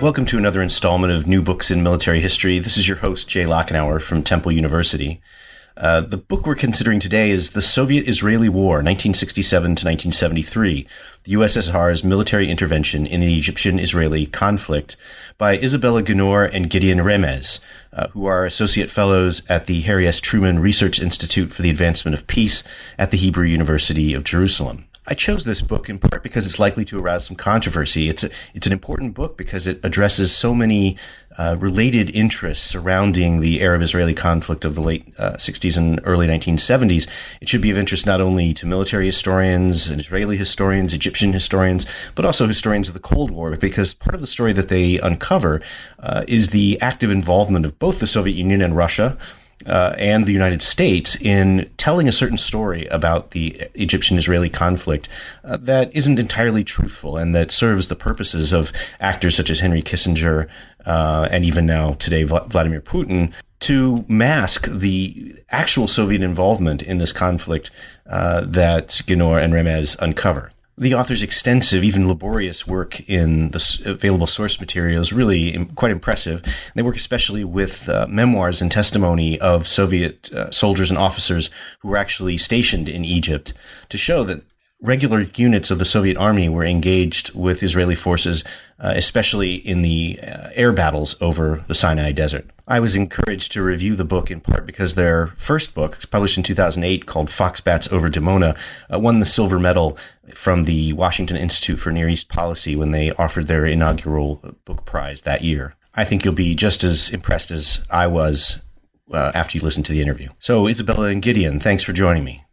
Welcome 0.00 0.26
to 0.26 0.36
another 0.36 0.60
installment 0.60 1.14
of 1.14 1.26
New 1.26 1.40
Books 1.40 1.70
in 1.70 1.82
Military 1.82 2.20
History. 2.20 2.58
This 2.58 2.76
is 2.76 2.86
your 2.86 2.98
host, 2.98 3.28
Jay 3.28 3.44
Lockenour 3.44 4.02
from 4.02 4.22
Temple 4.22 4.52
University. 4.52 5.22
Uh, 5.74 6.02
the 6.02 6.18
book 6.18 6.46
we're 6.46 6.54
considering 6.54 7.00
today 7.00 7.30
is 7.30 7.52
The 7.52 7.62
Soviet 7.62 8.06
Israeli 8.06 8.50
War, 8.50 8.76
1967 8.76 9.62
to 9.62 9.70
1973, 9.70 10.86
the 11.24 11.32
USSR's 11.32 12.04
military 12.04 12.50
intervention 12.50 13.06
in 13.06 13.20
the 13.20 13.38
Egyptian 13.38 13.78
Israeli 13.78 14.26
conflict, 14.26 14.96
by 15.38 15.56
Isabella 15.56 16.02
Ginor 16.02 16.44
and 16.54 16.68
Gideon 16.68 16.98
Remez, 16.98 17.60
uh, 17.94 18.08
who 18.08 18.26
are 18.26 18.44
associate 18.44 18.90
fellows 18.90 19.42
at 19.48 19.64
the 19.64 19.80
Harry 19.80 20.06
S. 20.06 20.20
Truman 20.20 20.58
Research 20.58 21.00
Institute 21.00 21.54
for 21.54 21.62
the 21.62 21.70
Advancement 21.70 22.18
of 22.18 22.26
Peace 22.26 22.64
at 22.98 23.10
the 23.10 23.16
Hebrew 23.16 23.46
University 23.46 24.12
of 24.12 24.24
Jerusalem. 24.24 24.84
I 25.08 25.14
chose 25.14 25.44
this 25.44 25.62
book 25.62 25.88
in 25.88 26.00
part 26.00 26.24
because 26.24 26.46
it's 26.46 26.58
likely 26.58 26.84
to 26.86 26.98
arouse 26.98 27.26
some 27.26 27.36
controversy. 27.36 28.08
It's 28.08 28.24
a, 28.24 28.30
it's 28.54 28.66
an 28.66 28.72
important 28.72 29.14
book 29.14 29.36
because 29.36 29.68
it 29.68 29.80
addresses 29.84 30.34
so 30.34 30.52
many 30.52 30.96
uh, 31.38 31.54
related 31.58 32.10
interests 32.10 32.64
surrounding 32.64 33.38
the 33.38 33.62
Arab-Israeli 33.62 34.14
conflict 34.14 34.64
of 34.64 34.74
the 34.74 34.80
late 34.80 35.14
uh, 35.16 35.34
60s 35.34 35.76
and 35.76 36.00
early 36.02 36.26
1970s. 36.26 37.06
It 37.40 37.48
should 37.48 37.60
be 37.60 37.70
of 37.70 37.78
interest 37.78 38.04
not 38.04 38.20
only 38.20 38.54
to 38.54 38.66
military 38.66 39.06
historians 39.06 39.86
and 39.86 40.00
Israeli 40.00 40.36
historians, 40.36 40.92
Egyptian 40.92 41.32
historians, 41.32 41.86
but 42.16 42.24
also 42.24 42.48
historians 42.48 42.88
of 42.88 42.94
the 42.94 43.00
Cold 43.00 43.30
War, 43.30 43.56
because 43.56 43.94
part 43.94 44.16
of 44.16 44.20
the 44.20 44.26
story 44.26 44.54
that 44.54 44.68
they 44.68 44.98
uncover 44.98 45.62
uh, 46.00 46.24
is 46.26 46.48
the 46.48 46.80
active 46.80 47.12
involvement 47.12 47.64
of 47.64 47.78
both 47.78 48.00
the 48.00 48.08
Soviet 48.08 48.34
Union 48.34 48.60
and 48.60 48.76
Russia 48.76 49.18
uh, 49.66 49.94
and 49.98 50.24
the 50.24 50.32
United 50.32 50.62
States 50.62 51.16
in 51.16 51.70
telling 51.76 52.08
a 52.08 52.12
certain 52.12 52.38
story 52.38 52.86
about 52.86 53.30
the 53.30 53.68
Egyptian 53.74 54.18
Israeli 54.18 54.50
conflict 54.50 55.08
uh, 55.44 55.56
that 55.62 55.94
isn't 55.94 56.18
entirely 56.18 56.64
truthful 56.64 57.16
and 57.16 57.34
that 57.34 57.50
serves 57.50 57.88
the 57.88 57.96
purposes 57.96 58.52
of 58.52 58.72
actors 59.00 59.34
such 59.36 59.50
as 59.50 59.58
Henry 59.58 59.82
Kissinger 59.82 60.48
uh, 60.84 61.28
and 61.30 61.44
even 61.44 61.66
now 61.66 61.92
today 61.94 62.22
Vladimir 62.22 62.80
Putin 62.80 63.32
to 63.58 64.04
mask 64.08 64.66
the 64.66 65.34
actual 65.48 65.88
Soviet 65.88 66.22
involvement 66.22 66.82
in 66.82 66.98
this 66.98 67.12
conflict 67.12 67.70
uh, 68.08 68.42
that 68.42 68.88
Ginor 68.88 69.42
and 69.42 69.52
Remez 69.52 69.98
uncover 69.98 70.52
the 70.78 70.94
author's 70.94 71.22
extensive, 71.22 71.84
even 71.84 72.08
laborious 72.08 72.66
work 72.66 73.08
in 73.08 73.50
the 73.50 73.82
available 73.86 74.26
source 74.26 74.60
material 74.60 75.00
is 75.00 75.12
really 75.12 75.64
quite 75.74 75.90
impressive. 75.90 76.42
They 76.74 76.82
work 76.82 76.96
especially 76.96 77.44
with 77.44 77.88
uh, 77.88 78.06
memoirs 78.08 78.60
and 78.60 78.70
testimony 78.70 79.40
of 79.40 79.66
Soviet 79.66 80.30
uh, 80.32 80.50
soldiers 80.50 80.90
and 80.90 80.98
officers 80.98 81.50
who 81.80 81.88
were 81.88 81.96
actually 81.96 82.36
stationed 82.38 82.88
in 82.88 83.04
Egypt 83.04 83.54
to 83.90 83.98
show 83.98 84.24
that 84.24 84.42
regular 84.80 85.22
units 85.34 85.70
of 85.70 85.78
the 85.78 85.84
Soviet 85.84 86.16
army 86.16 86.48
were 86.48 86.64
engaged 86.64 87.34
with 87.34 87.62
Israeli 87.62 87.94
forces, 87.94 88.44
uh, 88.78 88.92
especially 88.94 89.54
in 89.54 89.82
the 89.82 90.20
uh, 90.22 90.50
air 90.52 90.72
battles 90.72 91.16
over 91.20 91.64
the 91.66 91.74
Sinai 91.74 92.12
Desert. 92.12 92.50
I 92.68 92.80
was 92.80 92.94
encouraged 92.94 93.52
to 93.52 93.62
review 93.62 93.96
the 93.96 94.04
book 94.04 94.30
in 94.30 94.40
part 94.40 94.66
because 94.66 94.94
their 94.94 95.28
first 95.38 95.74
book, 95.74 95.98
published 96.10 96.36
in 96.36 96.42
2008 96.42 97.06
called 97.06 97.28
Foxbats 97.28 97.92
over 97.92 98.10
Dimona, 98.10 98.56
uh, 98.92 98.98
won 98.98 99.18
the 99.18 99.26
silver 99.26 99.58
medal 99.58 99.98
from 100.34 100.64
the 100.64 100.92
Washington 100.92 101.36
Institute 101.36 101.80
for 101.80 101.90
Near 101.90 102.08
East 102.08 102.28
Policy 102.28 102.76
when 102.76 102.90
they 102.90 103.12
offered 103.12 103.46
their 103.46 103.66
inaugural 103.66 104.56
book 104.64 104.84
prize 104.84 105.22
that 105.22 105.42
year. 105.42 105.74
I 105.94 106.04
think 106.04 106.24
you'll 106.24 106.34
be 106.34 106.54
just 106.54 106.84
as 106.84 107.10
impressed 107.10 107.50
as 107.50 107.82
I 107.88 108.08
was 108.08 108.60
uh, 109.10 109.32
after 109.34 109.56
you 109.56 109.64
listen 109.64 109.84
to 109.84 109.92
the 109.92 110.02
interview. 110.02 110.28
So, 110.40 110.68
Isabella 110.68 111.06
and 111.06 111.22
Gideon, 111.22 111.60
thanks 111.60 111.82
for 111.82 111.92
joining 111.92 112.24
me. 112.24 112.45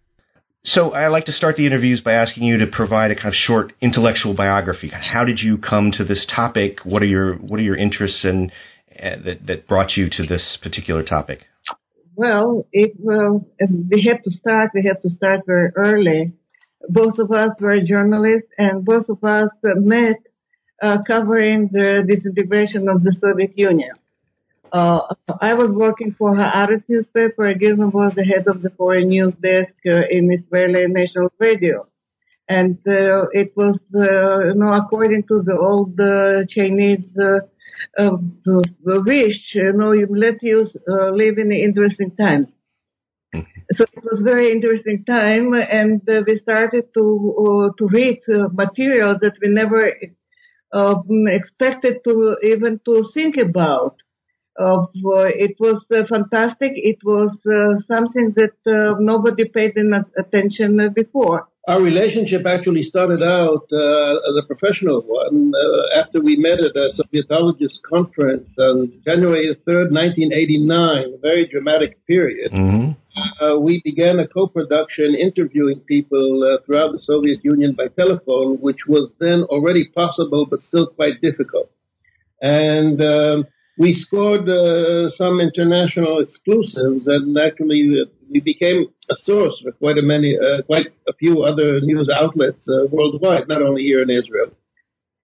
So 0.65 0.91
I 0.91 1.09
like 1.09 1.25
to 1.25 1.33
start 1.33 1.57
the 1.57 1.65
interviews 1.65 1.99
by 1.99 2.13
asking 2.13 2.43
you 2.43 2.57
to 2.59 2.67
provide 2.67 3.11
a 3.11 3.15
kind 3.15 3.27
of 3.27 3.33
short 3.33 3.73
intellectual 3.81 4.33
biography. 4.33 4.89
How 4.89 5.25
did 5.25 5.39
you 5.39 5.57
come 5.57 5.91
to 5.97 6.05
this 6.05 6.25
topic? 6.33 6.79
What 6.85 7.01
are 7.01 7.07
your 7.07 7.35
what 7.35 7.59
are 7.59 7.63
your 7.63 7.75
interests 7.75 8.23
and 8.23 8.49
uh, 8.97 9.21
that 9.25 9.45
that 9.47 9.67
brought 9.67 9.97
you 9.97 10.09
to 10.09 10.23
this 10.25 10.57
particular 10.61 11.03
topic? 11.03 11.39
Well, 12.15 12.65
it 12.71 12.93
well 12.97 13.45
we 13.59 14.09
have 14.09 14.23
to 14.23 14.31
start. 14.31 14.71
We 14.73 14.85
have 14.87 15.01
to 15.01 15.09
start 15.09 15.41
very 15.45 15.71
early. 15.75 16.31
Both 16.87 17.19
of 17.19 17.31
us 17.31 17.51
were 17.59 17.81
journalists, 17.81 18.49
and 18.57 18.85
both 18.85 19.05
of 19.09 19.21
us 19.23 19.49
met 19.63 20.17
uh, 20.81 20.99
covering 21.05 21.69
the 21.73 22.03
disintegration 22.07 22.87
of 22.87 23.03
the 23.03 23.15
Soviet 23.19 23.51
Union. 23.57 23.95
Uh, 24.73 25.01
I 25.39 25.53
was 25.53 25.71
working 25.75 26.15
for 26.17 26.35
Haaretz 26.35 26.83
newspaper. 26.87 27.53
Gideon 27.53 27.91
was 27.91 28.13
the 28.15 28.23
head 28.23 28.47
of 28.47 28.63
the 28.63 28.71
foreign 28.71 29.09
news 29.09 29.35
desk 29.39 29.73
uh, 29.85 30.01
in 30.09 30.31
Israeli 30.33 30.87
National 30.87 31.31
Radio. 31.39 31.87
And 32.49 32.77
uh, 32.87 33.27
it 33.31 33.51
was, 33.55 33.79
uh, 33.95 34.47
you 34.47 34.55
know, 34.55 34.73
according 34.73 35.23
to 35.27 35.43
the 35.45 35.55
old 35.55 35.99
uh, 35.99 36.45
Chinese 36.49 37.07
uh, 37.21 37.41
wish, 39.05 39.53
you 39.53 39.73
know, 39.73 39.91
you 39.91 40.07
let 40.09 40.41
you 40.41 40.67
live 40.87 41.37
in 41.37 41.51
interesting 41.51 42.11
times. 42.15 42.47
Mm-hmm. 43.35 43.61
So 43.73 43.85
it 43.93 44.03
was 44.03 44.21
very 44.23 44.51
interesting 44.51 45.05
time, 45.05 45.53
and 45.53 46.01
we 46.27 46.39
started 46.39 46.85
to 46.95 47.73
to 47.77 47.87
read 47.87 48.19
material 48.51 49.17
that 49.21 49.35
we 49.41 49.47
never 49.49 49.91
expected 51.39 52.03
to 52.03 52.37
even 52.43 52.79
to 52.85 53.03
think 53.13 53.37
about 53.37 53.95
uh, 54.59 54.85
it 54.93 55.55
was 55.59 55.81
uh, 55.91 56.03
fantastic. 56.07 56.73
It 56.75 56.99
was 57.03 57.31
uh, 57.45 57.81
something 57.87 58.33
that 58.35 58.55
uh, 58.67 58.99
nobody 58.99 59.45
paid 59.45 59.75
enough 59.77 60.05
attention 60.17 60.79
uh, 60.79 60.89
before. 60.89 61.47
Our 61.67 61.81
relationship 61.81 62.45
actually 62.45 62.83
started 62.83 63.23
out 63.23 63.65
uh, 63.71 64.29
as 64.29 64.35
a 64.37 64.45
professional 64.45 65.01
one 65.01 65.53
after 65.95 66.21
we 66.21 66.35
met 66.35 66.59
at 66.59 66.75
a 66.75 66.89
Sovietologist 66.99 67.79
conference 67.89 68.53
on 68.59 68.91
January 69.05 69.55
3rd, 69.65 69.89
1989, 69.95 71.13
a 71.13 71.17
very 71.21 71.47
dramatic 71.47 72.05
period. 72.05 72.51
Mm-hmm. 72.51 73.63
we 73.63 73.81
began 73.85 74.19
a 74.19 74.27
co-production 74.27 75.15
interviewing 75.15 75.79
people 75.87 76.59
throughout 76.65 76.91
the 76.91 76.99
Soviet 76.99 77.39
Union 77.45 77.73
by 77.77 77.87
telephone, 77.95 78.57
which 78.57 78.85
was 78.85 79.13
then 79.21 79.43
already 79.43 79.85
possible 79.95 80.45
but 80.45 80.59
still 80.59 80.87
quite 80.87 81.21
difficult. 81.21 81.71
And 82.41 83.01
um, 83.01 83.47
we 83.77 83.93
scored 83.93 84.47
uh, 84.47 85.09
some 85.09 85.39
international 85.39 86.19
exclusives, 86.19 87.07
and 87.07 87.37
actually 87.37 88.01
uh, 88.01 88.05
we 88.31 88.39
became 88.39 88.85
a 89.09 89.15
source 89.15 89.59
for 89.63 89.71
quite 89.71 89.97
a 89.97 90.01
many, 90.01 90.37
uh, 90.37 90.61
quite 90.63 90.87
a 91.07 91.13
few 91.13 91.43
other 91.43 91.81
news 91.81 92.09
outlets 92.15 92.67
uh, 92.69 92.85
worldwide, 92.91 93.47
not 93.47 93.61
only 93.61 93.83
here 93.83 94.01
in 94.01 94.09
Israel. 94.09 94.51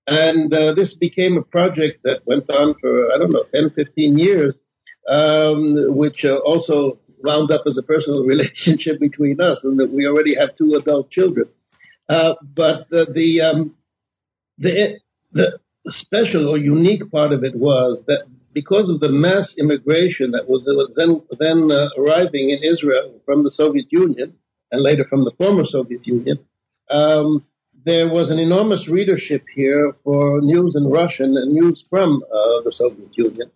And 0.07 0.51
uh, 0.51 0.73
this 0.73 0.95
became 0.99 1.37
a 1.37 1.43
project 1.43 2.01
that 2.03 2.21
went 2.25 2.49
on 2.49 2.73
for 2.81 3.13
I 3.13 3.19
don't 3.19 3.31
know 3.31 3.43
10, 3.53 3.71
15 3.75 4.17
years, 4.17 4.55
um, 5.07 5.95
which 5.95 6.25
uh, 6.25 6.37
also 6.37 6.97
wound 7.23 7.51
up 7.51 7.61
as 7.67 7.77
a 7.77 7.83
personal 7.83 8.23
relationship 8.25 8.99
between 8.99 9.39
us, 9.39 9.59
and 9.63 9.79
that 9.79 9.91
we 9.91 10.07
already 10.07 10.35
have 10.35 10.57
two 10.57 10.73
adult 10.73 11.11
children. 11.11 11.45
but 12.07 12.89
the 12.89 13.41
um, 13.41 13.75
the 14.57 14.99
the 15.33 15.59
special 15.87 16.49
or 16.49 16.57
unique 16.57 17.09
part 17.11 17.31
of 17.31 17.43
it 17.43 17.55
was 17.55 18.01
that 18.07 18.23
because 18.53 18.89
of 18.89 18.99
the 18.99 19.09
mass 19.09 19.53
immigration 19.57 20.31
that 20.31 20.47
was 20.47 20.65
then, 20.97 21.21
then 21.39 21.71
uh, 21.71 21.89
arriving 22.01 22.49
in 22.49 22.63
Israel 22.63 23.19
from 23.25 23.43
the 23.43 23.51
Soviet 23.51 23.85
Union 23.91 24.33
and 24.71 24.81
later 24.81 25.05
from 25.09 25.23
the 25.23 25.31
former 25.37 25.63
Soviet 25.65 26.05
Union, 26.05 26.39
um, 26.89 27.45
there 27.85 28.09
was 28.09 28.29
an 28.29 28.39
enormous 28.39 28.87
readership 28.87 29.45
here 29.55 29.93
for 30.03 30.41
news 30.41 30.75
in 30.75 30.89
Russian 30.89 31.37
and 31.37 31.53
news 31.53 31.83
from 31.89 32.21
uh, 32.23 32.63
the 32.63 32.71
Soviet 32.71 33.09
Union. 33.15 33.49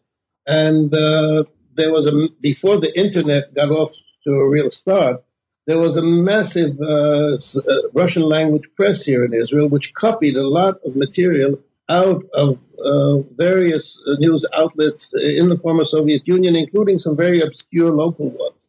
And 0.46 0.94
uh, 0.94 1.44
there 1.76 1.92
was 1.92 2.06
a, 2.06 2.34
before 2.42 2.80
the 2.80 2.92
internet 2.98 3.54
got 3.56 3.70
off 3.70 3.92
to 4.26 4.32
a 4.32 4.50
real 4.50 4.70
start, 4.72 5.24
there 5.66 5.80
was 5.80 5.96
a 5.96 6.02
massive 6.02 6.76
uh, 6.82 7.36
uh, 7.60 7.90
Russian 7.94 8.24
language 8.24 8.64
press 8.76 9.04
here 9.06 9.24
in 9.24 9.34
Israel, 9.34 9.70
which 9.70 9.94
copied 9.96 10.36
a 10.36 10.48
lot 10.48 10.76
of 10.86 10.96
material 10.96 11.60
out 11.94 12.24
of 12.34 12.58
uh, 12.84 13.18
various 13.38 13.86
news 14.18 14.46
outlets 14.58 15.02
in 15.14 15.50
the 15.50 15.60
former 15.62 15.84
Soviet 15.86 16.24
Union, 16.26 16.56
including 16.56 16.98
some 16.98 17.16
very 17.16 17.42
obscure 17.42 17.92
local 17.92 18.30
ones. 18.30 18.62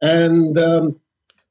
And 0.00 0.58
um, 0.58 1.00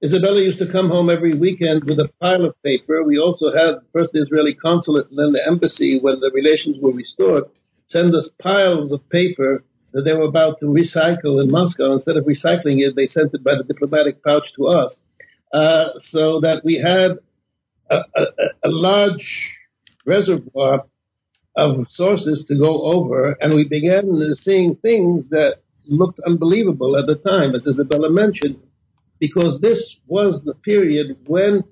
Isabella 0.04 0.42
used 0.42 0.60
to 0.60 0.72
come 0.72 0.90
home 0.90 1.10
every 1.10 1.38
weekend 1.38 1.84
with 1.84 2.00
a 2.00 2.10
pile 2.22 2.46
of 2.46 2.62
paper. 2.64 3.04
We 3.04 3.18
also 3.18 3.52
had 3.52 3.82
first 3.92 4.12
the 4.14 4.22
Israeli 4.22 4.54
consulate 4.54 5.10
and 5.10 5.20
then 5.20 5.34
the 5.34 5.46
embassy 5.46 6.00
when 6.02 6.20
the 6.20 6.32
relations 6.34 6.78
were 6.82 6.94
restored, 6.94 7.46
send 7.88 8.16
us 8.16 8.30
piles 8.42 8.92
of 8.92 9.08
paper 9.10 9.64
that 9.92 10.04
they 10.04 10.14
were 10.14 10.30
about 10.34 10.60
to 10.60 10.68
recycle 10.68 11.42
in 11.42 11.52
Moscow. 11.52 11.94
Instead 11.94 12.18
of 12.18 12.26
recycling 12.26 12.80
it, 12.86 12.96
they 12.96 13.08
sent 13.08 13.34
it 13.34 13.44
by 13.44 13.56
the 13.56 13.64
diplomatic 13.64 14.24
pouch 14.24 14.46
to 14.56 14.68
us. 14.68 14.92
Uh, 15.52 15.90
so 16.12 16.40
that 16.40 16.62
we 16.64 16.76
had 16.76 17.18
a, 17.90 17.96
a, 17.96 18.24
a, 18.66 18.70
large 18.70 19.26
reservoir 20.06 20.86
of 21.56 21.86
sources 21.90 22.46
to 22.48 22.57
go 22.57 22.84
over, 22.84 23.38
and 23.42 23.56
we 23.56 23.68
began 23.68 24.06
seeing 24.44 24.75
things 24.75 25.30
that 25.30 25.57
looked 25.88 26.19
unbelievable 26.25 26.98
at 26.98 27.07
the 27.07 27.16
time, 27.16 27.56
as 27.56 27.66
Isabella 27.66 28.10
mentioned, 28.10 28.57
because 29.19 29.60
this 29.62 29.81
was 30.07 30.42
the 30.46 30.54
period 30.54 31.18
when 31.25 31.63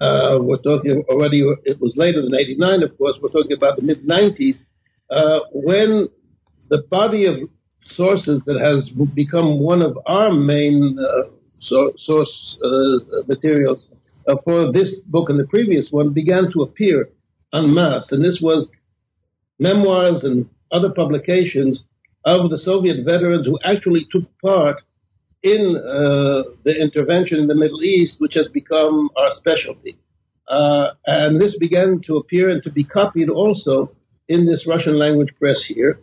uh, 0.00 0.38
we're 0.40 0.58
talking 0.58 1.04
already, 1.08 1.42
it 1.64 1.80
was 1.80 1.94
later 1.96 2.20
than 2.20 2.34
89, 2.34 2.82
of 2.82 2.98
course, 2.98 3.16
we're 3.22 3.30
talking 3.30 3.56
about 3.56 3.76
the 3.76 3.82
mid 3.82 4.04
90s, 4.04 4.56
uh, 5.10 5.40
when 5.52 6.08
the 6.68 6.82
body 6.90 7.26
of 7.26 7.48
sources 7.94 8.42
that 8.46 8.60
has 8.60 8.90
become 9.14 9.60
one 9.60 9.80
of 9.80 9.96
our 10.06 10.32
main 10.32 10.98
uh, 10.98 11.30
so, 11.60 11.92
source 11.98 12.56
uh, 12.62 13.22
materials 13.26 13.86
uh, 14.28 14.34
for 14.44 14.72
this 14.72 15.00
book 15.06 15.30
and 15.30 15.38
the 15.38 15.46
previous 15.46 15.88
one 15.90 16.12
began 16.12 16.50
to 16.52 16.62
appear 16.62 17.08
en 17.54 17.72
masse. 17.72 18.08
And 18.10 18.24
this 18.24 18.38
was 18.42 18.68
memoirs 19.58 20.22
and 20.22 20.48
other 20.72 20.90
publications 20.90 21.82
of 22.24 22.50
the 22.50 22.58
Soviet 22.58 23.04
veterans 23.04 23.46
who 23.46 23.58
actually 23.64 24.06
took 24.10 24.24
part 24.40 24.82
in 25.42 25.76
uh, 25.76 26.50
the 26.64 26.74
intervention 26.80 27.38
in 27.38 27.46
the 27.46 27.54
Middle 27.54 27.82
East, 27.82 28.16
which 28.18 28.34
has 28.34 28.48
become 28.48 29.08
our 29.16 29.30
specialty. 29.30 29.96
Uh, 30.48 30.88
and 31.06 31.40
this 31.40 31.56
began 31.58 32.00
to 32.06 32.16
appear 32.16 32.50
and 32.50 32.62
to 32.62 32.70
be 32.70 32.84
copied 32.84 33.28
also 33.28 33.92
in 34.28 34.46
this 34.46 34.66
Russian 34.66 34.98
language 34.98 35.32
press 35.38 35.64
here. 35.66 36.00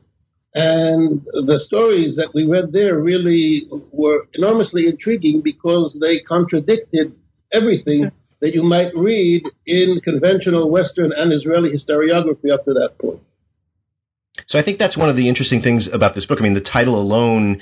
And 0.56 1.22
the 1.24 1.60
stories 1.66 2.16
that 2.16 2.34
we 2.34 2.46
read 2.46 2.72
there 2.72 3.00
really 3.00 3.68
were 3.92 4.28
enormously 4.34 4.88
intriguing 4.88 5.42
because 5.44 5.98
they 6.00 6.20
contradicted 6.20 7.14
everything 7.52 8.12
that 8.40 8.54
you 8.54 8.62
might 8.62 8.96
read 8.96 9.44
in 9.66 10.00
conventional 10.04 10.70
Western 10.70 11.12
and 11.16 11.34
Israeli 11.34 11.70
historiography 11.72 12.54
up 12.54 12.66
to 12.66 12.74
that 12.74 12.92
point. 13.00 13.22
So 14.48 14.60
I 14.60 14.64
think 14.64 14.80
that's 14.80 14.98
one 14.98 15.10
of 15.10 15.16
the 15.16 15.30
interesting 15.30 15.62
things 15.62 15.88
about 15.92 16.16
this 16.16 16.26
book. 16.26 16.40
I 16.40 16.44
mean, 16.44 16.54
the 16.54 16.62
title 16.62 17.00
alone 17.00 17.62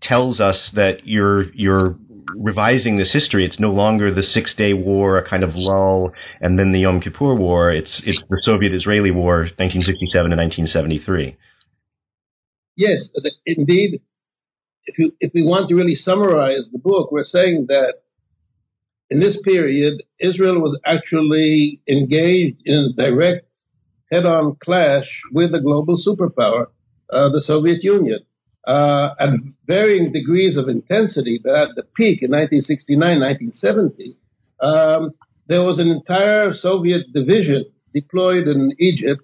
tells 0.00 0.40
us 0.40 0.70
that 0.74 1.04
you're 1.04 1.50
you're 1.52 1.96
revising 2.36 2.96
this 2.96 3.12
history. 3.12 3.44
It's 3.44 3.60
no 3.60 3.72
longer 3.72 4.12
the 4.14 4.22
Six 4.22 4.54
Day 4.54 4.72
War, 4.72 5.18
a 5.18 5.28
kind 5.28 5.42
of 5.42 5.50
lull, 5.54 6.12
and 6.40 6.58
then 6.58 6.72
the 6.72 6.80
Yom 6.80 7.00
Kippur 7.00 7.34
War. 7.34 7.72
It's 7.72 8.02
it's 8.04 8.22
the 8.28 8.40
Soviet-Israeli 8.44 9.10
War, 9.10 9.48
1967 9.56 10.30
to 10.30 10.36
1973. 10.36 11.36
Yes, 12.76 13.08
indeed. 13.46 14.00
If 14.86 14.98
you 14.98 15.12
if 15.20 15.32
we 15.34 15.42
want 15.42 15.68
to 15.68 15.74
really 15.74 15.94
summarize 15.94 16.68
the 16.70 16.78
book, 16.78 17.10
we're 17.10 17.24
saying 17.24 17.66
that 17.68 17.94
in 19.10 19.20
this 19.20 19.38
period, 19.42 20.02
Israel 20.20 20.60
was 20.60 20.78
actually 20.84 21.80
engaged 21.88 22.60
in 22.64 22.74
a 22.74 22.92
direct 22.92 23.53
head-on 24.14 24.56
clash 24.64 25.08
with 25.32 25.52
the 25.52 25.60
global 25.60 25.96
superpower, 25.96 26.66
uh, 27.12 27.28
the 27.30 27.40
Soviet 27.40 27.82
Union, 27.82 28.20
uh, 28.66 29.10
at 29.20 29.30
varying 29.66 30.12
degrees 30.12 30.56
of 30.56 30.68
intensity. 30.68 31.40
But 31.42 31.54
at 31.54 31.68
the 31.76 31.82
peak 31.96 32.22
in 32.22 32.30
1969, 32.30 32.98
1970, 32.98 34.16
um, 34.60 35.10
there 35.48 35.62
was 35.62 35.78
an 35.78 35.88
entire 35.88 36.54
Soviet 36.54 37.12
division 37.12 37.64
deployed 37.92 38.48
in 38.48 38.72
Egypt 38.78 39.22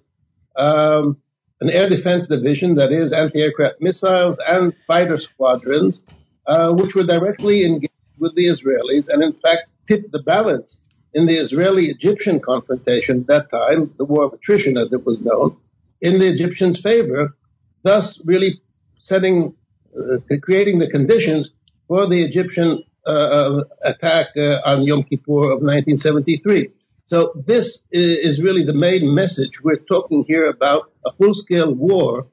um, 0.56 1.16
an 1.60 1.70
air 1.70 1.88
defense 1.88 2.26
division, 2.28 2.74
that 2.76 2.90
is, 2.90 3.12
anti-aircraft 3.12 3.76
missiles 3.80 4.36
and 4.48 4.72
fighter 4.86 5.18
squadrons, 5.18 5.98
uh, 6.46 6.72
which 6.72 6.94
were 6.94 7.06
directly 7.06 7.64
engaged 7.64 7.92
with 8.18 8.34
the 8.34 8.46
Israelis 8.46 9.04
and, 9.08 9.22
in 9.22 9.32
fact, 9.42 9.68
tipped 9.86 10.10
the 10.12 10.22
balance 10.22 10.78
in 11.14 11.26
the 11.26 11.36
Israeli-Egyptian 11.40 12.40
confrontation 12.40 13.20
at 13.20 13.26
that 13.26 13.50
time, 13.50 13.92
the 13.98 14.04
war 14.04 14.24
of 14.24 14.32
attrition 14.32 14.76
as 14.76 14.92
it 14.92 15.04
was 15.04 15.20
known, 15.20 15.56
in 16.00 16.18
the 16.18 16.28
Egyptians' 16.28 16.80
favor, 16.82 17.36
thus 17.82 18.20
really 18.24 18.60
setting, 18.98 19.54
uh, 19.96 20.18
creating 20.42 20.78
the 20.78 20.88
conditions 20.88 21.50
for 21.88 22.08
the 22.08 22.24
Egyptian 22.24 22.84
uh, 23.06 23.10
uh 23.10 23.60
attack 23.84 24.26
uh, 24.36 24.60
on 24.68 24.84
Yom 24.84 25.02
Kippur 25.04 25.50
of 25.50 25.62
1973. 25.62 26.68
So 27.06 27.32
this 27.46 27.78
is 27.90 28.40
really 28.40 28.64
the 28.64 28.74
main 28.74 29.14
message. 29.14 29.50
We're 29.64 29.84
talking 29.88 30.24
here 30.28 30.46
about 30.46 30.92
a 31.04 31.10
full-scale 31.12 31.74
war, 31.74 32.26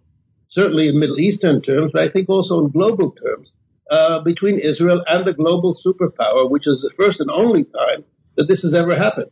certainly 0.50 0.90
in 0.90 1.00
Middle 1.00 1.20
Eastern 1.20 1.62
terms, 1.62 1.92
but 1.94 2.04
I 2.04 2.10
think 2.10 2.30
also 2.30 2.60
in 2.60 2.70
global 2.70 3.12
terms, 3.12 3.50
uh, 3.90 4.20
between 4.24 4.60
Israel 4.60 5.02
and 5.08 5.26
the 5.26 5.34
global 5.34 5.76
superpower, 5.84 6.48
which 6.50 6.68
is 6.68 6.82
the 6.82 6.92
first 6.96 7.20
and 7.20 7.32
only 7.32 7.64
time 7.64 8.04
that 8.38 8.48
this 8.48 8.62
has 8.62 8.74
ever 8.74 8.96
happened. 8.96 9.32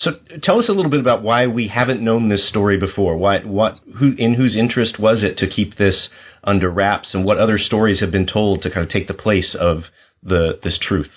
So 0.00 0.12
tell 0.42 0.58
us 0.58 0.68
a 0.68 0.72
little 0.72 0.90
bit 0.90 1.00
about 1.00 1.22
why 1.22 1.46
we 1.46 1.68
haven't 1.68 2.02
known 2.02 2.28
this 2.28 2.48
story 2.48 2.78
before. 2.78 3.16
Why, 3.16 3.38
what, 3.44 3.74
who, 3.98 4.14
in 4.18 4.34
whose 4.34 4.56
interest 4.56 4.98
was 4.98 5.22
it 5.22 5.38
to 5.38 5.48
keep 5.48 5.76
this 5.76 6.08
under 6.44 6.70
wraps, 6.70 7.14
and 7.14 7.24
what 7.24 7.38
other 7.38 7.56
stories 7.56 8.00
have 8.00 8.10
been 8.10 8.26
told 8.26 8.62
to 8.62 8.70
kind 8.70 8.84
of 8.84 8.90
take 8.90 9.06
the 9.06 9.14
place 9.14 9.56
of 9.58 9.84
the 10.22 10.58
this 10.62 10.78
truth? 10.80 11.10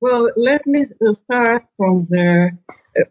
Well, 0.00 0.30
let 0.36 0.66
me 0.66 0.86
start 1.24 1.64
from 1.76 2.06
the 2.08 2.50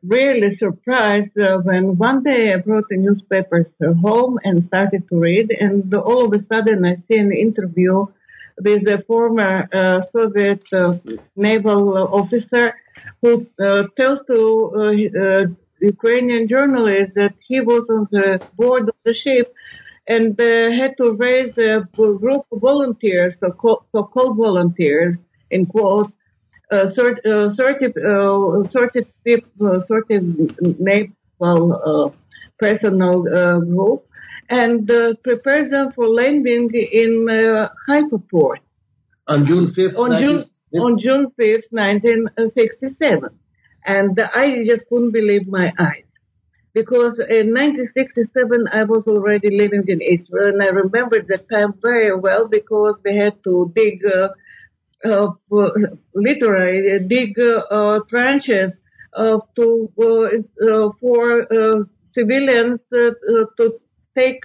really 0.02 0.56
surprised 0.58 1.38
uh, 1.38 1.58
when 1.58 1.98
one 1.98 2.24
day 2.24 2.54
I 2.54 2.58
brought 2.58 2.86
the 2.90 2.98
newspapers 2.98 3.66
home 4.02 4.40
and 4.44 4.66
started 4.68 5.10
to 5.10 5.19
read, 5.19 5.52
and 5.52 5.94
all 5.94 6.26
of 6.26 6.40
a 6.40 6.46
sudden 6.46 6.86
I 6.86 6.96
see 7.08 7.18
an 7.18 7.34
interview 7.34 8.06
with 8.62 8.88
a 8.88 9.04
former 9.08 9.68
uh, 9.74 10.02
Soviet 10.12 10.62
uh, 10.74 10.94
naval 11.36 11.98
officer 11.98 12.74
who 13.22 13.48
uh, 13.60 13.84
tells 13.98 14.20
to 14.28 14.40
uh, 14.76 15.20
uh, 15.24 15.46
Ukrainian 15.82 16.48
journalists 16.48 17.14
that 17.16 17.34
he 17.48 17.60
was 17.62 17.88
on 17.90 18.08
the 18.12 18.40
board 18.58 18.90
of 18.90 18.96
the 19.06 19.14
ship 19.14 19.54
and 20.08 20.38
had 20.40 20.98
to 20.98 21.14
raise 21.14 21.58
a 21.58 21.88
group 21.96 22.46
of 22.52 22.60
volunteers, 22.60 23.34
so-called, 23.40 24.38
volunteers, 24.38 25.16
in 25.50 25.66
quotes, 25.66 26.12
uh, 26.72 26.90
sort, 26.94 27.26
uh, 27.26 27.54
sorted, 27.54 27.96
uh, 27.98 28.64
sorted, 28.72 29.06
uh, 29.62 29.80
sorted 29.88 30.24
naval 30.80 32.14
personal 32.58 33.22
group 33.62 34.06
and 34.60 34.88
prepare 35.24 35.64
them 35.70 35.92
for 35.96 36.08
landing 36.08 36.69
in 36.74 37.12
Haifa 37.88 38.19
port. 38.30 38.60
On 39.28 39.45
June 39.45 39.68
5th, 39.76 39.98
on 39.98 40.12
June, 40.22 40.44
on 40.86 41.00
June 41.00 41.28
5th, 41.40 41.69
1967. 41.72 43.30
And 43.86 44.19
I 44.19 44.64
just 44.66 44.88
couldn't 44.90 45.12
believe 45.12 45.48
my 45.48 45.72
eyes. 45.80 46.10
Because 46.74 47.19
in 47.19 47.54
1967, 47.54 48.68
I 48.74 48.83
was 48.83 49.07
already 49.07 49.50
living 49.56 49.86
in 49.88 50.02
Israel, 50.02 50.50
and 50.54 50.64
I 50.64 50.72
remember 50.83 51.22
that 51.22 51.48
time 51.50 51.74
very 51.81 52.16
well 52.18 52.48
because 52.48 52.95
we 53.06 53.16
had 53.16 53.36
to 53.44 53.72
dig 53.76 54.02
uh, 54.06 54.30
uh, 55.06 55.28
literally 56.16 57.00
dig 57.07 57.38
uh, 57.40 58.00
trenches 58.10 58.72
uh, 59.16 59.38
to 59.56 59.92
for 59.95 60.31
civilians 62.14 62.80
to 62.92 63.80
take 64.16 64.44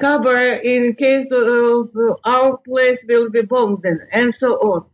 cover 0.00 0.52
in 0.54 0.94
case 0.94 1.28
of 1.32 1.90
our 2.24 2.56
place 2.58 2.98
will 3.08 3.30
be 3.30 3.42
bombed 3.42 3.84
and 4.12 4.34
so 4.38 4.54
on. 4.56 4.84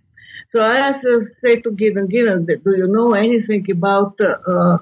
So 0.53 0.61
I 0.61 0.79
asked, 0.79 1.05
uh, 1.05 1.27
say 1.43 1.61
to 1.61 1.71
Gideon, 1.73 2.07
Gideon, 2.07 2.47
do 2.47 2.77
you 2.77 2.89
know 2.89 3.13
anything 3.13 3.67
about 3.71 4.19
uh, 4.21 4.79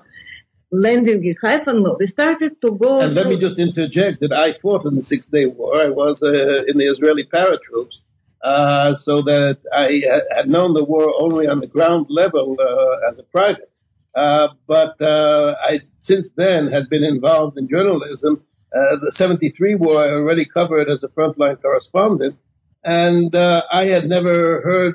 landing 0.70 1.24
in 1.24 1.34
Haifa? 1.42 1.72
No. 1.72 1.96
We 1.98 2.06
started 2.06 2.60
to 2.62 2.70
go. 2.70 3.00
And 3.00 3.14
let 3.14 3.26
me 3.26 3.40
just 3.40 3.58
interject 3.58 4.20
that 4.20 4.32
I 4.32 4.60
fought 4.60 4.84
in 4.84 4.94
the 4.94 5.02
Six 5.02 5.26
Day 5.26 5.46
War. 5.46 5.82
I 5.82 5.90
was 5.90 6.20
uh, 6.22 6.28
in 6.70 6.78
the 6.78 6.86
Israeli 6.86 7.24
paratroops. 7.24 7.98
Uh, 8.44 8.94
so 9.02 9.22
that 9.22 9.56
I 9.72 9.88
had 10.36 10.48
known 10.48 10.72
the 10.74 10.84
war 10.84 11.12
only 11.18 11.48
on 11.48 11.58
the 11.58 11.66
ground 11.66 12.06
level 12.10 12.54
uh, 12.60 13.10
as 13.10 13.18
a 13.18 13.24
private. 13.24 13.72
Uh, 14.16 14.48
but 14.66 15.00
uh, 15.00 15.54
I 15.62 15.80
since 16.00 16.26
then 16.36 16.68
had 16.72 16.88
been 16.88 17.04
involved 17.04 17.58
in 17.58 17.68
journalism. 17.68 18.42
Uh, 18.74 18.96
the 19.00 19.12
73 19.16 19.74
war 19.76 20.02
I 20.02 20.08
already 20.08 20.44
covered 20.44 20.88
as 20.88 21.02
a 21.02 21.08
frontline 21.08 21.60
correspondent, 21.60 22.36
and 22.82 23.34
I 23.34 23.86
had 23.86 24.08
never 24.08 24.62
heard 24.62 24.94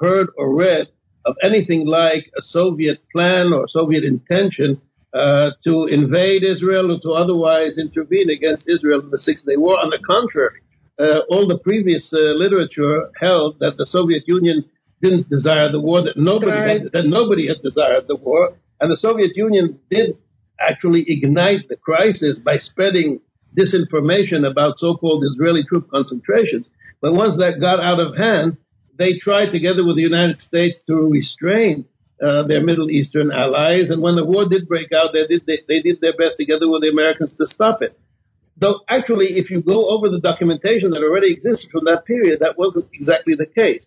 heard 0.00 0.28
or 0.36 0.54
read 0.54 0.88
of 1.24 1.36
anything 1.42 1.86
like 1.86 2.30
a 2.36 2.42
Soviet 2.42 2.98
plan 3.12 3.52
or 3.52 3.68
Soviet 3.68 4.04
intention 4.04 4.80
uh, 5.14 5.50
to 5.64 5.86
invade 5.86 6.42
Israel 6.42 6.90
or 6.90 7.00
to 7.00 7.12
otherwise 7.12 7.78
intervene 7.78 8.30
against 8.30 8.68
Israel 8.68 9.00
in 9.00 9.10
the 9.10 9.18
Six 9.18 9.42
Day 9.42 9.56
War. 9.56 9.78
On 9.78 9.90
the 9.90 9.98
contrary, 10.06 10.60
uh, 10.98 11.20
all 11.28 11.46
the 11.46 11.58
previous 11.58 12.10
uh, 12.12 12.34
literature 12.34 13.10
held 13.20 13.58
that 13.60 13.76
the 13.76 13.86
Soviet 13.86 14.24
Union 14.26 14.64
didn't 15.02 15.28
desire 15.28 15.70
the 15.70 15.80
war, 15.80 16.02
that 16.02 16.16
nobody 16.16 16.52
had, 16.52 16.92
that 16.92 17.06
nobody 17.06 17.48
had 17.48 17.60
desired 17.62 18.04
the 18.08 18.16
war, 18.16 18.56
and 18.80 18.90
the 18.90 18.96
Soviet 18.96 19.36
Union 19.36 19.78
did 19.90 20.16
actually 20.60 21.04
ignite 21.08 21.68
the 21.68 21.76
crisis 21.76 22.40
by 22.44 22.56
spreading 22.56 23.20
disinformation 23.58 24.48
about 24.48 24.78
so-called 24.78 25.24
Israeli 25.24 25.64
troop 25.68 25.90
concentrations. 25.90 26.68
But 27.00 27.14
once 27.14 27.36
that 27.36 27.60
got 27.60 27.80
out 27.80 28.00
of 28.00 28.16
hand, 28.16 28.56
they 28.96 29.18
tried 29.18 29.50
together 29.50 29.84
with 29.84 29.96
the 29.96 30.02
United 30.02 30.40
States 30.40 30.78
to 30.86 30.94
restrain 31.10 31.84
uh, 32.22 32.46
their 32.46 32.62
Middle 32.62 32.90
Eastern 32.90 33.32
allies. 33.32 33.90
And 33.90 34.00
when 34.00 34.14
the 34.14 34.24
war 34.24 34.48
did 34.48 34.68
break 34.68 34.92
out, 34.92 35.10
they 35.12 35.26
did, 35.26 35.42
they, 35.46 35.58
they 35.66 35.80
did 35.80 36.00
their 36.00 36.16
best 36.16 36.36
together 36.38 36.70
with 36.70 36.82
the 36.82 36.88
Americans 36.88 37.34
to 37.38 37.46
stop 37.46 37.82
it. 37.82 37.98
Though 38.56 38.80
actually, 38.88 39.38
if 39.42 39.50
you 39.50 39.62
go 39.62 39.88
over 39.88 40.08
the 40.08 40.20
documentation 40.20 40.90
that 40.90 41.02
already 41.02 41.32
existed 41.32 41.70
from 41.72 41.84
that 41.86 42.04
period, 42.04 42.40
that 42.40 42.56
wasn't 42.56 42.86
exactly 42.92 43.34
the 43.34 43.46
case. 43.46 43.86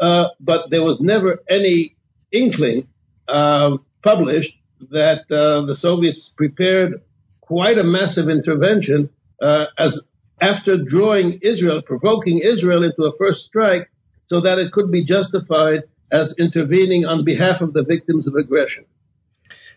Uh, 0.00 0.28
but 0.40 0.70
there 0.70 0.82
was 0.82 0.98
never 1.00 1.40
any 1.48 1.96
inkling 2.32 2.86
uh, 3.28 3.76
published 4.02 4.52
that 4.90 5.20
uh, 5.30 5.64
the 5.66 5.76
Soviets 5.78 6.30
prepared 6.36 7.00
quite 7.40 7.78
a 7.78 7.84
massive 7.84 8.28
intervention 8.28 9.08
uh, 9.40 9.64
as 9.78 9.98
after 10.40 10.76
drawing 10.76 11.38
Israel, 11.42 11.80
provoking 11.84 12.40
Israel 12.40 12.82
into 12.82 13.04
a 13.04 13.16
first 13.16 13.40
strike, 13.46 13.90
so 14.26 14.40
that 14.40 14.58
it 14.58 14.72
could 14.72 14.90
be 14.90 15.04
justified 15.04 15.82
as 16.12 16.34
intervening 16.38 17.04
on 17.06 17.24
behalf 17.24 17.60
of 17.60 17.72
the 17.72 17.82
victims 17.82 18.26
of 18.26 18.34
aggression. 18.34 18.84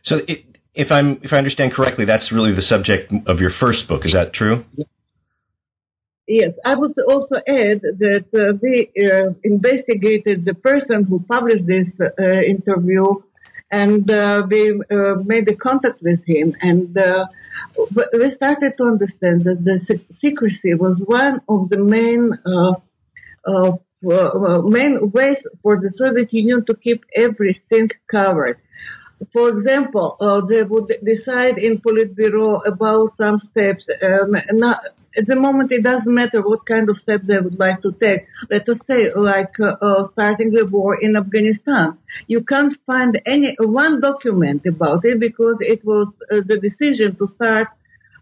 So, 0.04 0.18
it, 0.28 0.46
if 0.76 0.92
I'm 0.92 1.20
if 1.24 1.34
I 1.34 1.38
understand 1.38 1.74
correctly, 1.74 2.06
that's 2.06 2.32
really 2.32 2.54
the 2.54 2.62
subject 2.62 3.12
of 3.26 3.40
your 3.40 3.52
first 3.60 3.88
book. 3.88 4.06
Is 4.06 4.14
that 4.14 4.34
true? 4.34 4.66
Yes, 6.30 6.54
I 6.64 6.76
would 6.76 6.92
also 7.08 7.38
add 7.38 7.82
that 7.82 8.26
uh, 8.36 8.54
we 8.62 8.92
uh, 9.04 9.34
investigated 9.44 10.46
the 10.46 10.54
person 10.54 11.04
who 11.04 11.22
published 11.22 11.66
this 11.66 11.88
uh, 12.00 12.24
interview, 12.56 13.16
and 13.72 14.08
uh, 14.12 14.44
we 14.48 14.80
uh, 14.92 15.16
made 15.26 15.50
a 15.50 15.56
contact 15.56 16.04
with 16.04 16.24
him, 16.28 16.54
and 16.62 16.96
uh, 16.96 17.26
we 18.14 18.30
started 18.36 18.74
to 18.78 18.84
understand 18.84 19.44
that 19.46 19.64
the 19.64 19.80
secrecy 20.22 20.76
was 20.76 21.02
one 21.08 21.42
of 21.50 21.68
the 21.70 21.80
main 21.80 22.38
main 24.78 25.12
ways 25.12 25.42
for 25.64 25.82
the 25.82 25.92
Soviet 25.96 26.32
Union 26.32 26.64
to 26.68 26.76
keep 26.76 27.06
everything 27.16 27.90
covered. 28.06 28.60
For 29.34 29.50
example, 29.50 30.16
uh, 30.22 30.46
they 30.48 30.62
would 30.62 30.94
decide 31.04 31.58
in 31.58 31.80
Politburo 31.80 32.62
about 32.68 33.10
some 33.18 33.40
steps. 33.50 33.90
Um, 34.04 34.36
not, 34.52 34.80
at 35.18 35.28
the 35.28 35.36
moment, 35.36 35.72
it 35.72 35.84
doesn't 35.84 36.14
matter 36.14 36.42
what 36.42 36.66
kind 36.66 36.90
of 36.90 36.98
steps 36.98 37.28
they 37.28 37.38
would 37.38 37.60
like 37.60 37.82
to 37.82 37.92
take. 38.00 38.28
Let 38.50 38.68
us 38.70 38.78
say, 38.88 39.12
like 39.16 39.60
uh, 39.60 39.76
uh, 39.82 40.12
starting 40.12 40.52
the 40.52 40.66
war 40.66 41.02
in 41.02 41.16
Afghanistan. 41.16 41.98
You 42.28 42.44
can't 42.44 42.74
find 42.86 43.20
any 43.26 43.56
one 43.60 44.02
document 44.02 44.66
about 44.66 45.06
it 45.06 45.20
because 45.20 45.58
it 45.62 45.84
was 45.84 46.08
uh, 46.32 46.42
the 46.46 46.60
decision 46.60 47.16
to 47.18 47.28
start 47.28 47.70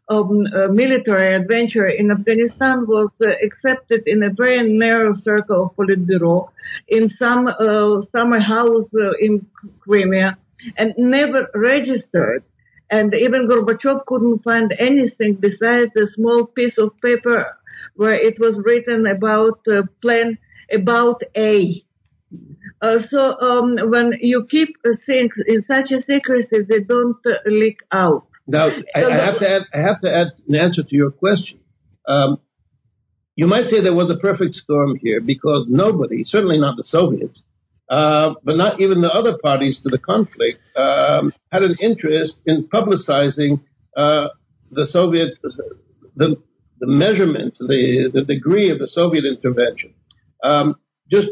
um, 0.10 0.44
military 0.74 1.36
adventure 1.36 1.88
in 1.88 2.12
Afghanistan 2.12 2.86
was 2.88 3.10
uh, 3.22 3.28
accepted 3.46 4.04
in 4.06 4.24
a 4.24 4.30
very 4.32 4.72
narrow 4.72 5.14
circle 5.14 5.66
of 5.66 5.76
Politburo 5.76 6.50
in 6.88 7.10
some 7.10 7.48
uh, 7.48 8.02
summer 8.12 8.40
house 8.40 8.90
uh, 8.96 9.12
in 9.20 9.46
Crimea 9.82 10.38
and 10.78 10.94
never 10.98 11.48
registered. 11.54 12.44
And 12.90 13.14
even 13.14 13.50
Gorbachev 13.50 14.06
couldn't 14.06 14.44
find 14.44 14.74
anything 14.80 15.36
besides 15.40 15.92
a 15.98 16.08
small 16.14 16.46
piece 16.46 16.78
of 16.78 16.92
paper 17.02 17.58
where 17.96 18.16
it 18.16 18.40
was 18.40 18.60
written 18.64 19.06
about 19.08 19.60
uh, 19.68 19.82
plan 20.02 20.38
about 20.74 21.22
A. 21.36 21.84
Uh, 22.82 23.00
so 23.10 23.40
um, 23.40 23.78
when 23.90 24.14
you 24.22 24.46
keep 24.50 24.70
things 25.06 25.32
in 25.48 25.64
such 25.68 25.92
a 25.92 26.02
secrecy, 26.02 26.66
they 26.68 26.82
don't 26.82 27.18
uh, 27.26 27.50
leak 27.50 27.78
out. 27.92 28.28
Now, 28.46 28.70
I, 28.96 29.04
I, 29.04 29.26
have 29.26 29.40
to 29.40 29.50
add, 29.50 29.62
I 29.74 29.78
have 29.80 30.00
to 30.02 30.14
add 30.14 30.28
an 30.48 30.56
answer 30.56 30.84
to 30.84 30.96
your 30.96 31.12
question. 31.12 31.60
Um, 32.08 32.40
you 33.36 33.46
might 33.48 33.70
say 33.70 33.82
there 33.82 33.94
was 33.94 34.10
a 34.10 34.20
perfect 34.20 34.54
storm 34.54 34.98
here 35.02 35.22
because 35.22 35.68
nobody, 35.70 36.24
certainly 36.24 36.58
not 36.58 36.78
the 36.78 36.84
Soviets, 36.84 37.44
uh, 37.90 38.34
but 38.44 38.58
not 38.58 38.80
even 38.82 39.02
the 39.02 39.12
other 39.12 39.38
parties 39.42 39.80
to 39.84 39.90
the 39.90 39.98
conflict, 39.98 40.60
um, 40.76 41.34
had 41.52 41.64
an 41.64 41.76
interest 41.82 42.42
in 42.46 42.68
publicizing 42.68 43.62
uh, 43.96 44.28
the 44.72 44.86
Soviet, 44.88 45.38
the, 46.16 46.36
the 46.80 46.88
measurements, 46.88 47.58
the, 47.60 48.10
the 48.14 48.24
degree 48.24 48.70
of 48.70 48.80
the 48.80 48.88
Soviet 48.88 49.24
intervention. 49.26 49.94
Um, 50.44 50.76
just 51.10 51.30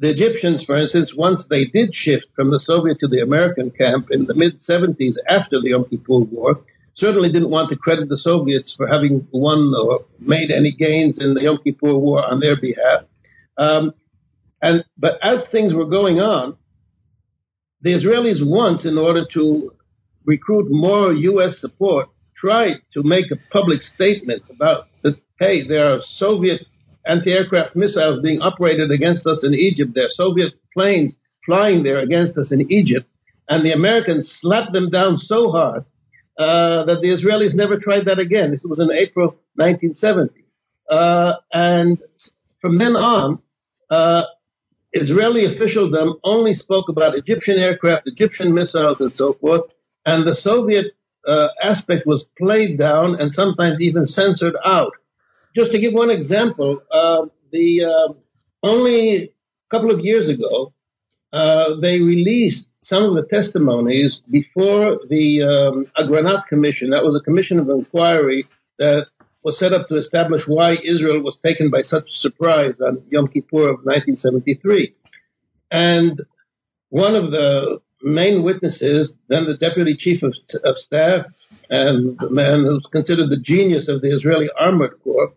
the 0.00 0.10
Egyptians, 0.10 0.62
for 0.64 0.78
instance, 0.78 1.12
once 1.16 1.44
they 1.50 1.64
did 1.64 1.90
shift 1.92 2.26
from 2.36 2.50
the 2.50 2.60
Soviet 2.60 2.98
to 3.00 3.08
the 3.08 3.20
American 3.20 3.70
camp 3.70 4.08
in 4.10 4.26
the 4.26 4.34
mid 4.34 4.54
70s 4.68 5.14
after 5.28 5.60
the 5.60 5.70
Yom 5.70 5.86
Kippur 5.88 6.20
War, 6.20 6.60
certainly 6.94 7.32
didn't 7.32 7.50
want 7.50 7.70
to 7.70 7.76
credit 7.76 8.08
the 8.08 8.16
Soviets 8.16 8.74
for 8.76 8.86
having 8.86 9.26
won 9.32 9.72
or 9.74 10.04
made 10.20 10.50
any 10.50 10.72
gains 10.72 11.18
in 11.20 11.34
the 11.34 11.42
Yom 11.42 11.58
Kippur 11.64 11.96
War 11.96 12.24
on 12.24 12.40
their 12.40 12.60
behalf. 12.60 13.04
Um, 13.56 13.92
and 14.62 14.84
but 14.96 15.18
as 15.22 15.40
things 15.50 15.74
were 15.74 15.86
going 15.86 16.18
on, 16.18 16.56
the 17.82 17.90
Israelis 17.90 18.44
once, 18.44 18.84
in 18.84 18.98
order 18.98 19.24
to 19.34 19.72
recruit 20.24 20.66
more 20.70 21.12
U.S. 21.12 21.60
support, 21.60 22.08
tried 22.36 22.76
to 22.94 23.02
make 23.02 23.30
a 23.30 23.36
public 23.52 23.80
statement 23.82 24.42
about 24.50 24.88
that. 25.02 25.16
Hey, 25.38 25.66
there 25.68 25.94
are 25.94 26.00
Soviet 26.16 26.66
anti-aircraft 27.06 27.76
missiles 27.76 28.20
being 28.22 28.40
operated 28.40 28.90
against 28.90 29.26
us 29.26 29.44
in 29.44 29.54
Egypt. 29.54 29.92
There 29.94 30.06
are 30.06 30.10
Soviet 30.10 30.54
planes 30.74 31.14
flying 31.46 31.82
there 31.82 32.00
against 32.00 32.36
us 32.36 32.52
in 32.52 32.70
Egypt. 32.70 33.06
And 33.48 33.64
the 33.64 33.72
Americans 33.72 34.36
slapped 34.40 34.72
them 34.72 34.90
down 34.90 35.16
so 35.18 35.50
hard 35.50 35.84
uh, 36.38 36.84
that 36.84 36.98
the 37.00 37.08
Israelis 37.08 37.54
never 37.54 37.78
tried 37.78 38.04
that 38.04 38.18
again. 38.18 38.50
This 38.50 38.64
was 38.68 38.78
in 38.78 38.90
April 38.90 39.36
1970. 39.54 40.44
Uh, 40.90 41.32
and 41.52 41.98
from 42.60 42.78
then 42.78 42.94
on, 42.94 43.38
uh, 43.90 44.22
Israeli 44.92 45.44
officialdom 45.44 46.14
only 46.24 46.54
spoke 46.54 46.88
about 46.88 47.16
Egyptian 47.16 47.58
aircraft, 47.58 48.06
Egyptian 48.06 48.54
missiles, 48.54 48.98
and 49.00 49.12
so 49.14 49.34
forth. 49.40 49.62
And 50.06 50.26
the 50.26 50.34
Soviet 50.34 50.86
uh, 51.26 51.48
aspect 51.62 52.06
was 52.06 52.24
played 52.38 52.78
down 52.78 53.14
and 53.20 53.32
sometimes 53.32 53.80
even 53.80 54.06
censored 54.06 54.54
out 54.64 54.92
just 55.58 55.72
to 55.72 55.80
give 55.80 55.92
one 55.92 56.10
example, 56.10 56.80
uh, 56.92 57.26
the 57.50 57.84
uh, 57.84 58.12
only 58.62 59.24
a 59.24 59.70
couple 59.70 59.90
of 59.90 60.00
years 60.00 60.28
ago, 60.28 60.72
uh, 61.32 61.80
they 61.80 62.00
released 62.00 62.64
some 62.80 63.02
of 63.04 63.14
the 63.14 63.26
testimonies 63.28 64.20
before 64.30 64.98
the 65.08 65.42
um, 65.42 65.86
Agranat 65.98 66.46
Commission. 66.46 66.90
That 66.90 67.02
was 67.02 67.20
a 67.20 67.24
commission 67.24 67.58
of 67.58 67.68
inquiry 67.68 68.46
that 68.78 69.06
was 69.42 69.58
set 69.58 69.72
up 69.72 69.88
to 69.88 69.96
establish 69.96 70.42
why 70.46 70.74
Israel 70.84 71.22
was 71.22 71.38
taken 71.44 71.70
by 71.70 71.82
such 71.82 72.04
surprise 72.08 72.80
on 72.80 73.02
Yom 73.08 73.28
Kippur 73.28 73.68
of 73.68 73.84
1973. 73.84 74.94
And 75.70 76.22
one 76.90 77.14
of 77.14 77.30
the 77.30 77.80
main 78.02 78.42
witnesses, 78.44 79.12
then 79.28 79.46
the 79.46 79.56
deputy 79.56 79.96
chief 79.98 80.22
of, 80.22 80.34
of 80.64 80.76
staff, 80.76 81.26
and 81.70 82.18
the 82.18 82.30
man 82.30 82.64
who's 82.64 82.86
considered 82.90 83.30
the 83.30 83.40
genius 83.42 83.88
of 83.88 84.00
the 84.00 84.14
Israeli 84.14 84.48
Armored 84.58 85.00
Corps, 85.02 85.32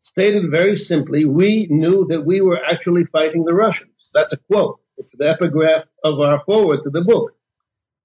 stated 0.00 0.50
very 0.50 0.76
simply, 0.76 1.24
we 1.24 1.66
knew 1.70 2.06
that 2.08 2.24
we 2.24 2.40
were 2.40 2.58
actually 2.64 3.04
fighting 3.12 3.44
the 3.44 3.54
Russians. 3.54 3.90
That's 4.14 4.32
a 4.32 4.38
quote. 4.50 4.80
It's 4.98 5.14
the 5.16 5.28
epigraph 5.28 5.84
of 6.04 6.20
our 6.20 6.42
forward 6.44 6.80
to 6.84 6.90
the 6.90 7.02
book. 7.02 7.32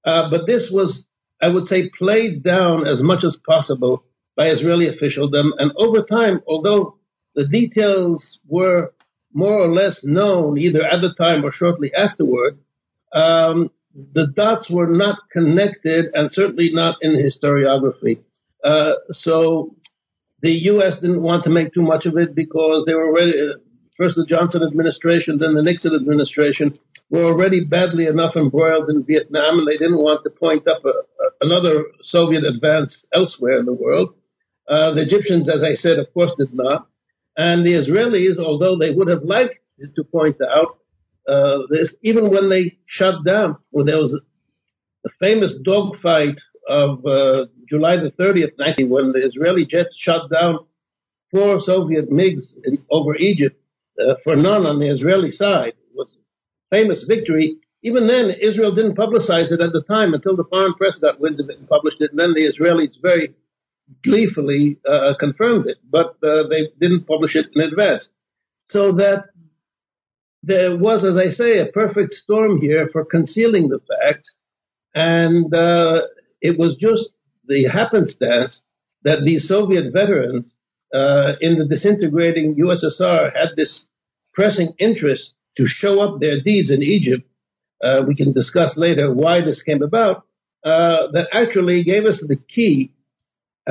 Uh, 0.04 0.30
but 0.30 0.46
this 0.46 0.70
was, 0.72 1.06
I 1.42 1.48
would 1.48 1.68
say, 1.68 1.90
played 1.98 2.44
down 2.44 2.86
as 2.86 3.02
much 3.02 3.24
as 3.24 3.38
possible 3.46 4.04
by 4.36 4.48
Israeli 4.48 4.88
officialdom. 4.88 5.54
And 5.58 5.72
over 5.78 6.04
time, 6.04 6.42
although 6.48 6.98
the 7.36 7.48
details 7.48 8.40
were 8.48 8.94
more 9.34 9.60
or 9.60 9.70
less 9.70 10.00
known 10.04 10.58
either 10.58 10.84
at 10.84 11.02
the 11.02 11.14
time 11.14 11.44
or 11.46 11.52
shortly 11.52 11.92
afterward, 11.94 12.60
um, 13.14 13.70
the 14.14 14.28
dots 14.36 14.70
were 14.70 14.88
not 14.88 15.18
connected 15.32 16.06
and 16.14 16.32
certainly 16.32 16.70
not 16.72 16.98
in 17.02 17.12
historiography. 17.12 18.20
Uh, 18.64 18.94
so 19.10 19.76
the 20.42 20.52
U.S. 20.52 20.96
didn't 21.02 21.24
want 21.24 21.44
to 21.44 21.50
make 21.50 21.74
too 21.74 21.82
much 21.82 22.06
of 22.06 22.18
it 22.18 22.36
because 22.36 22.86
they 22.86 22.94
were 22.94 23.08
already, 23.08 23.34
uh, 23.34 23.58
first 23.98 24.16
the 24.16 24.26
Johnson 24.28 24.64
administration, 24.64 25.40
then 25.40 25.56
the 25.56 25.64
Nixon 25.64 25.94
administration, 25.94 26.78
were 27.10 27.26
already 27.26 27.64
badly 27.66 28.06
enough 28.06 28.36
embroiled 28.36 28.90
in 28.90 29.04
Vietnam, 29.04 29.60
and 29.60 29.68
they 29.68 29.78
didn't 29.78 30.02
want 30.02 30.24
to 30.24 30.30
point 30.30 30.68
up 30.68 30.84
a, 30.86 30.90
a, 30.90 31.30
another 31.42 31.84
Soviet 32.04 32.44
advance 32.44 33.06
elsewhere 33.14 33.60
in 33.60 33.66
the 33.66 33.74
world. 33.74 34.14
Uh, 34.68 34.94
the 34.94 35.02
Egyptians, 35.02 35.50
as 35.50 35.64
I 35.64 35.76
said, 35.76 35.98
of 36.00 36.14
course, 36.14 36.32
did 36.38 36.54
not. 36.54 36.88
And 37.38 37.66
the 37.66 37.74
Israelis, 37.74 38.38
although 38.38 38.78
they 38.78 38.92
would 38.92 39.08
have 39.08 39.24
liked 39.24 39.56
to 39.96 40.04
point 40.04 40.38
out 40.42 40.78
uh, 41.28 41.60
this, 41.70 41.94
even 42.04 42.32
when 42.32 42.50
they 42.50 42.78
shut 42.88 43.24
down, 43.26 43.58
when 43.72 43.86
there 43.86 43.98
was 43.98 44.20
a 45.06 45.10
famous 45.20 45.54
dogfight 45.64 46.38
of 46.68 47.06
uh, 47.06 47.46
July 47.68 47.98
the 47.98 48.12
30th, 48.20 48.52
19, 48.58 48.90
when 48.90 49.12
the 49.12 49.26
Israeli 49.26 49.66
jets 49.66 49.96
shot 49.98 50.30
down 50.30 50.60
four 51.32 51.60
Soviet 51.62 52.10
MiGs 52.12 52.54
in, 52.66 52.80
over 52.90 53.16
Egypt 53.16 53.60
uh, 54.00 54.16
for 54.24 54.36
none 54.36 54.66
on 54.66 54.80
the 54.80 54.92
Israeli 54.92 55.32
side. 55.32 55.70
It 55.70 55.96
was 55.96 56.16
a 56.16 56.76
famous 56.76 57.04
victory. 57.08 57.58
even 57.84 58.08
then, 58.08 58.36
Israel 58.42 58.74
didn't 58.76 58.98
publicize 58.98 59.52
it 59.52 59.62
at 59.62 59.74
the 59.74 59.84
time 59.88 60.14
until 60.14 60.36
the 60.36 60.44
foreign 60.50 60.74
press 60.76 60.98
got 61.02 61.20
wind 61.20 61.40
of 61.40 61.50
it 61.50 61.60
and 61.60 61.68
published 61.68 62.02
it. 62.02 62.12
And 62.12 62.20
then 62.20 62.34
the 62.34 62.52
Israelis 62.52 63.02
very 63.02 63.34
gleefully 64.04 64.78
uh, 64.90 65.14
confirmed 65.20 65.68
it, 65.68 65.78
but 65.90 66.16
uh, 66.24 66.48
they 66.50 66.70
didn't 66.80 67.08
publish 67.08 67.36
it 67.36 67.48
in 67.54 67.62
advance. 67.62 68.08
So 68.70 68.92
that 68.94 69.26
there 70.44 70.76
was, 70.76 71.04
as 71.04 71.18
I 71.18 71.30
say, 71.34 71.60
a 71.60 71.72
perfect 71.72 72.14
storm 72.14 72.60
here 72.60 72.90
for 72.92 73.06
concealing 73.06 73.70
the 73.70 73.80
fact. 73.80 74.24
And 74.96 75.54
uh, 75.54 76.08
it 76.42 76.58
was 76.58 76.78
just 76.80 77.10
the 77.48 77.66
happenstance 77.66 78.62
that 79.04 79.24
these 79.26 79.48
Soviet 79.48 79.94
veterans 79.94 80.54
uh, 80.94 81.34
in 81.42 81.58
the 81.58 81.66
disintegrating 81.70 82.56
USSR 82.56 83.32
had 83.36 83.56
this 83.56 83.88
pressing 84.34 84.74
interest 84.80 85.34
to 85.58 85.66
show 85.68 86.02
up 86.02 86.20
their 86.20 86.42
deeds 86.42 86.72
in 86.72 86.82
Egypt. 86.82 87.28
Uh, 87.84 88.02
we 88.08 88.16
can 88.16 88.32
discuss 88.34 88.78
later 88.78 89.14
why 89.14 89.42
this 89.42 89.62
came 89.62 89.82
about. 89.82 90.26
Uh, 90.64 91.10
that 91.12 91.28
actually 91.34 91.84
gave 91.84 92.06
us 92.06 92.24
the 92.28 92.38
key. 92.54 92.92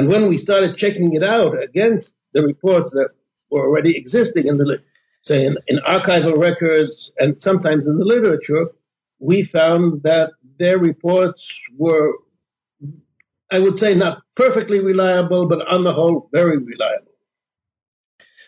And 0.01 0.09
when 0.09 0.31
we 0.31 0.39
started 0.39 0.79
checking 0.79 1.13
it 1.13 1.23
out 1.23 1.63
against 1.63 2.13
the 2.33 2.41
reports 2.41 2.91
that 2.93 3.11
were 3.51 3.67
already 3.67 3.99
existing 3.99 4.47
in 4.47 4.57
the, 4.57 4.79
say, 5.21 5.45
in, 5.45 5.59
in 5.67 5.79
archival 5.87 6.39
records 6.39 7.11
and 7.19 7.37
sometimes 7.37 7.87
in 7.87 7.99
the 7.99 8.07
literature, 8.07 8.71
we 9.19 9.47
found 9.53 10.03
that 10.05 10.31
their 10.59 10.79
reports 10.79 11.45
were, 11.77 12.15
I 13.53 13.59
would 13.59 13.77
say, 13.77 13.95
not 13.95 14.23
perfectly 14.37 14.79
reliable, 14.79 15.47
but 15.47 15.59
on 15.69 15.85
the 15.85 15.93
whole, 15.93 16.31
very 16.33 16.57
reliable. 16.57 17.13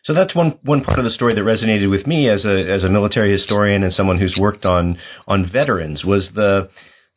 So 0.05 0.15
that's 0.15 0.35
one 0.35 0.59
one 0.63 0.83
part 0.83 0.99
of 0.99 1.05
the 1.05 1.11
story 1.11 1.35
that 1.35 1.43
resonated 1.43 1.91
with 1.91 2.07
me 2.07 2.31
as 2.31 2.47
a 2.47 2.73
as 2.73 2.83
a 2.83 2.89
military 2.89 3.31
historian 3.31 3.83
and 3.85 3.93
someone 3.93 4.19
who's 4.19 4.37
worked 4.41 4.65
on 4.65 4.97
on 5.29 5.49
veterans 5.53 6.03
was 6.03 6.31
the 6.35 6.71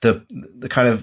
the 0.03 0.25
the 0.59 0.69
kind 0.69 0.89
of 0.89 0.99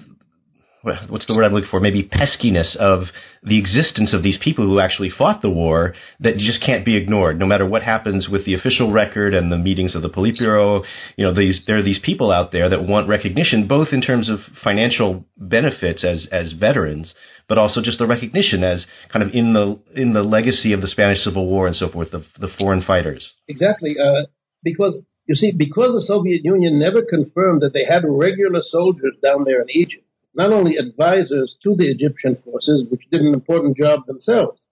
what's 0.83 1.25
the 1.27 1.35
word 1.35 1.45
I'm 1.45 1.53
looking 1.53 1.69
for? 1.69 1.79
Maybe 1.79 2.03
peskiness 2.03 2.75
of 2.75 3.03
the 3.41 3.57
existence 3.57 4.13
of 4.13 4.21
these 4.21 4.37
people 4.41 4.65
who 4.65 4.79
actually 4.79 5.09
fought 5.09 5.41
the 5.41 5.49
war 5.49 5.95
that 6.19 6.37
just 6.37 6.61
can't 6.61 6.85
be 6.85 6.97
ignored, 6.97 7.39
no 7.39 7.45
matter 7.45 7.65
what 7.65 7.83
happens 7.83 8.27
with 8.27 8.45
the 8.45 8.53
official 8.53 8.91
record 8.91 9.33
and 9.33 9.51
the 9.51 9.57
meetings 9.57 9.95
of 9.95 10.01
the 10.01 10.09
Politburo. 10.09 10.83
You 11.17 11.25
know, 11.25 11.33
these 11.33 11.61
there 11.67 11.77
are 11.77 11.83
these 11.83 11.99
people 12.03 12.31
out 12.31 12.51
there 12.51 12.69
that 12.69 12.83
want 12.83 13.07
recognition, 13.07 13.67
both 13.67 13.89
in 13.91 14.01
terms 14.01 14.29
of 14.29 14.39
financial 14.63 15.25
benefits 15.37 16.03
as 16.03 16.27
as 16.31 16.51
veterans, 16.51 17.13
but 17.47 17.57
also 17.57 17.81
just 17.81 17.99
the 17.99 18.07
recognition 18.07 18.63
as 18.63 18.85
kind 19.11 19.23
of 19.23 19.33
in 19.33 19.53
the 19.53 19.79
in 19.95 20.13
the 20.13 20.23
legacy 20.23 20.73
of 20.73 20.81
the 20.81 20.87
Spanish 20.87 21.23
Civil 21.23 21.47
War 21.47 21.65
and 21.65 21.75
so 21.75 21.89
forth, 21.89 22.11
the 22.11 22.25
the 22.39 22.49
foreign 22.59 22.83
fighters. 22.83 23.25
Exactly, 23.47 23.95
uh, 23.97 24.25
because 24.63 24.97
you 25.27 25.35
see, 25.35 25.53
because 25.57 25.93
the 25.93 26.05
Soviet 26.05 26.43
Union 26.43 26.77
never 26.77 27.01
confirmed 27.01 27.61
that 27.61 27.71
they 27.71 27.85
had 27.89 28.03
regular 28.05 28.59
soldiers 28.61 29.15
down 29.21 29.45
there 29.45 29.61
in 29.61 29.69
Egypt 29.69 30.03
not 30.35 30.51
only 30.51 30.77
advisors 30.77 31.57
to 31.63 31.75
the 31.75 31.89
Egyptian 31.89 32.35
forces, 32.43 32.85
which 32.89 33.07
did 33.11 33.21
an 33.21 33.33
important 33.33 33.77
job 33.77 34.05
themselves, 34.05 34.65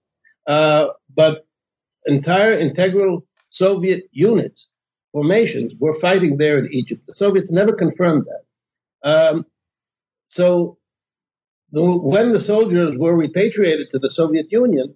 uh, 0.47 0.87
but 1.15 1.45
entire 2.05 2.57
integral 2.57 3.25
Soviet 3.49 4.09
units, 4.11 4.67
formations 5.11 5.73
were 5.79 5.99
fighting 5.99 6.37
there 6.37 6.57
in 6.57 6.71
Egypt. 6.71 7.01
The 7.07 7.13
Soviets 7.15 7.51
never 7.51 7.73
confirmed 7.73 8.25
that. 8.25 9.09
Um, 9.09 9.45
so 10.29 10.77
the, 11.71 11.81
when 11.81 12.33
the 12.33 12.39
soldiers 12.39 12.95
were 12.97 13.15
repatriated 13.15 13.87
to 13.91 13.99
the 13.99 14.09
Soviet 14.09 14.47
Union, 14.51 14.95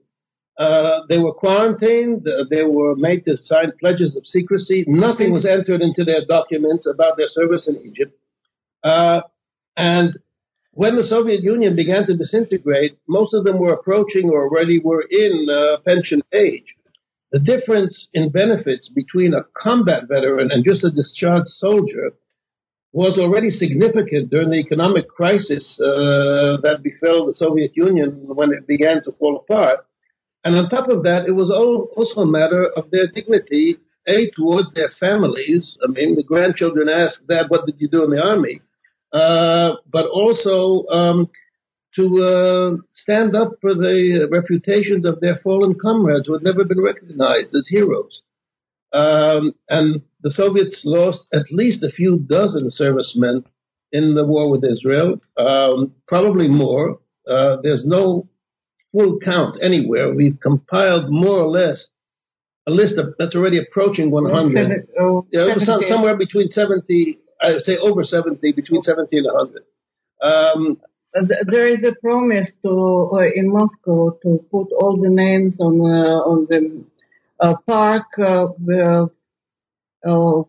uh, 0.57 1.01
they 1.09 1.17
were 1.17 1.33
quarantined. 1.33 2.25
Uh, 2.27 2.45
they 2.49 2.63
were 2.63 2.95
made 2.95 3.25
to 3.25 3.37
sign 3.37 3.73
pledges 3.79 4.15
of 4.15 4.25
secrecy. 4.25 4.85
Nothing 4.87 5.33
was 5.33 5.45
entered 5.45 5.81
into 5.81 6.05
their 6.05 6.25
documents 6.25 6.87
about 6.87 7.17
their 7.17 7.27
service 7.27 7.67
in 7.67 7.85
Egypt. 7.85 8.17
Uh, 8.83 9.21
and 9.75 10.17
when 10.75 10.97
the 10.97 11.07
Soviet 11.07 11.41
Union 11.41 11.73
began 11.73 12.05
to 12.05 12.17
disintegrate, 12.17 12.97
most 13.07 13.33
of 13.33 13.45
them 13.45 13.59
were 13.59 13.73
approaching 13.73 14.29
or 14.29 14.43
already 14.43 14.77
were 14.77 15.05
in 15.09 15.47
uh, 15.49 15.77
pension 15.85 16.21
age. 16.33 16.67
The 17.31 17.39
difference 17.39 18.07
in 18.13 18.29
benefits 18.29 18.89
between 18.93 19.33
a 19.33 19.45
combat 19.57 20.03
veteran 20.09 20.51
and 20.51 20.65
just 20.65 20.83
a 20.83 20.91
discharged 20.91 21.47
soldier 21.47 22.11
was 22.91 23.17
already 23.17 23.49
significant 23.49 24.29
during 24.29 24.49
the 24.49 24.59
economic 24.59 25.07
crisis 25.07 25.79
uh, 25.79 26.59
that 26.61 26.81
befell 26.83 27.25
the 27.25 27.33
Soviet 27.33 27.71
Union 27.75 28.21
when 28.27 28.51
it 28.51 28.67
began 28.67 29.01
to 29.03 29.13
fall 29.13 29.37
apart. 29.37 29.79
And 30.43 30.57
on 30.57 30.69
top 30.69 30.89
of 30.89 31.03
that, 31.03 31.23
it 31.25 31.31
was 31.31 31.49
also 31.49 32.21
a 32.21 32.25
matter 32.25 32.69
of 32.75 32.91
their 32.91 33.07
dignity, 33.07 33.77
A, 34.07 34.29
towards 34.35 34.73
their 34.73 34.91
families. 34.99 35.77
I 35.83 35.91
mean, 35.91 36.15
the 36.15 36.23
grandchildren 36.23 36.89
asked, 36.89 37.27
Dad, 37.29 37.45
what 37.47 37.65
did 37.65 37.75
you 37.79 37.87
do 37.87 38.03
in 38.03 38.11
the 38.11 38.21
army? 38.21 38.59
Uh, 39.15 39.77
but 39.89 40.05
also 40.07 40.85
um, 40.87 41.29
to 41.95 42.03
uh, 42.21 42.83
stand 42.91 43.33
up 43.33 43.53
for 43.61 43.73
the 43.73 44.27
reputations 44.29 45.05
of 45.05 45.21
their 45.21 45.39
fallen 45.41 45.73
comrades 45.81 46.27
who 46.27 46.33
had 46.33 46.43
never 46.43 46.65
been 46.65 46.83
recognized 46.83 47.55
as 47.55 47.65
heroes. 47.69 48.21
Um, 48.91 49.53
and 49.69 50.01
the 50.21 50.31
Soviets 50.31 50.81
lost 50.83 51.21
at 51.33 51.45
least 51.51 51.81
a 51.81 51.91
few 51.91 52.19
dozen 52.27 52.69
servicemen 52.69 53.45
in 53.93 54.15
the 54.15 54.25
war 54.25 54.51
with 54.51 54.65
Israel, 54.65 55.21
um, 55.37 55.93
probably 56.09 56.49
more. 56.49 56.99
Uh, 57.25 57.55
there's 57.63 57.83
no 57.85 58.27
full 58.91 59.17
count 59.23 59.55
anywhere. 59.63 60.13
We've 60.13 60.39
compiled 60.41 61.09
more 61.09 61.37
or 61.37 61.47
less 61.47 61.87
a 62.67 62.71
list 62.71 62.95
of, 62.97 63.13
that's 63.17 63.35
already 63.35 63.59
approaching 63.59 64.11
100. 64.11 64.89
Oh, 64.99 65.25
yeah, 65.31 65.55
somewhere 65.87 66.17
between 66.17 66.49
70 66.49 67.19
I 67.41 67.57
say 67.65 67.77
over 67.77 68.03
70, 68.03 68.51
between 68.53 68.81
70 68.81 69.17
and 69.17 69.27
100. 69.27 69.63
Um, 70.21 70.77
there 71.47 71.67
is 71.67 71.83
a 71.83 71.95
promise 72.01 72.49
to 72.63 73.09
uh, 73.13 73.19
in 73.33 73.49
Moscow 73.49 74.17
to 74.23 74.45
put 74.51 74.67
all 74.73 74.97
the 75.01 75.09
names 75.09 75.55
on 75.59 75.79
uh, 75.79 76.29
on 76.31 76.45
the 76.49 76.83
uh, 77.39 77.55
park 77.65 78.05
uh, 78.19 78.47
uh, 80.05 80.43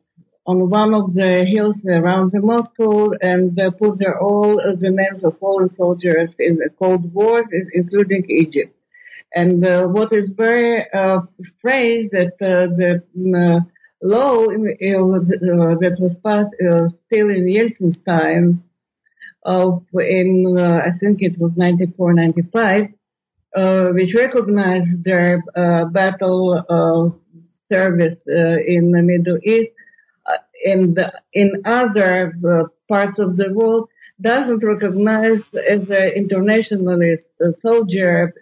on 0.49 0.71
one 0.71 0.95
of 0.95 1.15
the 1.15 1.45
hills 1.49 1.77
around 1.87 2.33
the 2.33 2.41
Moscow, 2.41 3.11
and 3.21 3.59
put 3.79 3.99
there 3.99 4.21
all 4.21 4.57
the 4.57 4.91
names 4.91 5.23
of 5.25 5.39
fallen 5.39 5.69
soldiers 5.77 6.31
in 6.39 6.57
the 6.57 6.71
Cold 6.79 7.13
War, 7.13 7.45
including 7.73 8.25
Egypt. 8.29 8.73
And 9.35 9.65
uh, 9.65 9.87
what 9.87 10.13
is 10.13 10.31
very 10.37 10.85
strange 11.59 12.11
that 12.11 12.33
the 12.39 13.03
law 14.03 14.45
uh, 14.45 15.75
that 15.81 15.97
was 15.99 16.15
passed 16.25 16.55
uh, 16.61 16.89
still 17.07 17.31
in 17.31 17.47
Yeltsin's 17.47 17.97
time, 18.07 18.63
of 19.45 19.85
in 19.95 20.57
uh, 20.59 20.83
I 20.85 20.99
think 20.99 21.23
it 21.23 21.39
was 21.39 21.53
94, 21.57 22.13
95, 22.15 22.89
uh, 23.57 23.87
which 23.89 24.15
recognized 24.15 25.05
their 25.05 25.43
uh, 25.55 25.87
battle 25.87 26.65
uh, 26.69 27.17
service 27.71 28.19
in 28.27 28.93
the 28.93 29.03
Middle 29.03 29.39
East. 29.43 29.73
and 30.65 30.99
in 31.33 31.63
other 31.65 32.33
parts 32.89 33.19
of 33.19 33.37
the 33.37 33.53
world, 33.53 33.89
doesn't 34.21 34.65
recognize 34.65 35.43
as 35.55 35.83
an 35.91 36.11
internationalist 36.17 37.27
soldier 37.63 38.33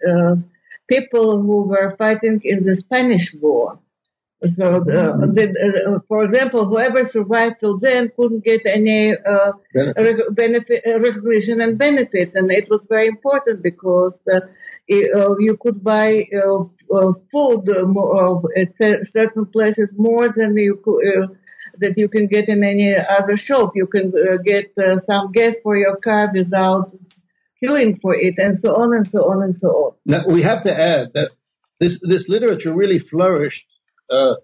people 0.87 1.41
who 1.41 1.63
were 1.63 1.95
fighting 1.97 2.39
in 2.43 2.63
the 2.63 2.77
Spanish 2.77 3.33
War. 3.41 3.79
So, 4.43 4.83
the, 4.85 5.31
the, 5.33 5.95
uh, 5.95 5.99
for 6.09 6.25
example, 6.25 6.67
whoever 6.67 7.09
survived 7.11 7.55
till 7.61 7.79
then 7.79 8.11
couldn't 8.17 8.43
get 8.43 8.61
any 8.65 9.13
uh, 9.13 9.53
benefit, 10.31 10.83
uh, 10.85 10.99
recognition 10.99 11.61
and 11.61 11.77
benefits, 11.77 12.33
and 12.35 12.51
it 12.51 12.67
was 12.69 12.85
very 12.89 13.07
important 13.07 13.63
because 13.63 14.13
uh, 14.31 14.41
uh 14.91 15.35
you 15.39 15.57
could 15.59 15.81
buy 15.83 16.27
uh, 16.35 17.13
food 17.31 17.63
at 18.57 19.07
certain 19.13 19.45
places 19.45 19.89
more 19.95 20.27
than 20.35 20.55
you 20.57 20.81
could, 20.83 21.37
that 21.79 21.97
you 21.97 22.09
can 22.09 22.27
get 22.27 22.49
in 22.49 22.63
any 22.63 22.93
other 22.93 23.37
shop. 23.37 23.71
You 23.73 23.87
can 23.87 24.11
get 24.43 24.73
some 25.07 25.31
gas 25.31 25.55
for 25.63 25.77
your 25.77 25.95
car 25.95 26.29
without 26.35 26.91
queuing 27.63 28.01
for 28.01 28.13
it, 28.13 28.35
and 28.37 28.59
so 28.59 28.75
on 28.75 28.93
and 28.93 29.07
so 29.11 29.31
on 29.31 29.43
and 29.43 29.55
so 29.59 29.69
on. 29.69 29.91
Now 30.05 30.27
we 30.27 30.43
have 30.43 30.61
to 30.65 30.71
add 30.71 31.13
that 31.13 31.29
this 31.79 31.97
this 32.03 32.25
literature 32.27 32.73
really 32.73 32.99
flourished 32.99 33.63
uh, 34.09 34.35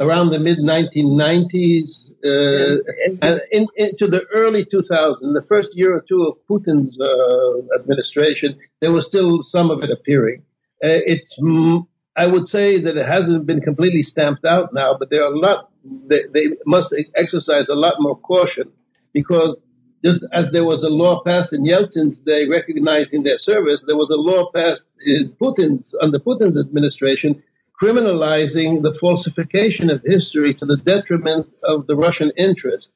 around 0.00 0.30
the 0.30 0.38
mid 0.38 0.58
1990s 0.58 2.10
uh, 2.22 2.84
and 3.22 3.40
in, 3.50 3.66
into 3.76 4.06
the 4.06 4.20
early 4.34 4.66
2000s, 4.66 5.20
the 5.20 5.44
first 5.48 5.70
year 5.72 5.96
or 5.96 6.04
two 6.06 6.22
of 6.24 6.36
Putin's 6.48 6.98
uh, 7.00 7.80
administration, 7.80 8.58
there 8.80 8.92
was 8.92 9.06
still 9.08 9.40
some 9.42 9.70
of 9.70 9.82
it 9.82 9.90
appearing. 9.90 10.42
Uh, 10.84 11.00
it's, 11.08 11.34
mm, 11.40 11.86
I 12.16 12.26
would 12.26 12.48
say 12.48 12.80
that 12.82 12.96
it 12.96 13.06
hasn't 13.06 13.46
been 13.46 13.60
completely 13.60 14.02
stamped 14.02 14.44
out 14.44 14.74
now, 14.74 14.96
but 14.98 15.08
there 15.08 15.22
are 15.24 15.32
a 15.32 15.38
lot. 15.38 15.70
They, 16.08 16.20
they 16.34 16.56
must 16.66 16.94
exercise 17.16 17.68
a 17.70 17.74
lot 17.74 17.94
more 18.00 18.18
caution 18.18 18.70
because 19.14 19.56
just 20.04 20.20
as 20.34 20.46
there 20.52 20.64
was 20.64 20.82
a 20.82 20.88
law 20.88 21.22
passed 21.24 21.52
in 21.52 21.64
Yeltsin's 21.64 22.18
day 22.26 22.46
recognizing 22.46 23.22
their 23.22 23.38
service, 23.38 23.82
there 23.86 23.96
was 23.96 24.10
a 24.10 24.20
law 24.20 24.50
passed 24.54 24.84
in 25.06 25.32
Putin's 25.40 25.94
under 26.02 26.18
Putin's 26.18 26.58
administration 26.58 27.42
criminalizing 27.80 28.82
the 28.82 28.96
falsification 29.00 29.90
of 29.90 30.02
history 30.04 30.54
to 30.54 30.66
the 30.66 30.76
detriment 30.84 31.46
of 31.64 31.86
the 31.86 31.96
Russian 31.96 32.30
interest. 32.36 32.88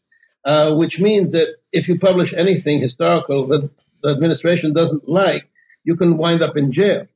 uh, 0.44 0.74
which 0.74 0.98
means 0.98 1.32
that 1.32 1.56
if 1.72 1.88
you 1.88 1.98
publish 1.98 2.32
anything 2.36 2.80
historical 2.80 3.46
that 3.48 3.68
the 4.02 4.10
administration 4.10 4.74
doesn't 4.74 5.08
like, 5.08 5.48
you 5.84 5.96
can 5.96 6.18
wind 6.18 6.42
up 6.42 6.56
in 6.56 6.72
jail. 6.72 7.06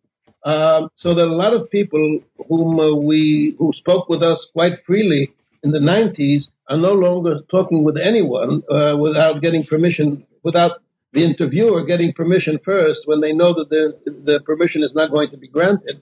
Um, 0.44 0.88
so 0.96 1.10
are 1.10 1.20
a 1.20 1.26
lot 1.26 1.52
of 1.52 1.70
people 1.70 2.20
whom 2.48 2.78
uh, 2.78 2.94
we 2.96 3.54
who 3.58 3.72
spoke 3.74 4.08
with 4.08 4.22
us 4.22 4.46
quite 4.52 4.84
freely 4.86 5.30
in 5.62 5.72
the 5.72 5.78
90s 5.78 6.44
are 6.70 6.76
no 6.76 6.92
longer 6.92 7.40
talking 7.50 7.84
with 7.84 7.96
anyone 7.96 8.62
uh, 8.70 8.96
without 8.96 9.42
getting 9.42 9.64
permission, 9.64 10.24
without 10.44 10.80
the 11.12 11.24
interviewer 11.24 11.84
getting 11.84 12.12
permission 12.12 12.58
first 12.64 13.00
when 13.06 13.20
they 13.20 13.32
know 13.32 13.52
that 13.54 13.68
the, 13.68 13.94
the 14.24 14.40
permission 14.44 14.82
is 14.82 14.92
not 14.94 15.10
going 15.10 15.30
to 15.30 15.36
be 15.36 15.48
granted. 15.48 16.00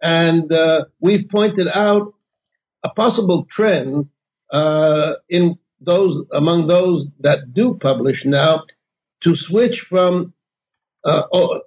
And 0.00 0.50
uh, 0.52 0.84
we've 1.00 1.28
pointed 1.28 1.68
out 1.68 2.14
a 2.84 2.88
possible 2.90 3.46
trend 3.50 4.08
uh, 4.52 5.14
in 5.28 5.58
those 5.80 6.24
among 6.32 6.66
those 6.66 7.06
that 7.20 7.54
do 7.54 7.78
publish 7.80 8.22
now 8.24 8.62
to 9.22 9.34
switch 9.36 9.84
from 9.88 10.32
uh, 11.04 11.22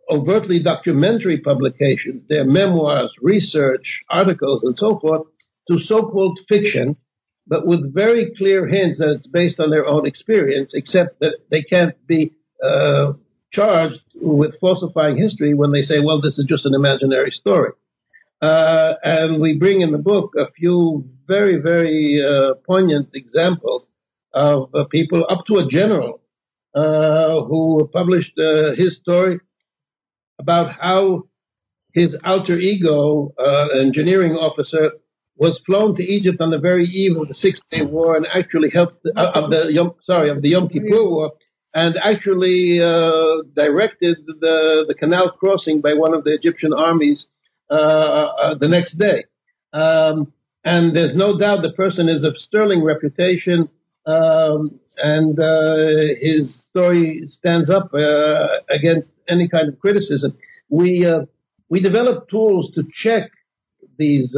overtly 0.09 0.61
documentary 0.61 1.39
publications, 1.39 2.23
their 2.27 2.45
memoirs, 2.45 3.11
research, 3.21 4.01
articles, 4.09 4.61
and 4.63 4.75
so 4.77 4.99
forth, 4.99 5.23
to 5.67 5.79
so-called 5.79 6.39
fiction, 6.47 6.95
but 7.47 7.65
with 7.65 7.93
very 7.93 8.33
clear 8.37 8.67
hints 8.67 8.99
that 8.99 9.09
it's 9.09 9.27
based 9.27 9.59
on 9.59 9.69
their 9.69 9.85
own 9.85 10.05
experience, 10.05 10.73
except 10.73 11.19
that 11.19 11.37
they 11.49 11.61
can't 11.61 11.95
be 12.07 12.33
uh, 12.63 13.13
charged 13.51 13.99
with 14.15 14.59
falsifying 14.59 15.17
history 15.17 15.53
when 15.53 15.71
they 15.71 15.81
say, 15.81 15.99
well, 16.03 16.21
this 16.21 16.37
is 16.37 16.45
just 16.47 16.65
an 16.65 16.73
imaginary 16.73 17.31
story. 17.31 17.71
Uh, 18.41 18.93
and 19.03 19.41
we 19.41 19.57
bring 19.57 19.81
in 19.81 19.91
the 19.91 19.97
book 19.97 20.31
a 20.37 20.51
few 20.53 21.05
very, 21.27 21.61
very 21.61 22.21
uh, 22.21 22.55
poignant 22.65 23.09
examples 23.13 23.85
of 24.33 24.73
uh, 24.73 24.85
people 24.89 25.25
up 25.29 25.45
to 25.45 25.57
a 25.57 25.67
general 25.69 26.21
uh, 26.73 27.41
who 27.45 27.87
published 27.93 28.37
uh, 28.39 28.73
his 28.75 28.97
story 28.99 29.39
about 30.39 30.71
how 30.73 31.23
his 31.93 32.15
alter 32.23 32.57
ego, 32.57 33.33
engineering 33.77 34.31
officer, 34.31 34.91
was 35.35 35.61
flown 35.65 35.95
to 35.95 36.03
Egypt 36.03 36.39
on 36.39 36.49
the 36.49 36.57
very 36.57 36.85
eve 36.85 37.17
of 37.17 37.27
the 37.27 37.33
Six 37.33 37.61
Day 37.69 37.81
War 37.83 38.15
and 38.15 38.25
actually 38.33 38.69
helped 38.69 39.05
of 39.15 39.49
the 39.49 39.67
Yom, 39.71 39.95
sorry 40.01 40.29
of 40.29 40.41
the 40.41 40.49
Yom 40.49 40.69
Kippur 40.69 41.03
War 41.09 41.31
and 41.73 41.95
actually 42.03 42.79
uh, 42.81 43.43
directed 43.55 44.17
the, 44.25 44.85
the 44.87 44.93
canal 44.93 45.31
crossing 45.31 45.81
by 45.81 45.93
one 45.93 46.13
of 46.13 46.23
the 46.23 46.33
Egyptian 46.33 46.73
armies 46.73 47.25
uh, 47.25 47.29
uh, 47.29 47.40
the 47.71 48.67
next 48.67 48.97
day. 48.97 49.25
Um, 49.73 50.33
and 50.63 50.95
there's 50.95 51.15
no 51.15 51.39
doubt 51.39 51.63
the 51.63 51.73
person 51.73 52.07
is 52.07 52.23
of 52.23 52.37
sterling 52.37 52.83
reputation, 52.83 53.69
um, 54.05 54.79
and 54.97 55.39
uh, 55.39 56.15
his 56.19 56.63
story 56.69 57.23
stands 57.27 57.69
up 57.69 57.91
uh, 57.93 58.47
against 58.69 59.09
any 59.27 59.49
kind 59.49 59.69
of 59.69 59.79
criticism. 59.79 60.37
We 60.69 61.05
uh, 61.05 61.25
we 61.69 61.81
developed 61.81 62.29
tools 62.29 62.71
to 62.75 62.83
check 63.03 63.31
these 63.97 64.35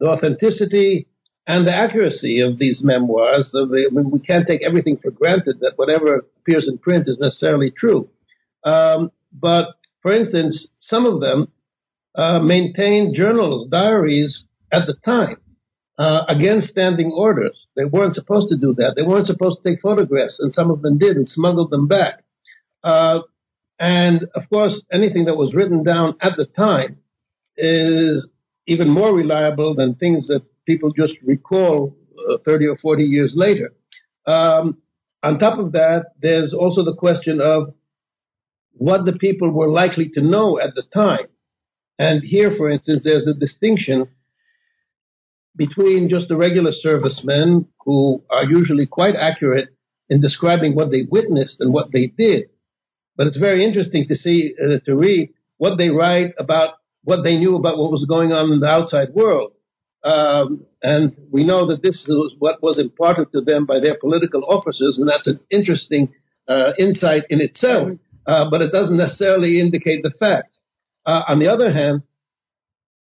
the 0.00 0.06
authenticity 0.06 1.06
and 1.46 1.66
the 1.66 1.74
accuracy 1.74 2.40
of 2.40 2.58
these 2.58 2.80
memoirs. 2.82 3.54
I 3.54 3.64
mean, 3.64 4.10
we 4.10 4.20
can't 4.20 4.46
take 4.46 4.62
everything 4.62 4.98
for 5.02 5.10
granted 5.10 5.60
that 5.60 5.72
whatever 5.76 6.24
appears 6.38 6.68
in 6.68 6.78
print 6.78 7.08
is 7.08 7.18
necessarily 7.18 7.70
true. 7.70 8.08
Um, 8.64 9.10
but 9.32 9.76
for 10.02 10.12
instance, 10.12 10.66
some 10.80 11.06
of 11.06 11.20
them 11.20 11.48
uh, 12.14 12.38
maintained 12.40 13.14
journals, 13.14 13.68
diaries 13.70 14.44
at 14.72 14.86
the 14.86 14.94
time 15.04 15.36
uh, 15.98 16.24
against 16.28 16.68
standing 16.68 17.12
orders. 17.14 17.56
They 17.76 17.84
weren't 17.84 18.14
supposed 18.14 18.48
to 18.48 18.56
do 18.56 18.74
that. 18.74 18.94
They 18.96 19.02
weren't 19.02 19.26
supposed 19.26 19.58
to 19.62 19.70
take 19.70 19.80
photographs, 19.80 20.38
and 20.40 20.52
some 20.52 20.70
of 20.70 20.82
them 20.82 20.98
did 20.98 21.16
and 21.16 21.28
smuggled 21.28 21.70
them 21.70 21.86
back. 21.86 22.24
Uh, 22.82 23.20
and 23.78 24.26
of 24.34 24.48
course, 24.48 24.82
anything 24.92 25.24
that 25.26 25.36
was 25.36 25.54
written 25.54 25.84
down 25.84 26.16
at 26.20 26.36
the 26.36 26.46
time 26.46 26.98
is 27.56 28.26
even 28.66 28.88
more 28.88 29.14
reliable 29.14 29.74
than 29.74 29.94
things 29.94 30.26
that 30.28 30.42
people 30.66 30.92
just 30.92 31.14
recall 31.24 31.96
uh, 32.30 32.36
30 32.44 32.66
or 32.66 32.76
40 32.78 33.04
years 33.04 33.32
later. 33.34 33.72
Um, 34.26 34.78
on 35.22 35.38
top 35.38 35.58
of 35.58 35.72
that, 35.72 36.12
there's 36.20 36.54
also 36.54 36.84
the 36.84 36.96
question 36.96 37.40
of 37.40 37.74
what 38.72 39.04
the 39.04 39.12
people 39.12 39.50
were 39.50 39.68
likely 39.68 40.08
to 40.14 40.20
know 40.20 40.58
at 40.58 40.74
the 40.74 40.82
time. 40.94 41.26
And 42.00 42.24
here, 42.24 42.54
for 42.56 42.70
instance, 42.70 43.02
there's 43.04 43.26
a 43.26 43.34
distinction 43.34 44.08
between 45.54 46.08
just 46.08 46.28
the 46.28 46.36
regular 46.36 46.72
servicemen 46.72 47.68
who 47.84 48.24
are 48.30 48.44
usually 48.44 48.86
quite 48.86 49.16
accurate 49.16 49.68
in 50.08 50.22
describing 50.22 50.74
what 50.74 50.90
they 50.90 51.02
witnessed 51.10 51.56
and 51.60 51.74
what 51.74 51.92
they 51.92 52.06
did. 52.06 52.44
But 53.18 53.26
it's 53.26 53.36
very 53.36 53.66
interesting 53.66 54.08
to 54.08 54.16
see, 54.16 54.54
uh, 54.58 54.78
to 54.86 54.94
read 54.96 55.34
what 55.58 55.76
they 55.76 55.90
write 55.90 56.32
about 56.38 56.76
what 57.04 57.22
they 57.22 57.36
knew 57.36 57.54
about 57.54 57.76
what 57.76 57.90
was 57.90 58.06
going 58.08 58.32
on 58.32 58.50
in 58.50 58.60
the 58.60 58.66
outside 58.66 59.08
world. 59.12 59.52
Um, 60.02 60.64
and 60.82 61.14
we 61.30 61.44
know 61.44 61.66
that 61.66 61.82
this 61.82 61.96
is 61.96 62.34
what 62.38 62.62
was 62.62 62.78
imparted 62.78 63.30
to 63.32 63.42
them 63.42 63.66
by 63.66 63.78
their 63.78 63.98
political 63.98 64.42
officers, 64.44 64.96
and 64.96 65.06
that's 65.06 65.26
an 65.26 65.38
interesting 65.50 66.14
uh, 66.48 66.72
insight 66.78 67.24
in 67.28 67.42
itself, 67.42 67.90
uh, 68.26 68.48
but 68.50 68.62
it 68.62 68.72
doesn't 68.72 68.96
necessarily 68.96 69.60
indicate 69.60 70.02
the 70.02 70.14
fact. 70.18 70.56
Uh, 71.06 71.22
on 71.28 71.38
the 71.38 71.48
other 71.48 71.72
hand, 71.72 72.02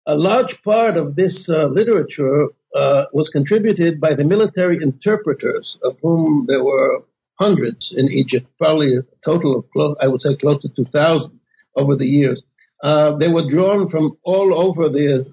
a 0.06 0.14
large 0.14 0.56
part 0.64 0.96
of 0.96 1.16
this 1.16 1.48
uh, 1.48 1.66
literature 1.66 2.48
uh, 2.74 3.04
was 3.12 3.28
contributed 3.30 4.00
by 4.00 4.14
the 4.14 4.24
military 4.24 4.78
interpreters, 4.82 5.76
of 5.82 5.96
whom 6.02 6.46
there 6.48 6.64
were 6.64 7.02
hundreds 7.38 7.92
in 7.96 8.08
Egypt, 8.08 8.46
probably 8.58 8.96
a 8.96 9.02
total 9.24 9.58
of, 9.58 9.70
close, 9.72 9.96
I 10.00 10.08
would 10.08 10.20
say, 10.20 10.36
close 10.36 10.60
to 10.62 10.68
2,000 10.68 11.38
over 11.76 11.96
the 11.96 12.06
years. 12.06 12.42
Uh, 12.82 13.16
they 13.16 13.28
were 13.28 13.50
drawn 13.50 13.90
from 13.90 14.16
all 14.24 14.54
over 14.54 14.88
the, 14.88 15.26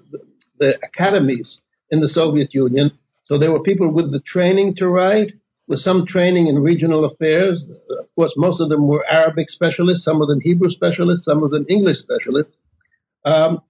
the 0.58 0.78
academies 0.82 1.58
in 1.90 2.00
the 2.00 2.08
Soviet 2.08 2.52
Union. 2.52 2.90
So 3.24 3.38
there 3.38 3.52
were 3.52 3.62
people 3.62 3.92
with 3.92 4.10
the 4.10 4.20
training 4.20 4.76
to 4.76 4.88
write, 4.88 5.32
with 5.68 5.80
some 5.80 6.06
training 6.06 6.46
in 6.48 6.58
regional 6.58 7.04
affairs. 7.04 7.64
Of 7.90 8.06
course, 8.16 8.32
most 8.36 8.60
of 8.60 8.70
them 8.70 8.88
were 8.88 9.04
Arabic 9.10 9.50
specialists, 9.50 10.04
some 10.04 10.20
of 10.22 10.28
them 10.28 10.40
Hebrew 10.40 10.70
specialists, 10.70 11.26
some 11.26 11.42
of 11.42 11.50
them 11.50 11.66
English 11.68 11.98
specialists. 11.98 12.52
Um, 13.24 13.60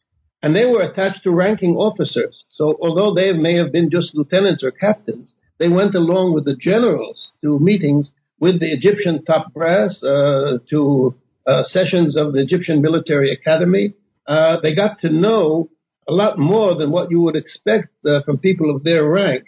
and 0.43 0.55
they 0.55 0.67
were 0.67 0.83
attached 0.83 1.25
to 1.25 1.33
ranking 1.33 1.75
officers. 1.75 2.45
So 2.49 2.79
although 2.81 3.13
they 3.13 3.33
may 3.33 3.57
have 3.57 3.73
been 3.73 3.91
just 3.91 4.15
lieutenants 4.15 4.63
or 4.63 4.71
captains, 4.71 5.35
they 5.59 5.69
went 5.69 5.97
along 5.97 6.35
with 6.35 6.45
the 6.45 6.55
generals 6.55 7.31
to 7.43 7.59
meetings 7.59 8.13
with 8.39 8.61
the 8.61 8.73
Egyptian 8.73 9.25
top 9.25 9.53
brass, 9.53 10.01
uh, 10.05 10.59
to 10.71 11.15
uh, 11.49 11.65
sessions 11.67 12.17
of 12.17 12.33
the 12.33 12.41
Egyptian 12.41 12.81
Military 12.81 13.33
Academy. 13.33 13.95
Uh, 14.29 14.59
they 14.63 14.75
got 14.77 15.01
to 15.01 15.09
know 15.11 15.69
a 16.09 16.13
lot 16.13 16.39
more 16.39 16.77
than 16.77 16.93
what 16.93 17.11
you 17.11 17.21
would 17.21 17.35
expect 17.35 17.89
uh, 18.07 18.21
from 18.25 18.39
people 18.39 18.75
of 18.75 18.85
their 18.85 19.05
rank. 19.05 19.47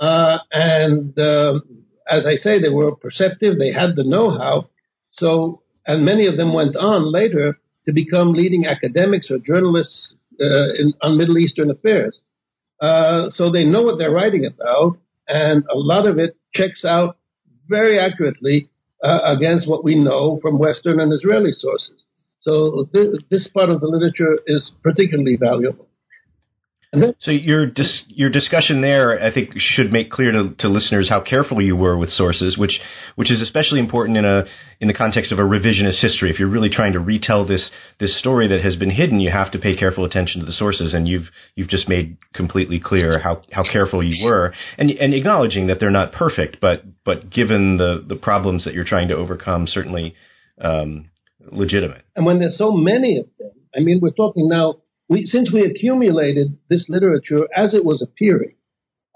Uh, 0.00 0.38
and 0.50 1.16
uh, 1.18 1.60
as 2.10 2.26
I 2.26 2.36
say, 2.36 2.60
they 2.60 2.68
were 2.68 2.94
perceptive. 2.94 3.58
They 3.58 3.72
had 3.72 3.96
the 3.96 4.04
know-how. 4.04 4.68
So, 5.10 5.62
and 5.86 6.04
many 6.04 6.26
of 6.26 6.36
them 6.36 6.52
went 6.52 6.76
on 6.76 7.12
later 7.12 7.58
to 7.86 7.92
become 7.92 8.32
leading 8.32 8.66
academics 8.66 9.30
or 9.30 9.38
journalists 9.38 10.14
uh, 10.40 10.74
in, 10.74 10.94
on 11.02 11.18
Middle 11.18 11.38
Eastern 11.38 11.70
affairs. 11.70 12.20
Uh, 12.80 13.30
so 13.30 13.50
they 13.50 13.64
know 13.64 13.82
what 13.82 13.98
they're 13.98 14.10
writing 14.10 14.44
about, 14.46 14.98
and 15.28 15.64
a 15.72 15.76
lot 15.76 16.06
of 16.06 16.18
it 16.18 16.36
checks 16.54 16.84
out 16.84 17.16
very 17.68 17.98
accurately 17.98 18.68
uh, 19.04 19.20
against 19.24 19.68
what 19.68 19.84
we 19.84 19.94
know 19.94 20.38
from 20.42 20.58
Western 20.58 21.00
and 21.00 21.12
Israeli 21.12 21.52
sources. 21.52 22.04
So 22.40 22.88
th- 22.92 23.20
this 23.30 23.48
part 23.54 23.70
of 23.70 23.80
the 23.80 23.86
literature 23.86 24.40
is 24.46 24.72
particularly 24.82 25.36
valuable. 25.36 25.86
So 27.20 27.30
your 27.30 27.64
dis- 27.66 28.04
your 28.08 28.28
discussion 28.28 28.82
there, 28.82 29.18
I 29.18 29.32
think, 29.32 29.52
should 29.56 29.90
make 29.92 30.10
clear 30.10 30.30
to, 30.30 30.54
to 30.58 30.68
listeners 30.68 31.08
how 31.08 31.22
careful 31.22 31.62
you 31.62 31.74
were 31.74 31.96
with 31.96 32.10
sources, 32.10 32.58
which 32.58 32.80
which 33.16 33.30
is 33.30 33.40
especially 33.40 33.80
important 33.80 34.18
in 34.18 34.26
a 34.26 34.44
in 34.78 34.88
the 34.88 34.94
context 34.94 35.32
of 35.32 35.38
a 35.38 35.42
revisionist 35.42 36.02
history. 36.02 36.30
If 36.30 36.38
you're 36.38 36.50
really 36.50 36.68
trying 36.68 36.92
to 36.92 37.00
retell 37.00 37.46
this 37.46 37.70
this 37.98 38.18
story 38.18 38.46
that 38.48 38.62
has 38.62 38.76
been 38.76 38.90
hidden, 38.90 39.20
you 39.20 39.30
have 39.30 39.50
to 39.52 39.58
pay 39.58 39.74
careful 39.74 40.04
attention 40.04 40.40
to 40.40 40.46
the 40.46 40.52
sources, 40.52 40.92
and 40.92 41.08
you've 41.08 41.30
you've 41.54 41.68
just 41.68 41.88
made 41.88 42.18
completely 42.34 42.78
clear 42.78 43.18
how, 43.18 43.42
how 43.52 43.62
careful 43.62 44.02
you 44.02 44.22
were, 44.22 44.52
and 44.76 44.90
and 44.90 45.14
acknowledging 45.14 45.68
that 45.68 45.80
they're 45.80 45.90
not 45.90 46.12
perfect, 46.12 46.58
but 46.60 46.84
but 47.06 47.30
given 47.30 47.78
the 47.78 48.04
the 48.06 48.16
problems 48.16 48.64
that 48.64 48.74
you're 48.74 48.84
trying 48.84 49.08
to 49.08 49.14
overcome, 49.14 49.66
certainly 49.66 50.14
um, 50.60 51.06
legitimate. 51.50 52.02
And 52.14 52.26
when 52.26 52.38
there's 52.38 52.58
so 52.58 52.70
many 52.70 53.16
of 53.16 53.26
them, 53.38 53.52
I 53.74 53.80
mean, 53.80 54.00
we're 54.02 54.10
talking 54.10 54.46
now 54.46 54.81
we, 55.08 55.26
since 55.26 55.52
we 55.52 55.62
accumulated 55.62 56.56
this 56.68 56.86
literature 56.88 57.46
as 57.56 57.74
it 57.74 57.84
was 57.84 58.02
appearing, 58.02 58.54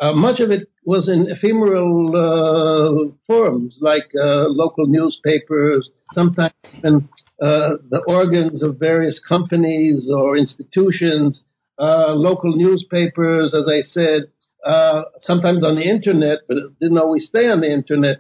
uh, 0.00 0.12
much 0.12 0.40
of 0.40 0.50
it 0.50 0.68
was 0.84 1.08
in 1.08 1.30
ephemeral 1.30 2.12
uh, 2.14 3.10
forms 3.26 3.78
like 3.80 4.06
uh, 4.14 4.44
local 4.48 4.86
newspapers, 4.86 5.88
sometimes 6.12 6.52
even 6.76 7.08
uh, 7.40 7.70
the 7.90 8.02
organs 8.06 8.62
of 8.62 8.78
various 8.78 9.18
companies 9.26 10.08
or 10.14 10.36
institutions, 10.36 11.42
uh, 11.78 12.12
local 12.12 12.54
newspapers, 12.56 13.54
as 13.54 13.66
I 13.68 13.80
said, 13.82 14.28
uh, 14.66 15.02
sometimes 15.20 15.64
on 15.64 15.76
the 15.76 15.82
internet, 15.82 16.40
but 16.46 16.58
it 16.58 16.78
didn't 16.80 16.98
always 16.98 17.26
stay 17.28 17.48
on 17.48 17.60
the 17.60 17.72
internet. 17.72 18.18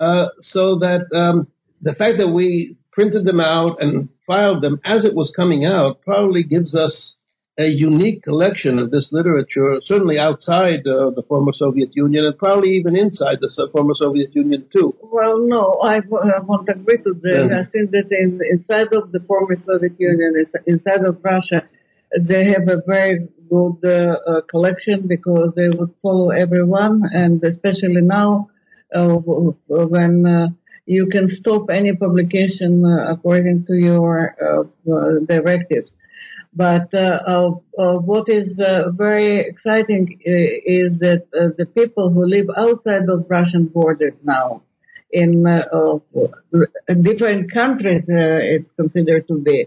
So 0.00 0.78
that 0.80 1.06
um, 1.14 1.46
the 1.82 1.94
fact 1.94 2.18
that 2.18 2.28
we 2.28 2.76
printed 2.92 3.24
them 3.24 3.40
out 3.40 3.82
and 3.82 4.08
filed 4.26 4.62
them 4.62 4.80
as 4.84 5.04
it 5.04 5.14
was 5.14 5.32
coming 5.34 5.64
out 5.64 6.00
probably 6.02 6.42
gives 6.42 6.74
us 6.74 7.14
a 7.58 7.66
unique 7.66 8.22
collection 8.22 8.78
of 8.78 8.90
this 8.90 9.10
literature, 9.12 9.80
certainly 9.84 10.18
outside 10.18 10.80
uh, 10.86 11.10
the 11.10 11.22
former 11.28 11.52
Soviet 11.54 11.90
Union 11.94 12.24
and 12.24 12.38
probably 12.38 12.70
even 12.70 12.96
inside 12.96 13.38
the 13.40 13.68
former 13.70 13.92
Soviet 13.94 14.34
Union 14.34 14.64
too. 14.72 14.94
Well, 15.02 15.38
no, 15.46 15.78
I, 15.84 15.96
I 15.96 16.40
won't 16.42 16.68
agree 16.68 16.96
to 16.98 17.12
that. 17.22 17.48
Yeah. 17.50 17.60
I 17.60 17.64
think 17.70 17.90
that 17.90 18.08
in, 18.10 18.40
inside 18.50 18.94
of 18.94 19.12
the 19.12 19.20
former 19.28 19.56
Soviet 19.66 19.92
Union, 19.98 20.46
inside 20.66 21.04
of 21.04 21.18
Russia, 21.22 21.68
they 22.18 22.46
have 22.46 22.68
a 22.68 22.82
very 22.86 23.28
good 23.50 23.78
uh, 23.84 24.16
uh, 24.30 24.40
collection 24.50 25.06
because 25.06 25.52
they 25.54 25.68
would 25.68 25.90
follow 26.00 26.30
everyone, 26.30 27.02
and 27.12 27.42
especially 27.44 28.00
now 28.00 28.48
uh, 28.94 29.08
when 29.68 30.26
uh, 30.26 30.48
you 30.86 31.06
can 31.06 31.30
stop 31.38 31.70
any 31.70 31.94
publication 31.94 32.84
uh, 32.84 33.12
according 33.12 33.66
to 33.66 33.74
your 33.74 34.34
directives. 35.26 35.90
But 36.54 36.92
uh, 36.92 37.20
uh, 37.26 37.94
what 37.98 38.28
is 38.28 38.58
uh, 38.58 38.90
very 38.90 39.40
exciting 39.40 40.20
is 40.24 40.98
that 40.98 41.24
the 41.32 41.66
people 41.74 42.10
who 42.10 42.26
live 42.26 42.46
outside 42.56 43.08
of 43.08 43.26
Russian 43.28 43.66
borders 43.66 44.12
now, 44.22 44.62
in 45.10 45.44
different 47.02 47.52
countries, 47.52 48.04
it's 48.06 48.70
considered 48.76 49.28
to 49.28 49.38
be, 49.38 49.66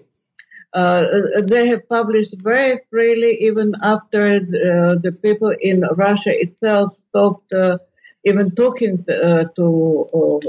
uh, 0.76 1.04
they 1.48 1.70
have 1.70 1.88
published 1.88 2.36
very 2.44 2.82
freely 2.92 3.38
even 3.42 3.74
after 3.82 4.40
the, 4.42 5.00
the 5.02 5.12
people 5.22 5.54
in 5.60 5.82
Russia 5.96 6.32
itself 6.34 6.94
stopped 7.10 7.52
uh, 7.54 7.78
even 8.26 8.52
talking 8.56 9.06
uh, 9.10 9.46
to 9.56 10.40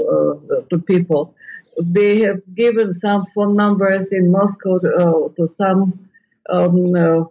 to 0.69 0.77
people. 0.79 1.33
They 1.79 2.21
have 2.21 2.41
given 2.55 2.99
some 2.99 3.25
phone 3.35 3.55
numbers 3.55 4.07
in 4.11 4.31
Moscow 4.31 4.79
to 4.79 5.53
some 5.57 6.07
um, 6.49 6.95
uh, 6.95 7.23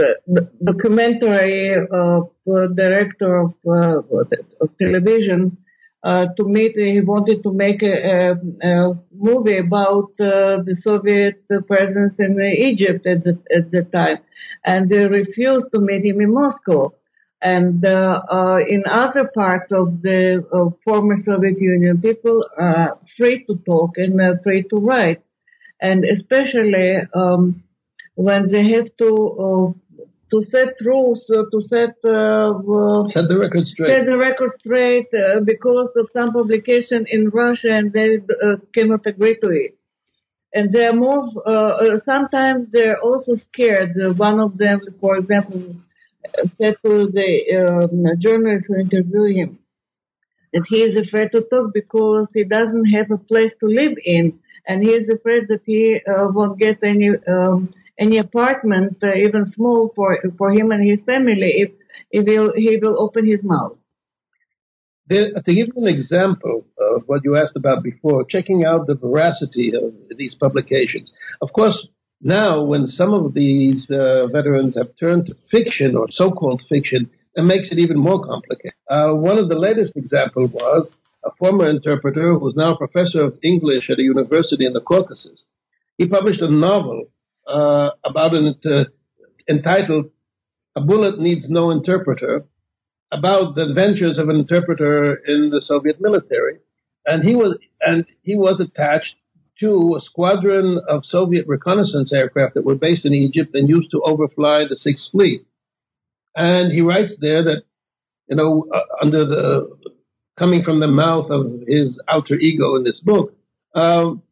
uh, 0.00 0.40
documentary 0.64 1.74
uh, 1.74 2.20
director 2.74 3.40
of, 3.40 3.54
of 3.66 4.78
television 4.78 5.56
uh, 6.04 6.26
to 6.36 6.44
meet. 6.44 6.74
He 6.76 7.00
wanted 7.00 7.42
to 7.42 7.52
make 7.52 7.82
a, 7.82 8.34
a, 8.62 8.92
movie 9.14 9.58
about 9.58 10.10
uh, 10.18 10.62
the 10.64 10.76
Soviet 10.82 11.46
presence 11.66 12.14
in 12.18 12.40
Egypt 12.40 13.06
at 13.06 13.22
the, 13.24 13.38
at 13.54 13.70
the 13.70 13.82
time, 13.92 14.18
and 14.64 14.88
they 14.88 15.04
refused 15.06 15.70
to 15.72 15.80
meet 15.80 16.04
him 16.04 16.20
in 16.20 16.32
Moscow. 16.32 16.94
And 17.42 17.84
uh, 17.84 18.22
in 18.68 18.84
other 18.88 19.28
parts 19.34 19.72
of 19.72 20.00
the 20.02 20.44
former 20.84 21.16
Soviet 21.24 21.58
Union, 21.58 22.00
people 22.00 22.46
are 22.56 22.98
free 23.18 23.44
to 23.46 23.56
talk 23.66 23.98
and 23.98 24.20
free 24.44 24.62
to 24.70 24.76
write 24.76 25.22
and 25.82 26.04
especially 26.04 26.98
um, 27.14 27.62
when 28.14 28.50
they 28.50 28.70
have 28.70 28.88
to 28.98 29.10
uh, 29.46 29.98
to 30.30 30.44
set 30.48 30.74
rules, 30.80 31.22
uh, 31.28 31.42
to 31.52 31.60
set 31.68 31.94
uh, 32.08 33.04
set 33.12 33.28
the 33.28 33.38
record 33.38 33.66
straight, 33.66 33.90
set 33.90 34.06
the 34.06 34.16
record 34.16 34.52
straight 34.60 35.08
uh, 35.12 35.40
because 35.44 35.90
of 35.96 36.08
some 36.12 36.32
publication 36.32 37.04
in 37.10 37.28
Russia, 37.28 37.70
and 37.70 37.92
they 37.92 38.16
uh, 38.16 38.56
cannot 38.72 39.04
agree 39.06 39.36
to 39.42 39.50
it. 39.50 39.76
And 40.54 40.72
they 40.72 40.84
are 40.84 40.92
more. 40.92 41.26
Uh, 41.46 41.98
sometimes 42.04 42.68
they're 42.72 43.00
also 43.00 43.36
scared. 43.48 43.92
one 44.16 44.38
of 44.38 44.56
them, 44.58 44.80
for 45.00 45.16
example, 45.16 45.76
said 46.58 46.76
to 46.84 47.10
the 47.12 47.30
um, 47.60 48.04
journalist 48.20 48.66
who 48.68 48.76
interviewed 48.76 49.36
him 49.36 49.58
that 50.52 50.64
he 50.68 50.76
is 50.76 50.96
afraid 50.96 51.30
to 51.32 51.42
talk 51.50 51.72
because 51.72 52.28
he 52.34 52.44
doesn't 52.44 52.86
have 52.86 53.10
a 53.10 53.18
place 53.18 53.52
to 53.60 53.66
live 53.66 53.96
in 54.04 54.38
and 54.66 54.82
he 54.82 54.90
is 54.90 55.08
afraid 55.08 55.48
that 55.48 55.60
he 55.64 55.98
uh, 56.08 56.28
won't 56.30 56.58
get 56.58 56.78
any 56.82 57.10
um, 57.28 57.72
any 57.98 58.18
apartment, 58.18 58.96
uh, 59.02 59.14
even 59.14 59.52
small 59.54 59.92
for 59.94 60.18
for 60.38 60.50
him 60.50 60.70
and 60.70 60.88
his 60.88 61.00
family, 61.04 61.52
if 61.64 61.70
if 62.10 62.26
he'll, 62.26 62.52
he 62.54 62.78
will 62.80 63.00
open 63.00 63.26
his 63.26 63.40
mouth. 63.42 63.76
There, 65.08 65.32
to 65.32 65.54
give 65.54 65.68
you 65.74 65.82
an 65.84 65.88
example 65.88 66.64
of 66.78 67.02
what 67.06 67.22
you 67.24 67.36
asked 67.36 67.56
about 67.56 67.82
before, 67.82 68.24
checking 68.28 68.64
out 68.64 68.86
the 68.86 68.94
veracity 68.94 69.72
of 69.74 69.92
these 70.16 70.34
publications. 70.34 71.10
Of 71.40 71.52
course, 71.52 71.76
now 72.22 72.62
when 72.62 72.86
some 72.86 73.12
of 73.12 73.34
these 73.34 73.86
uh, 73.90 74.26
veterans 74.28 74.76
have 74.76 74.88
turned 74.98 75.26
to 75.26 75.34
fiction 75.50 75.96
or 75.96 76.06
so-called 76.10 76.62
fiction, 76.68 77.10
it 77.34 77.42
makes 77.42 77.70
it 77.70 77.78
even 77.78 77.98
more 77.98 78.24
complicated. 78.24 78.74
Uh, 78.88 79.12
one 79.14 79.38
of 79.38 79.48
the 79.48 79.58
latest 79.58 79.96
examples 79.96 80.50
was 80.52 80.94
a 81.24 81.30
former 81.38 81.68
interpreter 81.68 82.38
who 82.38 82.48
is 82.48 82.56
now 82.56 82.74
a 82.74 82.78
professor 82.78 83.22
of 83.22 83.38
English 83.42 83.90
at 83.90 83.98
a 83.98 84.02
university 84.02 84.66
in 84.66 84.72
the 84.72 84.80
Caucasus. 84.80 85.44
He 85.98 86.06
published 86.06 86.40
a 86.40 86.50
novel 86.50 87.06
uh, 87.46 87.90
about 88.04 88.34
an 88.34 88.54
uh, 88.64 88.84
entitled 89.48 90.10
"A 90.76 90.80
Bullet 90.80 91.18
Needs 91.18 91.46
No 91.48 91.70
Interpreter," 91.70 92.44
about 93.10 93.54
the 93.54 93.62
adventures 93.62 94.18
of 94.18 94.28
an 94.28 94.36
interpreter 94.36 95.14
in 95.26 95.50
the 95.50 95.60
Soviet 95.60 96.00
military, 96.00 96.58
and 97.06 97.22
he 97.22 97.34
was 97.34 97.58
and 97.80 98.04
he 98.22 98.36
was 98.36 98.60
attached 98.60 99.14
to 99.62 99.96
a 99.96 100.00
squadron 100.00 100.80
of 100.88 101.04
Soviet 101.04 101.46
reconnaissance 101.46 102.12
aircraft 102.12 102.54
that 102.54 102.64
were 102.64 102.74
based 102.74 103.06
in 103.06 103.14
Egypt 103.14 103.54
and 103.54 103.68
used 103.68 103.90
to 103.92 104.02
overfly 104.04 104.64
the 104.68 104.76
Sixth 104.76 105.10
Fleet. 105.10 105.46
And 106.34 106.72
he 106.72 106.80
writes 106.80 107.14
there 107.20 107.44
that, 107.44 107.62
you 108.28 108.36
know, 108.36 108.66
uh, 108.74 109.04
under 109.04 109.24
the 109.24 109.76
coming 110.38 110.62
from 110.64 110.80
the 110.80 110.88
mouth 110.88 111.30
of 111.30 111.62
his 111.68 112.00
alter 112.08 112.34
ego 112.34 112.74
in 112.74 112.84
this 112.84 113.00
book, 113.00 113.34
um, 113.74 114.22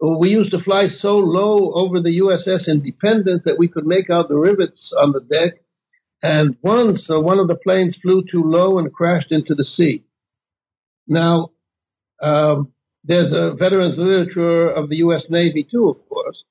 we 0.00 0.28
used 0.28 0.52
to 0.52 0.62
fly 0.62 0.86
so 0.88 1.18
low 1.18 1.72
over 1.72 2.00
the 2.00 2.20
USS 2.20 2.68
Independence 2.68 3.42
that 3.44 3.58
we 3.58 3.66
could 3.66 3.86
make 3.86 4.10
out 4.10 4.28
the 4.28 4.36
rivets 4.36 4.92
on 4.96 5.12
the 5.12 5.20
deck. 5.20 5.60
And 6.22 6.56
once 6.62 7.08
uh, 7.10 7.20
one 7.20 7.40
of 7.40 7.48
the 7.48 7.56
planes 7.56 7.96
flew 8.00 8.22
too 8.30 8.44
low 8.44 8.78
and 8.78 8.92
crashed 8.92 9.32
into 9.32 9.54
the 9.54 9.64
sea. 9.64 10.04
Now, 11.06 11.50
um, 12.22 12.72
there's 13.08 13.32
a 13.32 13.56
veterans 13.58 13.96
literature 13.96 14.68
of 14.68 14.90
the 14.90 14.96
U.S. 14.96 15.24
Navy 15.30 15.66
too, 15.68 15.88
of 15.88 16.08
course. 16.08 16.44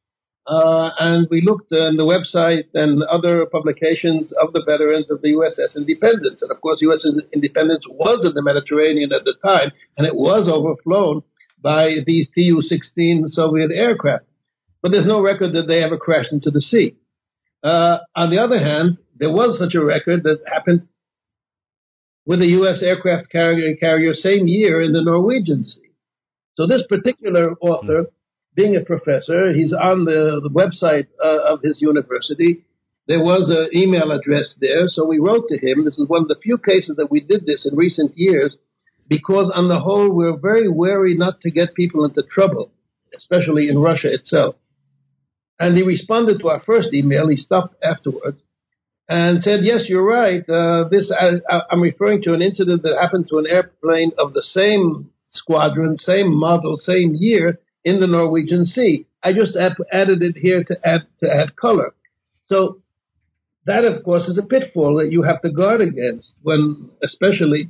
Uh, 0.47 0.89
and 0.97 1.27
we 1.29 1.41
looked 1.41 1.71
on 1.71 1.97
the 1.97 2.07
website 2.07 2.65
and 2.73 3.03
other 3.03 3.45
publications 3.45 4.33
of 4.41 4.53
the 4.53 4.63
veterans 4.65 5.11
of 5.11 5.21
the 5.21 5.33
USS 5.33 5.77
Independence. 5.77 6.41
And 6.41 6.49
of 6.49 6.59
course, 6.61 6.81
USS 6.81 7.19
Independence 7.33 7.83
was 7.87 8.25
in 8.25 8.33
the 8.33 8.41
Mediterranean 8.41 9.11
at 9.13 9.23
the 9.25 9.35
time, 9.43 9.71
and 9.97 10.07
it 10.07 10.15
was 10.15 10.47
overflown 10.47 11.21
by 11.61 11.97
these 12.05 12.27
Tu-16 12.33 13.29
Soviet 13.29 13.71
aircraft. 13.71 14.25
But 14.81 14.91
there's 14.91 15.05
no 15.05 15.21
record 15.21 15.53
that 15.53 15.67
they 15.67 15.83
ever 15.83 15.97
crashed 15.97 16.31
into 16.31 16.49
the 16.49 16.61
sea. 16.61 16.95
Uh, 17.63 17.97
on 18.15 18.29
the 18.29 18.37
other 18.37 18.59
hand, 18.59 18.97
there 19.17 19.31
was 19.31 19.59
such 19.59 19.75
a 19.75 19.83
record 19.83 20.23
that 20.23 20.39
happened 20.47 20.87
with 22.25 22.41
a 22.41 22.47
U.S. 22.47 22.81
aircraft 22.81 23.29
carrier, 23.29 23.75
carrier 23.75 24.13
same 24.13 24.47
year 24.47 24.81
in 24.81 24.93
the 24.93 25.03
Norwegian 25.03 25.65
Sea. 25.65 25.86
So 26.57 26.65
this 26.65 26.83
particular 26.89 27.53
author, 27.61 28.03
mm. 28.03 28.11
being 28.55 28.75
a 28.75 28.81
professor, 28.81 29.53
he's 29.53 29.73
on 29.73 30.05
the, 30.05 30.41
the 30.41 30.49
website 30.49 31.07
uh, 31.23 31.53
of 31.53 31.61
his 31.61 31.77
university. 31.81 32.65
There 33.07 33.23
was 33.23 33.49
an 33.49 33.69
email 33.79 34.11
address 34.11 34.55
there, 34.59 34.87
so 34.87 35.05
we 35.05 35.19
wrote 35.19 35.47
to 35.49 35.57
him. 35.57 35.85
This 35.85 35.97
is 35.97 36.09
one 36.09 36.23
of 36.23 36.27
the 36.27 36.41
few 36.41 36.57
cases 36.57 36.95
that 36.97 37.11
we 37.11 37.21
did 37.21 37.45
this 37.45 37.65
in 37.69 37.77
recent 37.77 38.17
years 38.17 38.57
because 39.07 39.51
on 39.55 39.69
the 39.69 39.79
whole, 39.79 40.11
we're 40.11 40.37
very 40.37 40.67
wary 40.67 41.15
not 41.15 41.39
to 41.41 41.51
get 41.51 41.75
people 41.75 42.03
into 42.03 42.23
trouble, 42.23 42.71
especially 43.15 43.69
in 43.69 43.77
Russia 43.77 44.11
itself. 44.11 44.55
And 45.59 45.77
he 45.77 45.83
responded 45.83 46.39
to 46.39 46.49
our 46.49 46.61
first 46.65 46.89
email. 46.93 47.29
He 47.29 47.37
stopped 47.37 47.75
afterwards 47.81 48.41
and 49.07 49.41
said, 49.41 49.61
"Yes, 49.63 49.85
you're 49.87 50.05
right. 50.05 50.47
Uh, 50.47 50.89
this 50.89 51.11
I, 51.17 51.61
am 51.71 51.81
referring 51.81 52.21
to 52.23 52.33
an 52.33 52.41
incident 52.41 52.83
that 52.83 52.97
happened 52.99 53.27
to 53.29 53.37
an 53.37 53.47
airplane 53.47 54.11
of 54.19 54.33
the 54.33 54.43
same 54.43 55.09
squadron, 55.37 55.97
same 55.97 56.33
model, 56.33 56.77
same 56.77 57.15
year 57.15 57.59
in 57.83 57.99
the 57.99 58.07
Norwegian 58.07 58.65
Sea. 58.65 59.05
I 59.23 59.33
just 59.33 59.55
add, 59.55 59.73
added 59.91 60.21
it 60.21 60.37
here 60.37 60.63
to 60.63 60.75
add 60.83 61.01
to 61.21 61.29
add 61.29 61.55
color. 61.55 61.93
So 62.43 62.81
that, 63.65 63.83
of 63.83 64.03
course, 64.03 64.23
is 64.27 64.37
a 64.37 64.43
pitfall 64.43 64.95
that 64.97 65.11
you 65.11 65.23
have 65.23 65.41
to 65.41 65.51
guard 65.51 65.81
against 65.81 66.33
when, 66.41 66.89
especially 67.03 67.69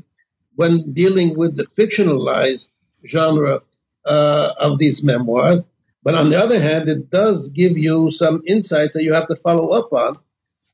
when 0.56 0.94
dealing 0.94 1.38
with 1.38 1.58
the 1.58 1.66
fictionalized 1.78 2.66
genre 3.12 3.62
uh, 4.06 4.50
of 4.60 4.78
these 4.80 5.02
memoirs. 5.04 5.62
But 6.04 6.16
on 6.16 6.30
the 6.30 6.38
other 6.38 6.62
hand, 6.62 6.88
it 6.88 7.10
does 7.10 7.50
give 7.56 7.78
you 7.78 8.12
some 8.12 8.42
insights 8.48 8.94
that 8.94 9.04
you 9.04 9.14
have 9.14 9.28
to 9.28 9.36
follow 9.38 9.70
up 9.70 9.92
on 9.92 10.18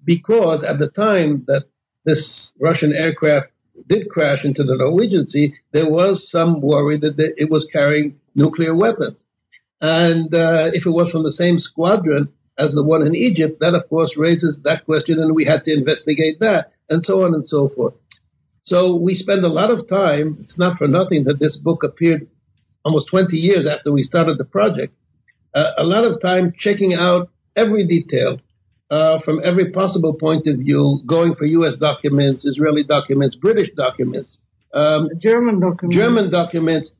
because 0.05 0.63
at 0.63 0.79
the 0.79 0.89
time 0.89 1.45
that 1.47 1.65
this 2.05 2.51
Russian 2.59 2.93
aircraft 2.93 3.47
did 3.87 4.09
crash 4.09 4.43
into 4.43 4.63
the 4.63 4.75
Norwegian 4.75 5.27
Sea, 5.27 5.53
there 5.71 5.89
was 5.89 6.27
some 6.29 6.61
worry 6.61 6.97
that 6.99 7.15
it 7.17 7.49
was 7.49 7.67
carrying 7.71 8.15
nuclear 8.35 8.75
weapons. 8.75 9.19
And 9.81 10.33
uh, 10.33 10.71
if 10.73 10.85
it 10.85 10.91
was 10.91 11.11
from 11.11 11.23
the 11.23 11.31
same 11.31 11.59
squadron 11.59 12.29
as 12.57 12.73
the 12.73 12.83
one 12.83 13.05
in 13.05 13.15
Egypt, 13.15 13.59
that 13.59 13.73
of 13.73 13.89
course 13.89 14.11
raises 14.15 14.59
that 14.63 14.85
question, 14.85 15.19
and 15.19 15.35
we 15.35 15.45
had 15.45 15.63
to 15.65 15.73
investigate 15.73 16.39
that, 16.39 16.71
and 16.89 17.03
so 17.03 17.23
on 17.23 17.33
and 17.33 17.45
so 17.45 17.69
forth. 17.75 17.95
So 18.65 18.95
we 18.95 19.15
spend 19.15 19.43
a 19.43 19.49
lot 19.49 19.71
of 19.71 19.89
time. 19.89 20.37
It's 20.41 20.57
not 20.57 20.77
for 20.77 20.87
nothing 20.87 21.25
that 21.25 21.39
this 21.39 21.57
book 21.57 21.83
appeared 21.83 22.27
almost 22.85 23.09
20 23.09 23.35
years 23.35 23.67
after 23.67 23.91
we 23.91 24.03
started 24.03 24.37
the 24.37 24.45
project. 24.45 24.93
Uh, 25.53 25.71
a 25.77 25.83
lot 25.83 26.05
of 26.05 26.21
time 26.21 26.53
checking 26.57 26.93
out 26.93 27.29
every 27.55 27.85
detail 27.85 28.39
uh, 28.93 29.19
from 29.25 29.41
every 29.43 29.71
possible 29.71 30.13
point 30.13 30.45
of 30.45 30.57
view, 30.59 31.01
going 31.07 31.33
for 31.35 31.45
U.S. 31.45 31.73
documents, 31.79 32.45
Israeli 32.45 32.83
documents, 32.83 33.35
British 33.35 33.69
documents, 33.75 34.37
um, 34.73 35.09
German 35.19 35.59
documents, 35.59 35.97
German 35.97 36.31
documents, 36.31 36.91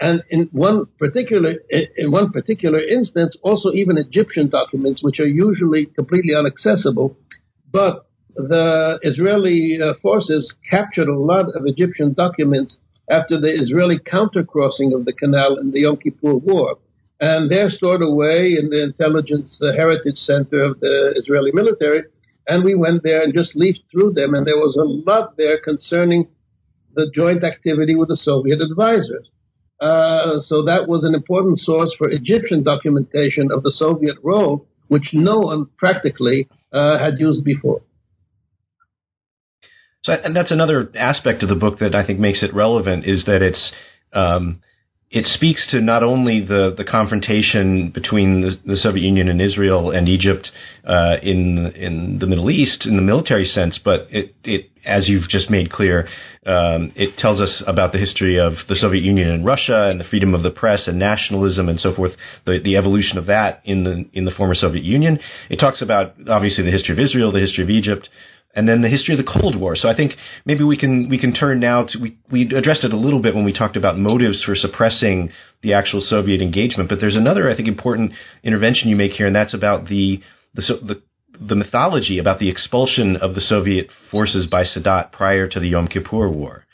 and 0.00 0.22
in 0.30 0.48
one 0.52 0.86
particular 0.98 1.54
in 1.96 2.12
one 2.12 2.30
particular 2.30 2.78
instance, 2.78 3.36
also 3.42 3.72
even 3.72 3.98
Egyptian 3.98 4.48
documents, 4.48 5.02
which 5.02 5.18
are 5.18 5.26
usually 5.26 5.86
completely 5.86 6.34
inaccessible. 6.38 7.16
But 7.72 8.06
the 8.36 9.00
Israeli 9.02 9.78
uh, 9.82 9.94
forces 10.00 10.54
captured 10.70 11.08
a 11.08 11.18
lot 11.18 11.46
of 11.56 11.62
Egyptian 11.66 12.12
documents 12.12 12.76
after 13.10 13.40
the 13.40 13.52
Israeli 13.62 13.98
countercrossing 13.98 14.94
of 14.94 15.04
the 15.04 15.12
canal 15.12 15.58
in 15.58 15.72
the 15.72 15.80
Yom 15.80 15.96
Kippur 15.96 16.36
War. 16.36 16.78
And 17.20 17.50
they're 17.50 17.70
stored 17.70 18.02
away 18.02 18.56
in 18.58 18.70
the 18.70 18.82
Intelligence 18.82 19.58
uh, 19.62 19.72
Heritage 19.76 20.16
Center 20.16 20.62
of 20.64 20.80
the 20.80 21.12
Israeli 21.16 21.50
military. 21.52 22.04
And 22.48 22.64
we 22.64 22.74
went 22.74 23.02
there 23.02 23.22
and 23.22 23.34
just 23.34 23.54
leafed 23.54 23.82
through 23.92 24.14
them, 24.14 24.34
and 24.34 24.46
there 24.46 24.56
was 24.56 24.76
a 24.76 25.10
lot 25.10 25.36
there 25.36 25.60
concerning 25.60 26.28
the 26.94 27.10
joint 27.14 27.44
activity 27.44 27.94
with 27.94 28.08
the 28.08 28.16
Soviet 28.16 28.60
advisors. 28.60 29.28
Uh, 29.80 30.40
so 30.40 30.62
that 30.64 30.88
was 30.88 31.04
an 31.04 31.14
important 31.14 31.58
source 31.58 31.94
for 31.96 32.10
Egyptian 32.10 32.62
documentation 32.62 33.50
of 33.52 33.62
the 33.62 33.70
Soviet 33.70 34.16
role, 34.22 34.66
which 34.88 35.10
no 35.12 35.38
one 35.38 35.66
practically 35.78 36.48
uh, 36.72 36.98
had 36.98 37.18
used 37.18 37.44
before. 37.44 37.80
So, 40.04 40.12
and 40.12 40.34
that's 40.34 40.50
another 40.50 40.90
aspect 40.96 41.42
of 41.42 41.48
the 41.48 41.54
book 41.54 41.78
that 41.80 41.94
I 41.94 42.06
think 42.06 42.18
makes 42.18 42.42
it 42.42 42.54
relevant 42.54 43.06
is 43.06 43.24
that 43.26 43.42
it's 43.42 43.72
um, 44.12 44.60
it 45.10 45.26
speaks 45.26 45.66
to 45.70 45.80
not 45.80 46.04
only 46.04 46.40
the 46.40 46.72
the 46.76 46.84
confrontation 46.84 47.90
between 47.90 48.42
the, 48.42 48.60
the 48.64 48.76
Soviet 48.76 49.02
Union 49.02 49.28
and 49.28 49.42
Israel 49.42 49.90
and 49.90 50.08
Egypt 50.08 50.50
uh, 50.84 51.16
in 51.22 51.72
in 51.74 52.18
the 52.20 52.26
Middle 52.26 52.48
East 52.48 52.86
in 52.86 52.96
the 52.96 53.02
military 53.02 53.44
sense, 53.44 53.78
but 53.84 54.06
it 54.10 54.34
it 54.44 54.70
as 54.84 55.08
you've 55.08 55.28
just 55.28 55.50
made 55.50 55.70
clear, 55.70 56.08
um, 56.46 56.92
it 56.94 57.18
tells 57.18 57.40
us 57.40 57.62
about 57.66 57.92
the 57.92 57.98
history 57.98 58.38
of 58.38 58.54
the 58.68 58.76
Soviet 58.76 59.02
Union 59.02 59.28
and 59.28 59.44
Russia 59.44 59.88
and 59.90 60.00
the 60.00 60.04
freedom 60.04 60.32
of 60.32 60.42
the 60.42 60.50
press 60.50 60.86
and 60.86 60.98
nationalism 60.98 61.68
and 61.68 61.78
so 61.78 61.94
forth, 61.94 62.12
the, 62.46 62.58
the 62.64 62.76
evolution 62.76 63.18
of 63.18 63.26
that 63.26 63.60
in 63.64 63.82
the 63.84 64.04
in 64.12 64.24
the 64.24 64.30
former 64.30 64.54
Soviet 64.54 64.84
Union. 64.84 65.18
It 65.50 65.56
talks 65.56 65.82
about 65.82 66.14
obviously 66.28 66.64
the 66.64 66.70
history 66.70 66.94
of 66.94 67.00
Israel, 67.00 67.32
the 67.32 67.40
history 67.40 67.64
of 67.64 67.70
Egypt, 67.70 68.08
and 68.54 68.68
then 68.68 68.82
the 68.82 68.88
history 68.88 69.14
of 69.14 69.24
the 69.24 69.30
Cold 69.40 69.56
War. 69.56 69.76
So 69.76 69.88
I 69.88 69.94
think 69.94 70.12
maybe 70.44 70.64
we 70.64 70.76
can 70.76 71.08
we 71.08 71.18
can 71.18 71.32
turn 71.32 71.60
now 71.60 71.84
to 71.84 71.98
we 71.98 72.18
we 72.30 72.42
addressed 72.54 72.84
it 72.84 72.92
a 72.92 72.96
little 72.96 73.22
bit 73.22 73.34
when 73.34 73.44
we 73.44 73.52
talked 73.52 73.76
about 73.76 73.98
motives 73.98 74.42
for 74.44 74.54
suppressing 74.56 75.30
the 75.62 75.74
actual 75.74 76.00
Soviet 76.00 76.40
engagement, 76.40 76.88
but 76.88 77.00
there's 77.00 77.16
another 77.16 77.50
I 77.50 77.56
think 77.56 77.68
important 77.68 78.12
intervention 78.42 78.88
you 78.88 78.96
make 78.96 79.12
here, 79.12 79.26
and 79.26 79.36
that's 79.36 79.54
about 79.54 79.88
the 79.88 80.20
the 80.54 80.62
the 80.82 81.02
the 81.40 81.54
mythology 81.54 82.18
about 82.18 82.38
the 82.38 82.50
expulsion 82.50 83.16
of 83.16 83.34
the 83.34 83.40
Soviet 83.40 83.88
forces 84.10 84.46
by 84.46 84.64
Sadat 84.64 85.12
prior 85.12 85.48
to 85.48 85.60
the 85.60 85.68
Yom 85.68 85.88
Kippur 85.88 86.28
War. 86.28 86.66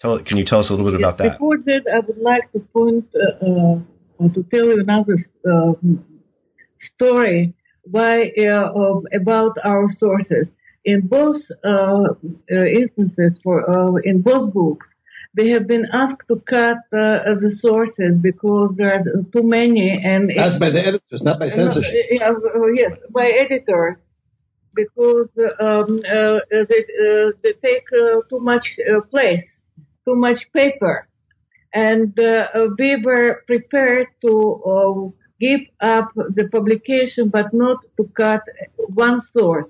Tell, 0.00 0.18
can 0.22 0.36
you 0.36 0.44
tell 0.46 0.60
us 0.60 0.70
a 0.70 0.72
little 0.72 0.90
bit 0.90 0.98
about 0.98 1.18
that? 1.18 1.32
Before 1.32 1.58
that, 1.58 1.82
I 1.92 2.00
would 2.00 2.18
like 2.18 2.50
to 2.52 2.60
point 2.60 3.04
uh, 3.14 4.24
uh, 4.24 4.28
to 4.28 4.42
tell 4.50 4.66
you 4.66 4.80
another 4.80 5.16
uh, 5.48 5.72
story 6.94 7.54
why 7.84 8.30
uh, 8.38 8.72
about 9.14 9.56
our 9.64 9.86
sources 9.98 10.48
in 10.84 11.06
both 11.06 11.36
uh, 11.64 12.04
uh, 12.50 12.64
instances, 12.64 13.38
for 13.42 13.68
uh, 13.68 13.96
in 14.04 14.22
both 14.22 14.52
books, 14.52 14.86
they 15.34 15.50
have 15.50 15.66
been 15.66 15.86
asked 15.92 16.26
to 16.28 16.36
cut 16.48 16.78
uh, 16.92 17.36
the 17.38 17.56
sources 17.60 18.16
because 18.20 18.74
there 18.76 18.94
are 18.94 19.04
too 19.32 19.42
many 19.42 20.00
and 20.02 20.30
asked 20.32 20.58
by 20.58 20.70
the 20.70 20.80
editors, 20.80 21.22
not 21.22 21.38
by 21.38 21.48
censorship. 21.48 21.94
Uh, 22.20 22.24
uh, 22.24 22.66
yes, 22.74 22.92
by 23.10 23.26
editors 23.26 23.96
because 24.74 25.28
um, 25.60 25.98
they, 25.98 26.84
they 27.42 27.52
take 27.62 27.84
too 28.28 28.40
much 28.40 28.64
place, 29.10 29.44
too 30.04 30.14
much 30.14 30.38
paper, 30.54 31.08
and 31.74 32.16
we 32.78 33.02
were 33.04 33.42
prepared 33.46 34.06
to 34.22 35.12
give 35.40 35.60
up 35.80 36.12
the 36.14 36.48
publication, 36.52 37.30
but 37.30 37.52
not 37.52 37.78
to 37.96 38.08
cut 38.16 38.42
one 38.76 39.20
source 39.32 39.66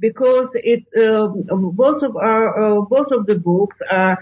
because 0.00 0.48
it 0.54 0.84
um, 0.98 1.70
both 1.74 2.02
of 2.02 2.16
our 2.16 2.78
uh, 2.78 2.80
both 2.82 3.10
of 3.12 3.26
the 3.26 3.34
books 3.34 3.76
are 3.90 4.18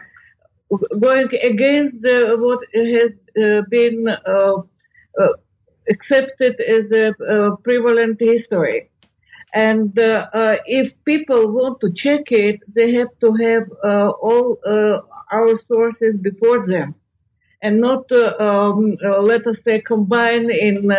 going 1.00 1.28
against 1.42 2.00
the, 2.00 2.36
what 2.38 2.60
has 2.74 3.12
uh, 3.36 3.62
been 3.68 4.08
uh, 4.08 4.62
accepted 5.90 6.60
as 6.60 6.90
a 6.90 7.56
prevalent 7.62 8.18
history. 8.20 8.88
And 9.54 9.96
uh, 9.98 10.26
uh, 10.32 10.56
if 10.66 10.92
people 11.04 11.52
want 11.52 11.80
to 11.80 11.92
check 11.94 12.24
it, 12.30 12.60
they 12.74 12.94
have 12.94 13.08
to 13.20 13.34
have 13.34 13.64
uh, 13.84 14.08
all 14.10 14.56
our 15.30 15.58
sources 15.66 16.16
before 16.22 16.66
them, 16.66 16.94
and 17.62 17.80
not 17.80 18.10
um, 18.12 18.96
let 19.20 19.46
us 19.46 19.56
say 19.64 19.82
combine 19.82 20.50
in 20.50 20.90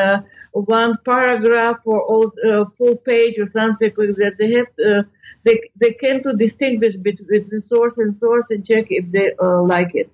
one 0.53 0.97
paragraph 1.03 1.77
or 1.85 2.01
all, 2.01 2.31
uh, 2.47 2.65
full 2.77 2.95
page 2.97 3.37
or 3.39 3.49
something 3.51 3.91
like 3.97 4.15
that. 4.15 4.35
They 4.37 4.53
have 4.53 4.67
to, 4.77 5.07
they 5.43 5.59
they 5.79 5.93
can 5.93 6.23
to 6.23 6.33
distinguish 6.33 6.95
between 6.95 7.61
source 7.61 7.95
and 7.97 8.17
source 8.17 8.45
and 8.49 8.65
check 8.65 8.85
if 8.89 9.11
they 9.11 9.31
uh, 9.41 9.61
like 9.63 9.91
it. 9.93 10.09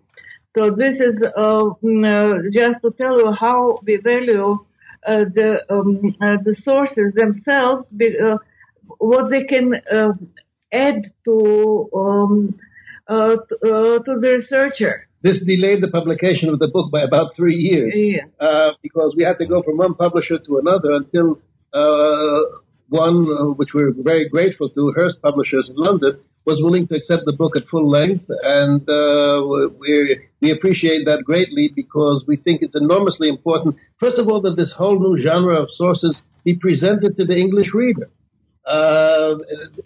So 0.58 0.72
this 0.72 1.00
is 1.00 1.16
uh, 1.36 1.76
mm, 1.84 2.04
uh 2.06 2.50
just 2.52 2.82
to 2.84 2.92
tell 2.98 3.20
you 3.20 3.32
how 3.34 3.80
we 3.84 3.98
value 3.98 4.66
uh, 5.06 5.26
the 5.36 5.66
um, 5.70 6.16
uh, 6.22 6.38
the 6.44 6.56
sources 6.64 7.14
themselves, 7.14 7.92
what 8.98 9.30
they 9.30 9.44
can 9.44 9.74
add 10.72 11.04
to 11.26 11.90
um, 11.96 12.60
to, 13.08 14.02
to 14.06 14.20
the 14.20 14.38
researcher. 14.40 15.09
This 15.22 15.44
delayed 15.46 15.82
the 15.84 15.90
publication 15.90 16.48
of 16.50 16.60
the 16.60 16.70
book 16.70 16.92
by 16.92 17.02
about 17.02 17.36
three 17.36 17.56
years 17.56 17.94
yeah. 17.94 18.24
uh, 18.40 18.72
because 18.82 19.14
we 19.18 19.24
had 19.24 19.38
to 19.40 19.46
go 19.46 19.62
from 19.62 19.78
one 19.78 19.96
publisher 19.96 20.38
to 20.40 20.58
another 20.60 20.94
until 20.94 21.40
uh, 21.74 22.42
one, 22.88 23.28
uh, 23.28 23.54
which 23.54 23.70
we're 23.74 23.94
very 23.98 24.30
grateful 24.30 24.70
to, 24.70 24.94
Hurst 24.96 25.22
Publishers 25.22 25.70
in 25.70 25.76
London, 25.76 26.20
was 26.46 26.60
willing 26.62 26.88
to 26.88 26.96
accept 26.96 27.24
the 27.26 27.34
book 27.34 27.56
at 27.56 27.68
full 27.70 27.90
length, 27.90 28.26
and 28.28 28.82
uh, 28.90 29.70
we 29.78 30.20
we 30.42 30.52
appreciate 30.52 31.06
that 31.06 31.24
greatly 31.24 31.70
because 31.76 32.24
we 32.28 32.38
think 32.38 32.62
it's 32.62 32.76
enormously 32.76 33.30
important. 33.30 33.76
First 34.00 34.18
of 34.18 34.28
all, 34.28 34.42
that 34.42 34.56
this 34.56 34.74
whole 34.76 35.00
new 35.00 35.22
genre 35.22 35.62
of 35.62 35.70
sources 35.72 36.20
be 36.44 36.56
presented 36.56 37.18
to 37.18 37.26
the 37.26 37.36
English 37.36 37.74
reader. 37.74 38.10
Uh, 38.66 39.36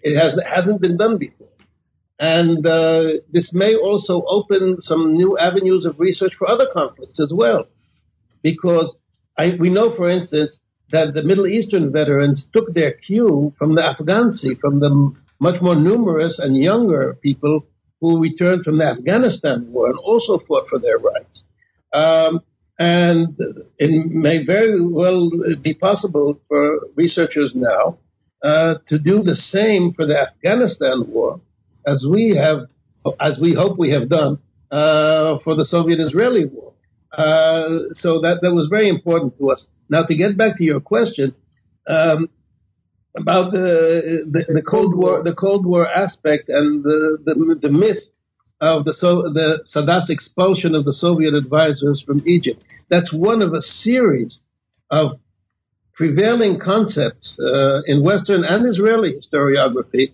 it 0.02 0.16
has 0.16 0.32
hasn't 0.56 0.80
been 0.80 0.96
done 0.96 1.18
before. 1.18 1.48
And 2.24 2.66
uh, 2.66 3.20
this 3.34 3.50
may 3.52 3.74
also 3.74 4.22
open 4.26 4.78
some 4.80 5.12
new 5.12 5.36
avenues 5.38 5.84
of 5.84 6.00
research 6.00 6.32
for 6.38 6.48
other 6.48 6.68
conflicts 6.72 7.20
as 7.20 7.30
well. 7.34 7.64
Because 8.42 8.96
I, 9.36 9.56
we 9.60 9.68
know, 9.68 9.94
for 9.94 10.08
instance, 10.08 10.56
that 10.90 11.12
the 11.12 11.22
Middle 11.22 11.46
Eastern 11.46 11.92
veterans 11.92 12.46
took 12.54 12.72
their 12.72 12.92
cue 12.92 13.52
from 13.58 13.74
the 13.74 13.82
Afghansi, 13.82 14.58
from 14.58 14.80
the 14.80 15.12
much 15.38 15.60
more 15.60 15.74
numerous 15.74 16.38
and 16.38 16.56
younger 16.56 17.18
people 17.20 17.66
who 18.00 18.22
returned 18.22 18.64
from 18.64 18.78
the 18.78 18.86
Afghanistan 18.86 19.70
war 19.70 19.90
and 19.90 19.98
also 19.98 20.38
fought 20.48 20.66
for 20.70 20.78
their 20.78 20.96
rights. 20.96 21.42
Um, 21.92 22.40
and 22.78 23.36
it 23.76 23.90
may 24.10 24.46
very 24.46 24.80
well 24.80 25.30
be 25.62 25.74
possible 25.74 26.40
for 26.48 26.80
researchers 26.96 27.52
now 27.54 27.98
uh, 28.42 28.76
to 28.88 28.98
do 28.98 29.22
the 29.22 29.34
same 29.34 29.92
for 29.92 30.06
the 30.06 30.18
Afghanistan 30.18 31.04
war 31.08 31.40
as 31.86 32.04
we 32.08 32.36
have, 32.36 32.66
as 33.20 33.38
we 33.40 33.54
hope 33.54 33.78
we 33.78 33.90
have 33.90 34.08
done 34.08 34.38
uh, 34.70 35.38
for 35.44 35.54
the 35.54 35.64
Soviet-Israeli 35.64 36.46
war. 36.46 36.72
Uh, 37.12 37.92
so 37.92 38.20
that 38.20 38.38
that 38.42 38.52
was 38.52 38.66
very 38.68 38.88
important 38.88 39.38
to 39.38 39.50
us. 39.50 39.66
Now, 39.88 40.02
to 40.04 40.14
get 40.16 40.36
back 40.36 40.56
to 40.58 40.64
your 40.64 40.80
question 40.80 41.34
um, 41.88 42.28
about 43.16 43.52
the, 43.52 44.24
the, 44.28 44.52
the 44.52 44.62
Cold 44.62 44.96
War, 44.96 45.22
the 45.22 45.34
Cold 45.34 45.64
War 45.64 45.88
aspect 45.88 46.48
and 46.48 46.82
the 46.82 47.18
the, 47.24 47.58
the 47.62 47.68
myth 47.68 48.02
of 48.60 48.84
the 48.84 48.94
so 48.94 49.30
the 49.32 49.60
Sadat's 49.72 50.10
expulsion 50.10 50.74
of 50.74 50.84
the 50.84 50.92
Soviet 50.92 51.34
advisors 51.34 52.02
from 52.04 52.26
Egypt. 52.26 52.62
That's 52.90 53.12
one 53.12 53.42
of 53.42 53.54
a 53.54 53.60
series 53.60 54.40
of 54.90 55.20
prevailing 55.94 56.58
concepts 56.58 57.36
uh, 57.38 57.82
in 57.86 58.02
Western 58.02 58.44
and 58.44 58.66
Israeli 58.68 59.14
historiography 59.14 60.12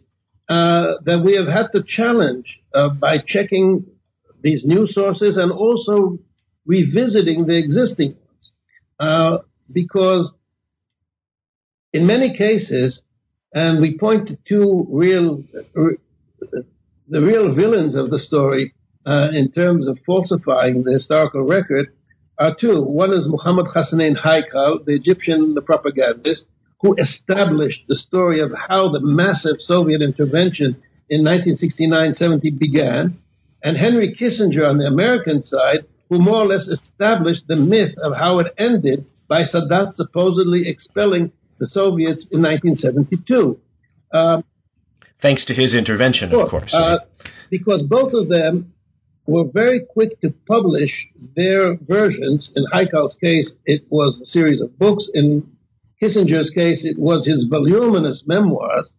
that 0.50 1.22
we 1.24 1.36
have 1.36 1.46
had 1.46 1.68
to 1.72 1.82
challenge 1.86 2.58
uh, 2.74 2.88
by 2.88 3.18
checking 3.26 3.86
these 4.42 4.64
new 4.64 4.86
sources 4.86 5.36
and 5.36 5.52
also 5.52 6.18
revisiting 6.66 7.46
the 7.46 7.56
existing 7.56 8.16
ones. 8.16 8.50
Uh, 8.98 9.38
because 9.72 10.32
in 11.92 12.06
many 12.06 12.36
cases, 12.36 13.00
and 13.52 13.80
we 13.80 13.98
point 13.98 14.28
to 14.28 14.38
two 14.48 14.86
real 14.90 15.42
the 17.08 17.20
real 17.20 17.54
villains 17.54 17.96
of 17.96 18.10
the 18.10 18.18
story 18.18 18.72
uh, 19.06 19.28
in 19.32 19.50
terms 19.50 19.88
of 19.88 19.98
falsifying 20.06 20.84
the 20.84 20.92
historical 20.92 21.42
record 21.42 21.92
are 22.38 22.56
two. 22.58 22.82
One 22.82 23.12
is 23.12 23.28
Muhammad 23.28 23.66
Hassanein 23.74 24.16
Haikal, 24.24 24.84
the 24.84 24.94
Egyptian 24.94 25.54
the 25.54 25.62
propagandist, 25.62 26.44
who 26.80 26.96
established 26.98 27.82
the 27.88 27.96
story 27.96 28.40
of 28.40 28.52
how 28.68 28.90
the 28.90 29.00
massive 29.00 29.56
Soviet 29.60 30.00
intervention 30.00 30.80
in 31.08 31.22
1969-70 31.22 32.58
began, 32.58 33.18
and 33.62 33.76
Henry 33.76 34.14
Kissinger 34.14 34.68
on 34.68 34.78
the 34.78 34.86
American 34.86 35.42
side, 35.42 35.84
who 36.08 36.18
more 36.18 36.42
or 36.42 36.46
less 36.46 36.66
established 36.66 37.42
the 37.48 37.56
myth 37.56 37.94
of 38.02 38.14
how 38.16 38.38
it 38.38 38.52
ended 38.58 39.04
by 39.28 39.42
Sadat 39.42 39.94
supposedly 39.94 40.68
expelling 40.68 41.32
the 41.58 41.66
Soviets 41.66 42.26
in 42.30 42.42
1972. 42.42 43.58
Um, 44.12 44.44
Thanks 45.20 45.44
to 45.46 45.54
his 45.54 45.74
intervention, 45.74 46.34
of 46.34 46.48
course. 46.48 46.72
Uh, 46.72 46.98
because 47.50 47.82
both 47.82 48.14
of 48.14 48.28
them 48.28 48.72
were 49.26 49.44
very 49.52 49.82
quick 49.92 50.20
to 50.22 50.32
publish 50.48 50.90
their 51.36 51.76
versions. 51.76 52.50
In 52.56 52.64
Haikal's 52.72 53.16
case, 53.20 53.50
it 53.66 53.82
was 53.90 54.18
a 54.22 54.26
series 54.26 54.62
of 54.62 54.78
books. 54.78 55.08
In 55.12 55.46
Kissinger's 56.00 56.50
case, 56.50 56.80
it 56.84 56.98
was 56.98 57.26
his 57.26 57.46
voluminous 57.48 58.24
memoirs. 58.26 58.90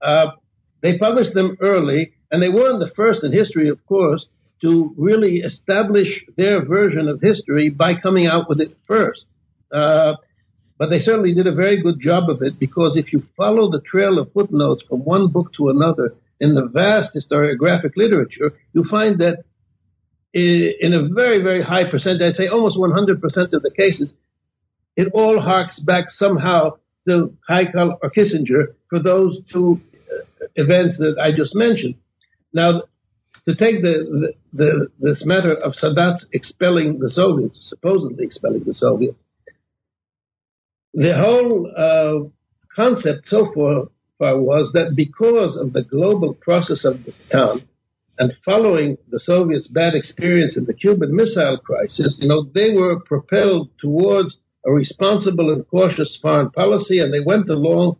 Uh, 0.00 0.28
they 0.82 0.98
published 0.98 1.34
them 1.34 1.56
early, 1.60 2.12
and 2.30 2.42
they 2.42 2.48
weren't 2.48 2.80
the 2.80 2.92
first 2.94 3.24
in 3.24 3.32
history, 3.32 3.68
of 3.68 3.84
course, 3.86 4.26
to 4.62 4.94
really 4.96 5.36
establish 5.38 6.24
their 6.36 6.64
version 6.64 7.08
of 7.08 7.20
history 7.20 7.70
by 7.70 7.94
coming 7.94 8.26
out 8.26 8.48
with 8.48 8.60
it 8.60 8.76
first. 8.86 9.24
Uh, 9.72 10.14
but 10.78 10.90
they 10.90 10.98
certainly 10.98 11.34
did 11.34 11.46
a 11.46 11.54
very 11.54 11.82
good 11.82 12.00
job 12.00 12.30
of 12.30 12.40
it 12.42 12.58
because 12.58 12.96
if 12.96 13.12
you 13.12 13.22
follow 13.36 13.70
the 13.70 13.80
trail 13.80 14.18
of 14.18 14.32
footnotes 14.32 14.82
from 14.88 15.04
one 15.04 15.28
book 15.28 15.52
to 15.56 15.70
another 15.70 16.14
in 16.40 16.54
the 16.54 16.66
vast 16.66 17.10
historiographic 17.14 17.96
literature, 17.96 18.52
you 18.72 18.84
find 18.88 19.18
that 19.18 19.44
in 20.32 20.94
a 20.94 21.12
very, 21.12 21.42
very 21.42 21.62
high 21.62 21.90
percent, 21.90 22.22
I'd 22.22 22.36
say 22.36 22.46
almost 22.46 22.76
100% 22.76 23.52
of 23.52 23.62
the 23.62 23.72
cases, 23.76 24.12
it 24.98 25.08
all 25.14 25.40
harks 25.40 25.78
back 25.78 26.06
somehow 26.10 26.72
to 27.06 27.32
Haikal 27.48 27.96
or 28.02 28.10
Kissinger 28.10 28.74
for 28.90 29.00
those 29.00 29.38
two 29.50 29.80
uh, 30.12 30.46
events 30.56 30.98
that 30.98 31.16
I 31.22 31.30
just 31.30 31.54
mentioned. 31.54 31.94
Now, 32.52 32.82
to 33.44 33.54
take 33.54 33.80
the, 33.80 33.94
the, 34.20 34.32
the, 34.52 34.88
this 34.98 35.22
matter 35.24 35.54
of 35.54 35.74
Sadat 35.80 36.16
expelling 36.32 36.98
the 36.98 37.10
Soviets, 37.10 37.58
supposedly 37.62 38.24
expelling 38.24 38.64
the 38.64 38.74
Soviets, 38.74 39.22
the 40.92 41.14
whole 41.16 41.70
uh, 41.76 42.28
concept 42.74 43.26
so 43.26 43.52
far 43.54 44.40
was 44.40 44.72
that 44.74 44.96
because 44.96 45.56
of 45.56 45.74
the 45.74 45.82
global 45.82 46.34
process 46.34 46.84
of 46.84 47.04
the 47.04 47.12
time 47.30 47.68
and 48.18 48.32
following 48.44 48.98
the 49.12 49.20
Soviets' 49.20 49.68
bad 49.68 49.94
experience 49.94 50.56
in 50.56 50.64
the 50.64 50.74
Cuban 50.74 51.14
Missile 51.14 51.58
Crisis, 51.58 52.18
you 52.20 52.26
know, 52.26 52.42
they 52.52 52.74
were 52.74 52.98
propelled 52.98 53.70
towards 53.80 54.36
a 54.68 54.72
responsible 54.72 55.50
and 55.52 55.66
cautious 55.68 56.18
foreign 56.20 56.50
policy, 56.50 57.00
and 57.00 57.12
they 57.12 57.24
went 57.32 57.48
along 57.48 57.96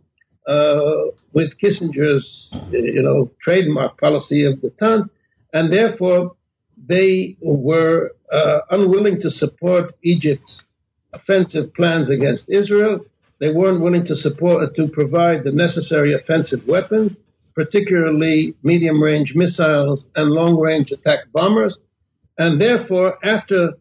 uh, 0.47 1.11
with 1.33 1.49
Kissinger's, 1.61 2.27
you 2.71 3.01
know, 3.01 3.31
trademark 3.43 3.99
policy 3.99 4.45
of 4.45 4.61
the 4.61 4.71
time, 4.79 5.09
and 5.51 5.73
therefore 5.73 6.35
they 6.87 7.35
were 7.41 8.11
uh, 8.31 8.59
unwilling 8.69 9.19
to 9.21 9.29
support 9.29 9.93
Egypt's 10.03 10.61
offensive 11.13 11.73
plans 11.73 12.09
against 12.09 12.45
Israel. 12.49 12.95
They 13.39 13.51
weren't 13.51 13.81
willing 13.81 14.05
to 14.05 14.15
support 14.15 14.75
to 14.75 14.87
provide 14.87 15.43
the 15.43 15.51
necessary 15.51 16.13
offensive 16.13 16.61
weapons, 16.67 17.15
particularly 17.55 18.53
medium-range 18.63 19.33
missiles 19.35 20.07
and 20.15 20.29
long-range 20.29 20.91
attack 20.91 21.19
bombers. 21.33 21.75
And 22.37 22.61
therefore, 22.61 23.17
after 23.25 23.73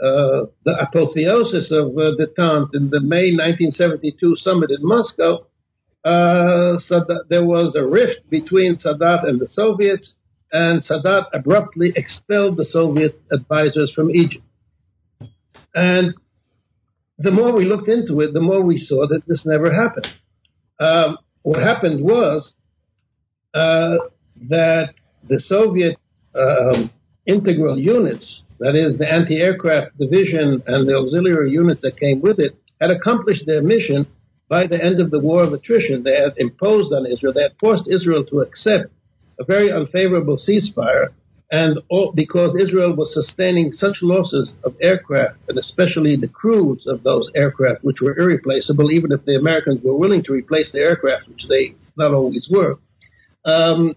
the 0.00 0.76
apotheosis 0.80 1.70
of 1.70 1.88
uh, 1.96 2.14
detente 2.18 2.74
in 2.74 2.90
the 2.90 3.00
May 3.00 3.32
1972 3.32 4.36
summit 4.36 4.70
in 4.70 4.78
Moscow, 4.80 5.46
uh, 6.04 6.78
Sadat, 6.88 7.28
there 7.28 7.44
was 7.44 7.74
a 7.74 7.84
rift 7.84 8.30
between 8.30 8.76
Sadat 8.76 9.28
and 9.28 9.40
the 9.40 9.48
Soviets, 9.48 10.14
and 10.52 10.82
Sadat 10.82 11.26
abruptly 11.32 11.92
expelled 11.96 12.56
the 12.56 12.64
Soviet 12.64 13.20
advisors 13.32 13.92
from 13.94 14.10
Egypt. 14.10 14.44
And 15.74 16.14
the 17.18 17.30
more 17.30 17.52
we 17.52 17.64
looked 17.64 17.88
into 17.88 18.20
it, 18.20 18.32
the 18.32 18.40
more 18.40 18.62
we 18.62 18.78
saw 18.78 19.06
that 19.08 19.22
this 19.26 19.44
never 19.44 19.72
happened. 19.72 20.06
Um, 20.80 21.18
what 21.42 21.60
happened 21.60 22.02
was 22.02 22.52
uh, 23.54 23.96
that 24.48 24.94
the 25.28 25.40
Soviet 25.40 25.98
um, 26.34 26.90
integral 27.26 27.78
units, 27.78 28.42
that 28.60 28.74
is, 28.74 28.98
the 28.98 29.10
anti 29.10 29.36
aircraft 29.36 29.98
division 29.98 30.62
and 30.66 30.88
the 30.88 30.94
auxiliary 30.94 31.50
units 31.50 31.82
that 31.82 31.98
came 31.98 32.20
with 32.20 32.38
it, 32.38 32.56
had 32.80 32.90
accomplished 32.90 33.44
their 33.46 33.62
mission 33.62 34.06
by 34.48 34.66
the 34.66 34.82
end 34.82 35.00
of 35.00 35.10
the 35.10 35.20
war 35.20 35.44
of 35.44 35.52
attrition. 35.52 36.02
They 36.02 36.16
had 36.16 36.34
imposed 36.36 36.92
on 36.92 37.06
Israel, 37.06 37.32
they 37.32 37.42
had 37.42 37.58
forced 37.60 37.88
Israel 37.88 38.24
to 38.26 38.40
accept 38.40 38.92
a 39.38 39.44
very 39.44 39.70
unfavorable 39.70 40.36
ceasefire 40.36 41.08
and 41.50 41.78
all, 41.88 42.12
because 42.14 42.54
Israel 42.60 42.94
was 42.94 43.12
sustaining 43.14 43.72
such 43.72 43.98
losses 44.02 44.50
of 44.64 44.74
aircraft, 44.82 45.38
and 45.48 45.58
especially 45.58 46.14
the 46.16 46.28
crews 46.28 46.84
of 46.86 47.02
those 47.02 47.30
aircraft, 47.34 47.82
which 47.82 48.00
were 48.02 48.18
irreplaceable, 48.18 48.90
even 48.90 49.12
if 49.12 49.24
the 49.24 49.36
Americans 49.36 49.80
were 49.82 49.96
willing 49.96 50.22
to 50.24 50.32
replace 50.32 50.70
the 50.72 50.78
aircraft, 50.78 51.26
which 51.28 51.46
they 51.48 51.74
not 51.96 52.12
always 52.12 52.48
were, 52.50 52.78
um, 53.46 53.94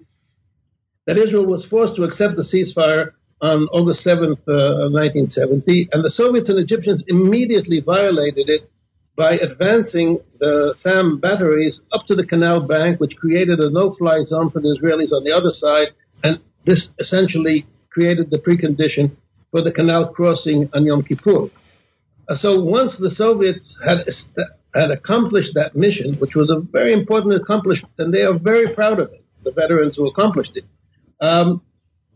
that 1.08 1.18
Israel 1.18 1.46
was 1.46 1.66
forced 1.70 1.96
to 1.98 2.04
accept 2.04 2.38
the 2.38 2.44
ceasefire 2.44 3.12
on 3.42 3.68
August 3.74 4.06
7th, 4.06 4.38
uh, 4.48 4.90
1970, 4.94 5.90
and 5.92 6.06
the 6.06 6.12
Soviets 6.12 6.50
and 6.50 6.60
Egyptians 6.60 7.04
immediately 7.08 7.82
violated 7.82 8.50
it 8.50 8.70
by 9.18 9.34
advancing 9.34 10.20
the 10.40 10.74
SAM 10.82 11.20
batteries 11.20 11.82
up 11.92 12.06
to 12.08 12.16
the 12.16 12.26
canal 12.26 12.62
bank, 12.62 13.00
which 13.00 13.16
created 13.18 13.60
a 13.60 13.70
no-fly 13.70 14.24
zone 14.26 14.52
for 14.52 14.62
the 14.62 14.78
Israelis 14.78 15.12
on 15.12 15.24
the 15.24 15.32
other 15.32 15.52
side, 15.52 15.90
and 16.24 16.40
this 16.66 16.90
essentially 17.00 17.66
created 17.90 18.30
the 18.30 18.38
precondition 18.38 19.12
for 19.50 19.64
the 19.64 19.72
canal 19.72 20.08
crossing 20.14 20.70
on 20.74 20.86
Yom 20.86 21.04
Kippur. 21.04 21.50
Uh, 22.30 22.36
so 22.38 22.62
once 22.62 22.96
the 23.00 23.10
Soviets 23.10 23.76
had 23.86 24.08
had 24.74 24.90
accomplished 24.92 25.52
that 25.54 25.76
mission, 25.76 26.16
which 26.20 26.34
was 26.34 26.50
a 26.50 26.62
very 26.72 26.94
important 26.94 27.36
accomplishment, 27.36 27.94
and 27.98 28.14
they 28.14 28.22
are 28.22 28.40
very 28.40 28.74
proud 28.74 29.00
of 29.00 29.12
it, 29.12 29.24
the 29.44 29.52
veterans 29.52 29.98
who 29.98 30.08
accomplished 30.08 30.56
it, 30.56 30.64
um, 31.20 31.62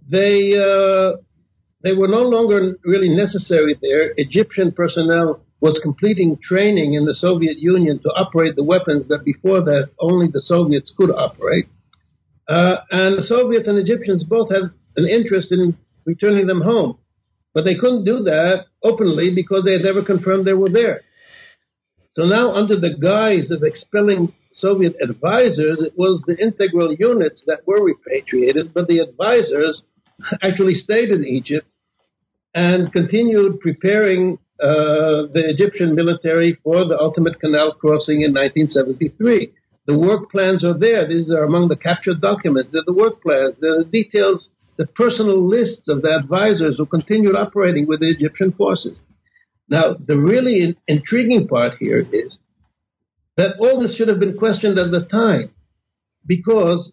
they 0.09 0.53
uh, 0.57 1.17
they 1.83 1.93
were 1.93 2.07
no 2.07 2.23
longer 2.23 2.77
really 2.83 3.09
necessary 3.09 3.77
there. 3.81 4.13
Egyptian 4.17 4.71
personnel 4.71 5.41
was 5.61 5.79
completing 5.81 6.37
training 6.43 6.93
in 6.93 7.05
the 7.05 7.13
Soviet 7.13 7.57
Union 7.57 7.99
to 7.99 8.09
operate 8.09 8.55
the 8.55 8.63
weapons 8.63 9.07
that 9.07 9.23
before 9.23 9.61
that 9.61 9.89
only 9.99 10.27
the 10.27 10.41
Soviets 10.41 10.91
could 10.97 11.11
operate. 11.11 11.65
Uh, 12.47 12.77
and 12.91 13.17
the 13.17 13.23
Soviets 13.23 13.67
and 13.67 13.77
Egyptians 13.77 14.23
both 14.23 14.51
had 14.51 14.63
an 14.95 15.07
interest 15.07 15.51
in 15.51 15.77
returning 16.05 16.47
them 16.47 16.61
home. 16.61 16.97
But 17.53 17.63
they 17.65 17.75
couldn't 17.75 18.05
do 18.05 18.17
that 18.23 18.65
openly 18.83 19.33
because 19.33 19.63
they 19.63 19.73
had 19.73 19.81
never 19.81 20.03
confirmed 20.03 20.45
they 20.45 20.53
were 20.53 20.69
there. 20.69 21.01
So 22.13 22.23
now, 22.23 22.53
under 22.53 22.79
the 22.79 22.95
guise 23.01 23.51
of 23.51 23.63
expelling 23.63 24.33
Soviet 24.51 24.95
advisors, 25.01 25.81
it 25.81 25.93
was 25.97 26.23
the 26.27 26.37
integral 26.37 26.93
units 26.93 27.43
that 27.47 27.65
were 27.67 27.83
repatriated, 27.83 28.73
but 28.73 28.87
the 28.87 28.99
advisors 28.99 29.81
actually 30.41 30.75
stayed 30.75 31.09
in 31.09 31.25
Egypt 31.25 31.67
and 32.53 32.91
continued 32.91 33.59
preparing 33.59 34.37
uh, 34.61 35.27
the 35.33 35.43
Egyptian 35.49 35.95
military 35.95 36.57
for 36.63 36.85
the 36.85 36.97
ultimate 36.97 37.39
canal 37.39 37.73
crossing 37.73 38.21
in 38.21 38.33
1973. 38.33 39.51
The 39.87 39.97
work 39.97 40.31
plans 40.31 40.63
are 40.63 40.77
there. 40.77 41.07
These 41.07 41.29
are 41.29 41.43
among 41.43 41.67
the 41.67 41.75
captured 41.75 42.21
documents. 42.21 42.69
They're 42.71 42.81
the 42.85 42.93
work 42.93 43.21
plans. 43.21 43.55
They're 43.59 43.83
the 43.83 43.89
details, 43.91 44.49
the 44.77 44.87
personal 44.87 45.45
lists 45.47 45.87
of 45.87 46.01
the 46.01 46.15
advisors 46.15 46.75
who 46.77 46.85
continued 46.85 47.35
operating 47.35 47.85
with 47.87 47.99
the 47.99 48.09
Egyptian 48.09 48.53
forces. 48.53 48.97
Now, 49.67 49.95
the 49.95 50.17
really 50.17 50.61
in- 50.61 50.77
intriguing 50.87 51.47
part 51.47 51.73
here 51.79 52.07
is 52.11 52.37
that 53.37 53.57
all 53.59 53.81
this 53.81 53.95
should 53.95 54.07
have 54.07 54.19
been 54.19 54.37
questioned 54.37 54.79
at 54.79 54.91
the 54.91 55.05
time 55.05 55.51
because 56.25 56.91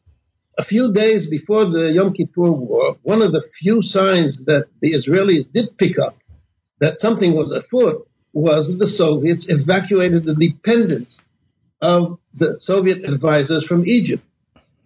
a 0.59 0.65
few 0.65 0.93
days 0.93 1.27
before 1.29 1.65
the 1.71 1.93
Yom 1.95 2.13
Kippur 2.13 2.53
War, 2.53 2.97
one 3.03 3.23
of 3.23 3.33
the 3.33 3.43
few 3.61 3.83
signs 3.83 4.39
that 4.47 4.67
the 4.81 4.93
Israelis 4.93 5.51
did 5.53 5.77
pick 5.79 5.99
up 5.99 6.17
that 6.81 7.01
something 7.01 7.35
was 7.35 7.53
afoot 7.53 8.07
was 8.33 8.71
the 8.79 8.87
Soviets 8.87 9.47
evacuated 9.49 10.25
the 10.25 10.35
dependents 10.35 11.19
of 11.81 12.19
the 12.35 12.57
Soviet 12.61 13.05
advisors 13.05 13.65
from 13.67 13.85
Egypt. 13.85 14.23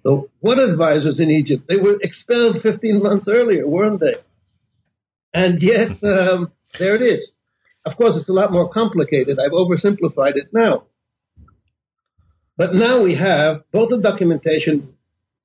So, 0.03 0.29
what 0.41 0.59
advisors 0.59 1.19
in 1.19 1.31
Egypt? 1.31 1.65
They 1.69 1.77
were 1.77 1.99
expelled 2.01 2.59
15 2.63 3.03
months 3.03 3.27
earlier, 3.29 3.67
weren't 3.67 4.01
they? 4.01 4.15
And 5.35 5.61
yet, 5.61 5.91
um, 6.03 6.53
there 6.79 6.97
it 6.97 7.03
is. 7.03 7.29
Of 7.85 7.97
course, 7.97 8.17
it's 8.17 8.29
a 8.29 8.33
lot 8.33 8.53
more 8.53 8.69
complicated. 8.69 9.39
I've 9.39 9.53
oversimplified 9.53 10.37
it 10.37 10.49
now. 10.53 10.85
But 12.57 12.75
now 12.75 13.03
we 13.03 13.15
have 13.17 13.63
both 13.71 13.91
the 13.91 14.01
documentation 14.01 14.96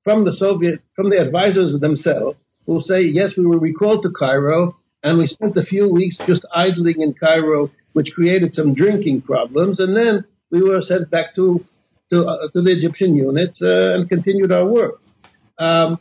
from 0.04 0.24
the 0.24 0.32
Soviet, 0.32 0.80
from 0.94 1.10
the 1.10 1.18
advisors 1.18 1.78
themselves, 1.80 2.38
who 2.66 2.82
say, 2.82 3.02
yes, 3.02 3.32
we 3.36 3.46
were 3.46 3.58
recalled 3.58 4.02
to 4.02 4.10
Cairo, 4.10 4.76
and 5.02 5.18
we 5.18 5.26
spent 5.26 5.56
a 5.56 5.64
few 5.64 5.92
weeks 5.92 6.16
just 6.26 6.44
idling 6.54 7.02
in 7.02 7.14
Cairo, 7.14 7.70
which 7.92 8.12
created 8.14 8.54
some 8.54 8.74
drinking 8.74 9.22
problems, 9.22 9.80
and 9.80 9.96
then 9.96 10.24
we 10.50 10.62
were 10.62 10.80
sent 10.82 11.10
back 11.10 11.34
to 11.36 11.64
to, 12.10 12.26
uh, 12.26 12.48
to 12.52 12.60
the 12.60 12.70
Egyptian 12.70 13.14
units 13.14 13.60
uh, 13.62 13.94
and 13.94 14.06
continued 14.06 14.52
our 14.52 14.66
work. 14.66 15.00
Um, 15.58 15.98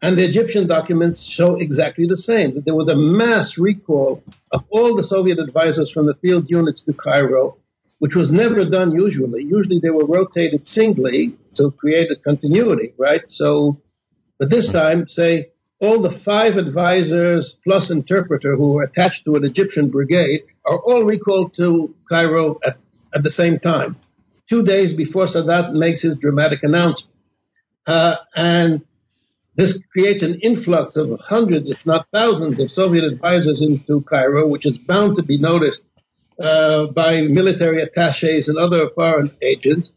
and 0.00 0.16
the 0.16 0.24
Egyptian 0.24 0.68
documents 0.68 1.28
show 1.36 1.56
exactly 1.56 2.06
the 2.06 2.16
same 2.16 2.54
that 2.54 2.64
there 2.64 2.76
was 2.76 2.88
a 2.88 2.94
mass 2.94 3.54
recall 3.58 4.22
of 4.52 4.62
all 4.70 4.94
the 4.94 5.02
Soviet 5.02 5.40
advisors 5.40 5.90
from 5.92 6.06
the 6.06 6.14
field 6.22 6.44
units 6.48 6.84
to 6.84 6.92
Cairo, 6.92 7.56
which 7.98 8.14
was 8.14 8.30
never 8.30 8.64
done 8.68 8.92
usually. 8.92 9.42
Usually 9.44 9.80
they 9.82 9.90
were 9.90 10.06
rotated 10.06 10.64
singly 10.66 11.36
to 11.56 11.70
create 11.72 12.10
a 12.10 12.16
continuity, 12.16 12.92
right? 12.98 13.22
So, 13.28 13.80
but 14.38 14.50
this 14.50 14.70
time, 14.72 15.06
say, 15.08 15.48
all 15.80 16.02
the 16.02 16.18
five 16.24 16.56
advisors 16.56 17.54
plus 17.64 17.90
interpreter 17.90 18.56
who 18.56 18.72
were 18.72 18.82
attached 18.82 19.24
to 19.24 19.36
an 19.36 19.44
Egyptian 19.44 19.90
brigade 19.90 20.42
are 20.64 20.78
all 20.78 21.04
recalled 21.04 21.54
to 21.56 21.94
Cairo 22.08 22.58
at, 22.66 22.76
at 23.14 23.22
the 23.22 23.30
same 23.30 23.58
time, 23.58 23.96
two 24.48 24.62
days 24.62 24.96
before 24.96 25.28
Sadat 25.28 25.72
makes 25.72 26.02
his 26.02 26.16
dramatic 26.18 26.60
announcement. 26.62 27.14
Uh, 27.86 28.16
and 28.34 28.82
this 29.56 29.76
creates 29.92 30.22
an 30.22 30.38
influx 30.42 30.94
of 30.94 31.18
hundreds, 31.20 31.70
if 31.70 31.78
not 31.84 32.06
thousands, 32.12 32.60
of 32.60 32.70
Soviet 32.70 33.04
advisors 33.04 33.60
into 33.60 34.02
Cairo, 34.02 34.46
which 34.46 34.66
is 34.66 34.78
bound 34.78 35.16
to 35.16 35.22
be 35.22 35.38
noticed 35.38 35.80
uh, 36.42 36.86
by 36.86 37.22
military 37.22 37.82
attaches 37.82 38.48
and 38.48 38.58
other 38.58 38.88
foreign 38.94 39.30
agents 39.42 39.90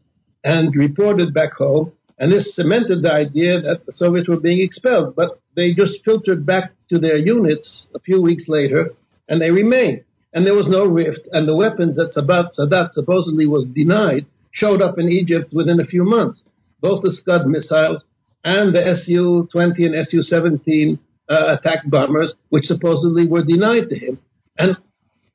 and 0.44 0.76
reported 0.76 1.34
back 1.34 1.54
home. 1.54 1.92
And 2.20 2.32
this 2.32 2.56
cemented 2.56 3.02
the 3.02 3.12
idea 3.12 3.62
that 3.62 3.86
the 3.86 3.94
Soviets 3.94 4.30
were 4.30 4.40
being 4.40 4.62
expelled. 4.62 5.16
But 5.16 5.40
they 5.56 5.74
just 5.74 6.04
filtered 6.06 6.46
back 6.46 6.72
to 6.90 7.00
their 7.00 7.18
units 7.18 7.88
a 7.96 8.00
few 8.00 8.22
weeks 8.22 8.46
later, 8.48 8.92
and 9.28 9.42
they 9.42 9.52
remained. 9.52 10.04
And 10.34 10.46
there 10.46 10.56
was 10.56 10.68
no 10.70 10.86
rift. 10.86 11.28
And 11.32 11.48
the 11.48 11.56
weapons 11.56 11.98
that 11.98 12.14
Sadat, 12.16 12.52
Sadat 12.58 12.94
supposedly 12.94 13.48
was 13.48 13.66
denied 13.74 14.26
showed 14.52 14.82
up 14.82 14.98
in 14.98 15.10
Egypt 15.10 15.54
within 15.54 15.80
a 15.80 15.86
few 15.86 16.04
months. 16.04 16.42
Both 16.82 17.04
the 17.04 17.12
Scud 17.12 17.48
missiles 17.48 18.04
and 18.44 18.74
the 18.74 18.96
Su 19.04 19.48
20 19.52 19.86
and 19.86 20.08
Su 20.08 20.22
17 20.22 21.00
uh, 21.30 21.56
attack 21.58 21.80
bombers, 21.86 22.34
which 22.50 22.66
supposedly 22.66 23.28
were 23.28 23.44
denied 23.44 23.90
to 23.90 23.98
him. 23.98 24.20
And, 24.58 24.76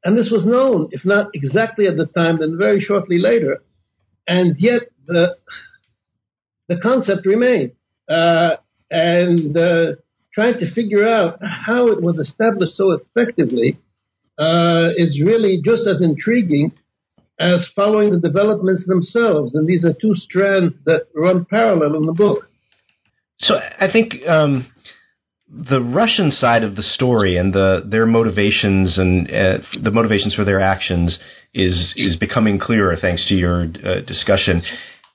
and 0.06 0.16
this 0.16 0.30
was 0.30 0.46
known, 0.46 0.88
if 0.92 1.04
not 1.04 1.30
exactly 1.34 1.88
at 1.88 1.96
the 1.96 2.06
time, 2.06 2.38
then 2.38 2.56
very 2.56 2.80
shortly 2.80 3.18
later. 3.18 3.60
And 4.28 4.54
yet 4.56 4.82
the, 5.04 5.36
the 6.68 6.76
concept 6.80 7.26
remained. 7.26 7.72
Uh, 8.08 8.50
and 8.88 9.56
uh, 9.56 9.96
trying 10.32 10.60
to 10.60 10.72
figure 10.72 11.04
out 11.08 11.40
how 11.42 11.88
it 11.88 12.00
was 12.00 12.18
established 12.18 12.76
so 12.76 12.92
effectively 12.92 13.80
uh, 14.38 14.90
is 14.96 15.20
really 15.20 15.60
just 15.64 15.88
as 15.88 16.00
intriguing 16.00 16.70
as 17.40 17.66
following 17.74 18.12
the 18.12 18.20
developments 18.20 18.86
themselves. 18.86 19.56
And 19.56 19.66
these 19.66 19.84
are 19.84 19.92
two 19.92 20.14
strands 20.14 20.72
that 20.84 21.08
run 21.16 21.46
parallel 21.50 21.96
in 21.96 22.06
the 22.06 22.12
book. 22.12 22.48
So 23.40 23.56
I 23.56 23.90
think 23.90 24.24
um, 24.28 24.68
the 25.48 25.80
Russian 25.80 26.30
side 26.30 26.64
of 26.64 26.74
the 26.74 26.82
story 26.82 27.36
and 27.36 27.52
the 27.52 27.82
their 27.84 28.06
motivations 28.06 28.98
and 28.98 29.28
uh, 29.28 29.58
the 29.82 29.90
motivations 29.90 30.34
for 30.34 30.44
their 30.44 30.60
actions 30.60 31.18
is 31.54 31.92
is 31.96 32.16
becoming 32.16 32.58
clearer 32.58 32.96
thanks 33.00 33.26
to 33.28 33.34
your 33.34 33.62
uh, 33.62 34.00
discussion. 34.06 34.62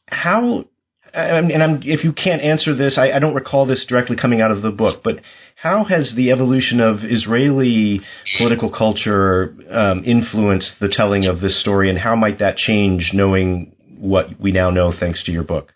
How 0.07 0.65
and 1.13 1.61
I'm, 1.61 1.81
if 1.83 2.05
you 2.05 2.13
can't 2.13 2.41
answer 2.41 2.73
this, 2.73 2.97
I, 2.97 3.11
I, 3.11 3.19
don't 3.19 3.33
recall 3.33 3.65
this 3.65 3.85
directly 3.85 4.15
coming 4.15 4.39
out 4.39 4.51
of 4.51 4.61
the 4.61 4.71
book, 4.71 5.01
but 5.03 5.15
how 5.57 5.83
has 5.83 6.13
the 6.15 6.31
evolution 6.31 6.79
of 6.79 6.99
Israeli 7.03 7.99
political 8.37 8.71
culture 8.71 9.53
um, 9.69 10.03
influenced 10.05 10.71
the 10.79 10.87
telling 10.87 11.25
of 11.25 11.41
this 11.41 11.59
story, 11.59 11.89
and 11.89 11.99
how 11.99 12.15
might 12.15 12.39
that 12.39 12.55
change 12.55 13.11
knowing 13.13 13.75
what 13.99 14.39
we 14.39 14.53
now 14.53 14.69
know 14.69 14.93
thanks 14.97 15.23
to 15.25 15.31
your 15.33 15.43
book? 15.43 15.73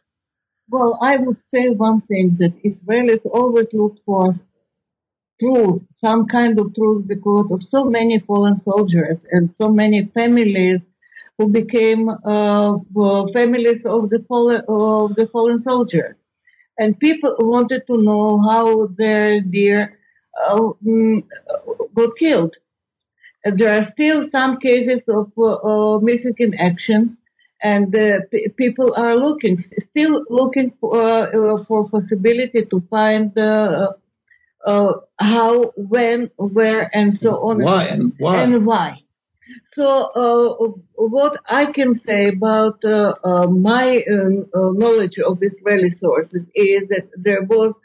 Well, 0.70 1.00
I 1.02 1.18
would 1.18 1.38
say 1.52 1.70
one 1.70 2.02
thing 2.02 2.38
that 2.40 2.54
Israelis 2.64 3.26
always 3.26 3.68
look 3.74 3.98
for 4.06 4.36
truth, 5.40 5.82
some 6.00 6.28
kind 6.28 6.60
of 6.60 6.74
truth, 6.76 7.08
because 7.08 7.52
of 7.52 7.62
so 7.64 7.86
many 7.86 8.20
fallen 8.20 8.62
soldiers 8.64 9.18
and 9.32 9.54
so 9.58 9.70
many 9.70 10.10
families 10.14 10.80
who 11.38 11.48
became 11.50 12.08
uh, 12.10 12.78
families 13.34 13.82
of 13.86 14.10
the 14.10 14.24
fallen 14.28 14.62
of 14.70 15.16
the 15.16 15.28
fallen 15.34 15.60
soldiers, 15.60 16.16
and 16.78 17.00
people 17.00 17.36
wanted 17.40 17.84
to 17.88 17.98
know 18.02 18.42
how 18.50 18.88
their 18.98 19.42
dear 19.42 20.00
uh, 20.48 20.60
mm, 20.86 21.24
got 21.96 22.12
killed. 22.18 22.56
There 23.46 23.74
are 23.78 23.92
still 23.94 24.28
some 24.32 24.60
cases 24.60 25.02
of 25.08 25.32
uh, 25.38 26.00
missing 26.04 26.36
in 26.40 26.54
action 26.56 27.18
and 27.62 27.96
uh, 27.96 28.20
p- 28.32 28.50
people 28.58 28.94
are 28.96 29.16
looking, 29.16 29.64
still 29.90 30.24
looking 30.30 30.74
for 30.80 30.96
uh, 31.02 31.64
for 31.66 31.90
possibility 31.90 32.66
to 32.66 32.82
find 32.90 33.38
uh, 33.38 33.94
uh, 34.66 34.94
how, 35.20 35.72
when, 35.76 36.30
where, 36.38 36.90
and 36.94 37.18
so 37.18 37.32
on. 37.50 37.62
Why 37.62 37.86
and 37.86 38.14
why 38.18 38.42
and 38.42 38.66
why. 38.66 39.00
So 39.74 39.86
uh, 39.88 40.68
what 40.96 41.38
I 41.48 41.72
can 41.72 42.02
say 42.06 42.30
about 42.30 42.84
uh, 42.84 43.48
my 43.48 44.02
um, 44.12 44.46
knowledge 44.54 45.18
of 45.20 45.40
Israeli 45.42 45.94
sources 46.00 46.44
is 46.56 46.90
that 46.90 47.10
there 47.16 47.44
was 47.44 47.76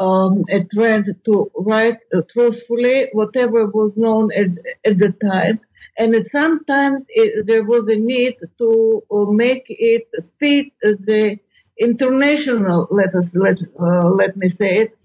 um, 0.00 0.44
a 0.50 0.64
trend 0.74 1.06
to 1.26 1.50
write 1.56 1.98
truthfully 2.32 3.08
whatever 3.12 3.66
was 3.66 3.92
known 3.96 4.30
at, 4.32 4.90
at 4.90 4.98
the 4.98 5.14
time 5.22 5.60
and 5.98 6.14
sometimes 6.30 7.04
it, 7.08 7.46
there 7.46 7.64
was 7.64 7.86
a 7.88 7.96
need 7.96 8.36
to 8.58 9.02
uh, 9.10 9.30
make 9.30 9.64
it 9.68 10.08
fit 10.38 10.72
the 10.82 11.38
international, 11.78 12.88
let 12.90 13.14
us 13.14 13.24
let 13.34 13.56
uh, 13.80 14.08
let 14.10 14.36
me 14.36 14.50
say 14.58 14.84
it, 14.84 14.98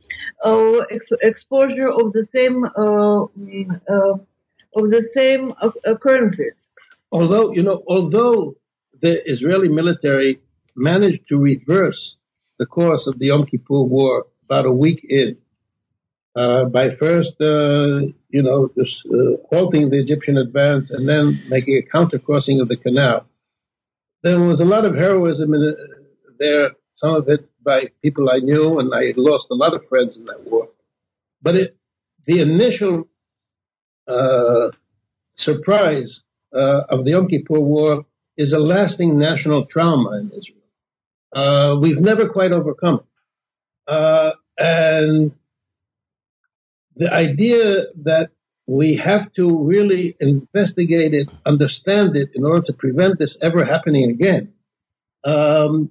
uh, 0.45 0.79
ex- 0.89 1.21
exposure 1.21 1.89
of 1.89 2.13
the 2.13 2.25
same 2.33 2.65
uh, 2.65 3.23
uh 3.93 4.13
of 4.73 4.89
the 4.89 5.03
same 5.15 5.53
occurrences. 5.85 6.53
Although 7.11 7.51
you 7.53 7.63
know, 7.63 7.83
although 7.87 8.55
the 9.01 9.17
Israeli 9.25 9.69
military 9.69 10.41
managed 10.75 11.27
to 11.29 11.37
reverse 11.37 12.15
the 12.59 12.65
course 12.65 13.07
of 13.07 13.17
the 13.19 13.27
Yom 13.27 13.45
Kippur 13.45 13.83
War 13.83 14.25
about 14.45 14.65
a 14.65 14.71
week 14.71 15.05
in, 15.09 15.37
uh, 16.35 16.65
by 16.65 16.95
first, 16.95 17.33
uh, 17.41 18.11
you 18.31 18.41
know, 18.41 18.69
just 18.77 19.01
uh, 19.07 19.37
halting 19.49 19.89
the 19.89 19.99
Egyptian 19.99 20.37
advance 20.37 20.89
and 20.89 21.07
then 21.07 21.43
making 21.49 21.75
a 21.75 21.91
counter 21.91 22.17
crossing 22.17 22.61
of 22.61 22.69
the 22.69 22.77
canal. 22.77 23.25
There 24.23 24.39
was 24.39 24.61
a 24.61 24.65
lot 24.65 24.85
of 24.85 24.95
heroism 24.95 25.53
in 25.53 25.75
there, 26.39 26.71
some 26.95 27.15
of 27.15 27.27
it 27.27 27.49
by 27.63 27.89
people 28.01 28.29
I 28.29 28.39
knew, 28.39 28.79
and 28.79 28.93
I 28.93 29.13
lost 29.17 29.47
a 29.51 29.55
lot 29.55 29.73
of 29.73 29.87
friends 29.89 30.15
in 30.15 30.25
that 30.25 30.45
war. 30.49 30.69
But 31.41 31.55
it, 31.55 31.77
the 32.25 32.41
initial 32.41 33.07
uh, 34.07 34.69
surprise 35.35 36.21
uh, 36.55 36.83
of 36.89 37.03
the 37.03 37.11
Yom 37.11 37.27
Kippur 37.27 37.59
War 37.59 38.05
is 38.37 38.53
a 38.53 38.59
lasting 38.59 39.19
national 39.19 39.65
trauma 39.65 40.19
in 40.19 40.27
Israel. 40.27 40.57
Uh, 41.35 41.79
we've 41.79 41.99
never 41.99 42.29
quite 42.29 42.51
overcome 42.51 43.01
it. 43.87 44.33
and 44.57 45.31
the 46.95 47.11
idea 47.11 47.85
that 48.03 48.29
we 48.67 49.01
have 49.03 49.31
to 49.33 49.63
really 49.63 50.15
investigate 50.19 51.13
it, 51.13 51.27
understand 51.45 52.15
it 52.15 52.29
in 52.35 52.45
order 52.45 52.65
to 52.67 52.73
prevent 52.73 53.19
this 53.19 53.37
ever 53.41 53.65
happening 53.65 54.11
again, 54.11 54.53
um, 55.23 55.89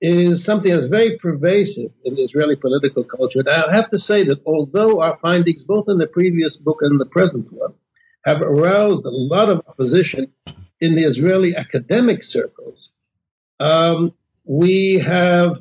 is 0.00 0.44
something 0.44 0.72
that's 0.72 0.88
very 0.88 1.18
pervasive 1.18 1.90
in 2.04 2.18
Israeli 2.18 2.56
political 2.56 3.04
culture. 3.04 3.40
And 3.40 3.48
I 3.48 3.74
have 3.74 3.90
to 3.90 3.98
say 3.98 4.24
that 4.24 4.40
although 4.46 5.00
our 5.00 5.18
findings, 5.20 5.62
both 5.64 5.86
in 5.88 5.98
the 5.98 6.06
previous 6.06 6.56
book 6.56 6.78
and 6.80 7.00
the 7.00 7.06
present 7.06 7.52
one, 7.52 7.74
have 8.24 8.42
aroused 8.42 9.04
a 9.04 9.10
lot 9.10 9.48
of 9.48 9.62
opposition 9.66 10.32
in 10.80 10.94
the 10.94 11.04
Israeli 11.04 11.54
academic 11.56 12.22
circles, 12.22 12.90
um, 13.60 14.12
we 14.44 15.02
have 15.06 15.56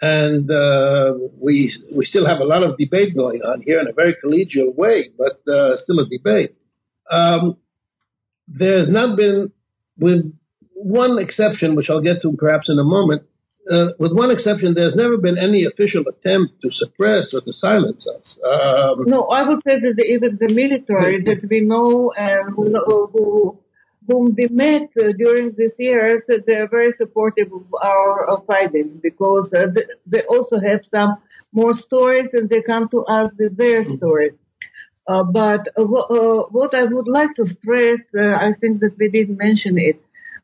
and 0.00 0.50
uh, 0.50 1.14
we 1.38 1.76
we 1.94 2.06
still 2.06 2.26
have 2.26 2.40
a 2.40 2.44
lot 2.44 2.62
of 2.62 2.78
debate 2.78 3.14
going 3.14 3.42
on 3.42 3.60
here 3.62 3.80
in 3.80 3.86
a 3.86 3.92
very 3.92 4.14
collegial 4.22 4.74
way, 4.74 5.10
but 5.18 5.40
uh, 5.52 5.76
still 5.82 6.00
a 6.00 6.08
debate. 6.08 6.54
Um, 7.10 7.56
there's 8.48 8.88
not 8.88 9.16
been, 9.16 9.52
with 9.98 10.32
one 10.74 11.18
exception, 11.20 11.76
which 11.76 11.90
I'll 11.90 12.02
get 12.02 12.22
to 12.22 12.32
perhaps 12.38 12.68
in 12.68 12.78
a 12.78 12.84
moment. 12.84 13.22
Uh, 13.70 13.92
with 13.98 14.12
one 14.12 14.30
exception, 14.30 14.74
there's 14.74 14.96
never 14.96 15.18
been 15.18 15.36
any 15.36 15.64
official 15.64 16.02
attempt 16.08 16.60
to 16.62 16.70
suppress 16.72 17.28
or 17.32 17.42
to 17.42 17.52
silence 17.52 18.06
us. 18.16 18.38
Um, 18.42 19.04
no, 19.06 19.24
I 19.24 19.46
would 19.46 19.58
say 19.64 19.78
that 19.78 20.04
even 20.08 20.38
the 20.40 20.52
military 20.52 21.22
that 21.24 21.46
we 21.48 21.60
know 21.60 22.12
and 22.16 22.54
who, 22.54 22.74
who 23.12 23.58
whom 24.06 24.34
we 24.36 24.48
met 24.48 24.88
uh, 24.98 25.12
during 25.16 25.54
these 25.56 25.72
years, 25.78 26.22
uh, 26.30 26.36
they're 26.46 26.68
very 26.68 26.92
supportive 26.96 27.52
of 27.52 27.64
our 27.82 28.30
uh, 28.30 28.40
findings 28.46 29.00
because 29.02 29.52
uh, 29.54 29.66
they, 29.74 29.84
they, 30.06 30.22
also 30.22 30.58
have 30.58 30.80
some 30.90 31.16
more 31.52 31.74
stories 31.74 32.28
and 32.32 32.48
they 32.48 32.62
come 32.62 32.88
to 32.88 33.04
us 33.04 33.30
with 33.38 33.56
their 33.56 33.82
mm-hmm. 33.82 33.96
stories. 33.96 34.32
Uh, 35.06 35.22
but 35.24 35.68
uh, 35.76 35.82
what 35.82 36.74
I 36.74 36.84
would 36.84 37.08
like 37.08 37.34
to 37.36 37.46
stress, 37.60 38.00
I 38.16 38.52
think 38.60 38.80
that 38.80 38.96
we 38.98 39.08
didn't 39.08 39.38
mention 39.38 39.76
it, 39.78 40.00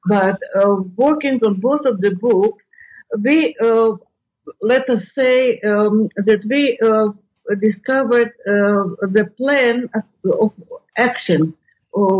but 0.06 0.40
working 0.96 1.38
on 1.44 1.60
both 1.60 1.84
of 1.84 2.00
the 2.00 2.10
books, 2.10 2.64
we 3.22 3.54
let 4.60 4.88
us 4.88 5.02
say 5.14 5.60
um, 5.60 6.08
that 6.16 6.40
we 6.48 6.78
discovered 7.60 8.32
the 8.44 9.30
plan 9.36 9.88
of 10.24 10.52
action 10.96 11.52
uh, 11.52 11.65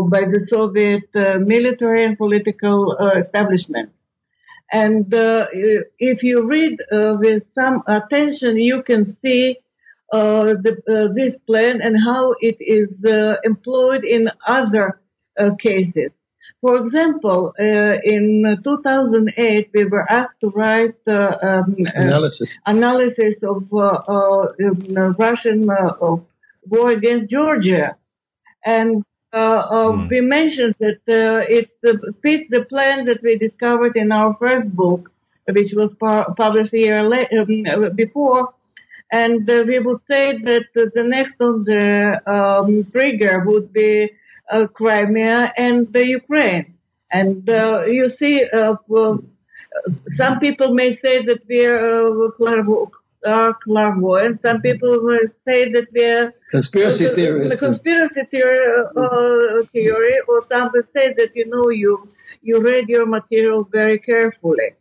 by 0.09 0.21
the 0.21 0.45
Soviet 0.49 1.09
uh, 1.15 1.39
military 1.39 2.05
and 2.05 2.17
political 2.17 2.97
uh, 2.99 3.21
establishment. 3.21 3.91
And 4.71 5.05
if 5.09 6.23
you 6.23 6.45
read 6.45 6.77
with 6.91 7.43
some 7.55 7.83
attention, 7.87 8.57
you 8.57 8.83
can 8.83 9.15
see 9.21 9.57
the, 10.11 11.11
this 11.15 11.37
plan 11.45 11.79
and 11.81 11.95
how 12.03 12.33
it 12.41 12.57
is 12.59 12.89
employed 13.45 14.03
in 14.03 14.29
other 14.45 14.99
cases. 15.61 16.11
For 16.61 16.85
example, 16.85 17.53
uh, 17.59 17.63
in 18.03 18.57
2008, 18.63 19.69
we 19.73 19.85
were 19.85 20.09
asked 20.11 20.39
to 20.41 20.49
write 20.49 20.95
uh, 21.07 21.37
um, 21.41 21.75
analysis 21.93 22.49
analysis 22.65 23.35
of 23.43 23.71
uh, 23.71 23.99
Russian 25.19 25.69
war 26.65 26.91
against 26.91 27.29
Georgia, 27.29 27.95
and 28.65 29.03
mm. 29.33 30.09
we 30.09 30.21
mentioned 30.21 30.75
that 30.79 31.01
uh, 31.07 31.45
it 31.47 31.69
fits 32.21 32.49
the 32.49 32.65
plan 32.69 33.05
that 33.05 33.21
we 33.23 33.37
discovered 33.37 33.95
in 33.95 34.11
our 34.11 34.35
first 34.39 34.73
book, 34.75 35.11
which 35.49 35.73
was 35.73 35.91
published 36.35 36.73
a 36.73 36.77
year 36.77 36.99
um, 37.39 37.95
before. 37.95 38.53
And 39.11 39.49
uh, 39.49 39.63
we 39.65 39.79
would 39.79 40.01
say 40.07 40.37
that 40.37 40.65
the 40.73 41.03
next 41.03 41.35
on 41.39 41.63
the 41.63 42.21
um, 42.29 42.85
trigger 42.91 43.43
would 43.45 43.71
be 43.71 44.11
Crimea 44.73 45.53
and 45.57 45.91
the 45.93 46.05
Ukraine. 46.05 46.73
And 47.11 47.47
you 47.47 48.11
see, 48.19 48.43
some 50.17 50.39
people 50.39 50.73
may 50.73 50.97
say 51.01 51.25
that 51.25 51.45
we 51.47 51.65
are 51.65 52.31
are 53.25 53.55
clairvoyant. 53.63 54.41
Some 54.41 54.61
people 54.61 54.99
will 55.01 55.27
say 55.45 55.71
that 55.71 55.87
they're 55.91 56.33
conspiracy 56.51 57.07
uh, 57.07 57.15
theories. 57.15 57.49
The 57.49 57.57
conspiracy 57.57 58.21
theory, 58.29 58.59
uh, 58.95 59.65
theory, 59.71 60.15
or 60.27 60.45
some 60.49 60.71
will 60.73 60.87
say 60.93 61.13
that 61.17 61.29
you 61.33 61.45
know 61.47 61.69
you 61.69 62.09
you 62.41 62.61
read 62.61 62.87
your 62.87 63.05
material 63.05 63.67
very 63.71 63.99
carefully. 63.99 64.75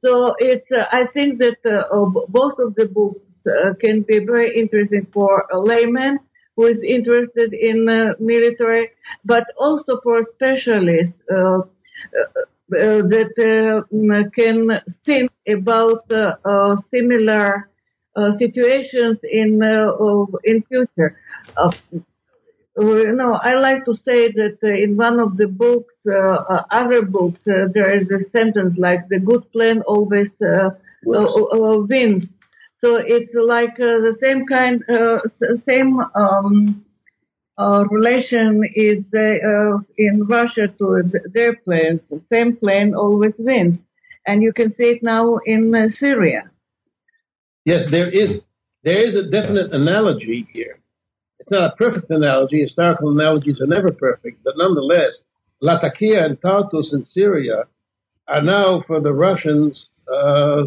So 0.00 0.34
it's 0.38 0.70
uh, 0.70 0.84
I 0.92 1.06
think 1.12 1.38
that 1.38 1.58
uh, 1.64 2.04
both 2.28 2.58
of 2.58 2.74
the 2.74 2.86
books 2.86 3.20
uh, 3.46 3.74
can 3.80 4.02
be 4.02 4.18
very 4.24 4.58
interesting 4.58 5.06
for 5.12 5.46
a 5.52 5.58
layman 5.58 6.18
who 6.56 6.66
is 6.66 6.78
interested 6.82 7.52
in 7.52 7.88
uh, 7.88 8.14
military, 8.18 8.90
but 9.24 9.44
also 9.58 10.00
for 10.02 10.24
specialists 10.34 11.20
uh, 11.30 11.60
Uh, 12.72 12.98
that 13.12 13.30
uh, 13.38 13.86
mm, 13.94 14.32
can 14.34 14.80
think 15.04 15.30
about 15.48 16.02
uh, 16.10 16.34
uh 16.44 16.74
similar 16.90 17.70
uh, 18.16 18.36
situations 18.38 19.18
in 19.22 19.62
in 20.42 20.62
future. 20.68 21.16
you 22.78 23.12
know, 23.12 23.34
I 23.34 23.54
like 23.54 23.84
to 23.86 23.94
say 23.94 24.30
that 24.32 24.58
in 24.62 24.96
one 24.96 25.18
of 25.20 25.36
the 25.36 25.46
books, 25.48 25.94
other 26.70 27.02
books, 27.02 27.40
there 27.44 27.94
is 27.94 28.08
a 28.10 28.28
sentence 28.30 28.76
like 28.78 29.08
"the 29.08 29.20
good 29.20 29.50
plan 29.52 29.82
always 29.82 30.28
wins." 31.88 32.24
So 32.80 32.96
it's 32.96 33.32
like 33.34 33.74
uh, 33.80 33.98
the 34.06 34.16
same 34.20 34.46
kind, 34.46 34.82
uh, 34.88 35.18
same 35.66 36.00
um, 36.14 36.84
uh, 37.58 37.84
relation 37.90 38.62
is 38.74 39.04
uh, 39.14 39.78
in 39.96 40.26
Russia 40.28 40.68
to 40.78 41.02
their 41.32 41.56
planes. 41.56 42.00
Same 42.30 42.56
plane 42.56 42.94
always 42.94 43.32
wins, 43.38 43.78
and 44.26 44.42
you 44.42 44.52
can 44.52 44.74
see 44.76 44.84
it 44.84 45.02
now 45.02 45.38
in 45.44 45.74
uh, 45.74 45.88
Syria. 45.98 46.50
Yes, 47.64 47.84
there 47.90 48.10
is 48.10 48.40
there 48.84 49.02
is 49.02 49.14
a 49.14 49.30
definite 49.30 49.72
analogy 49.72 50.46
here. 50.52 50.78
It's 51.40 51.50
not 51.50 51.72
a 51.72 51.76
perfect 51.76 52.10
analogy. 52.10 52.62
Historical 52.62 53.10
analogies 53.10 53.60
are 53.60 53.66
never 53.66 53.90
perfect, 53.90 54.42
but 54.44 54.54
nonetheless, 54.56 55.18
Latakia 55.60 56.24
and 56.24 56.40
Tartus 56.40 56.92
in 56.92 57.04
Syria 57.04 57.64
are 58.28 58.42
now 58.42 58.82
for 58.86 59.00
the 59.00 59.12
Russians 59.12 59.90
uh, 60.12 60.64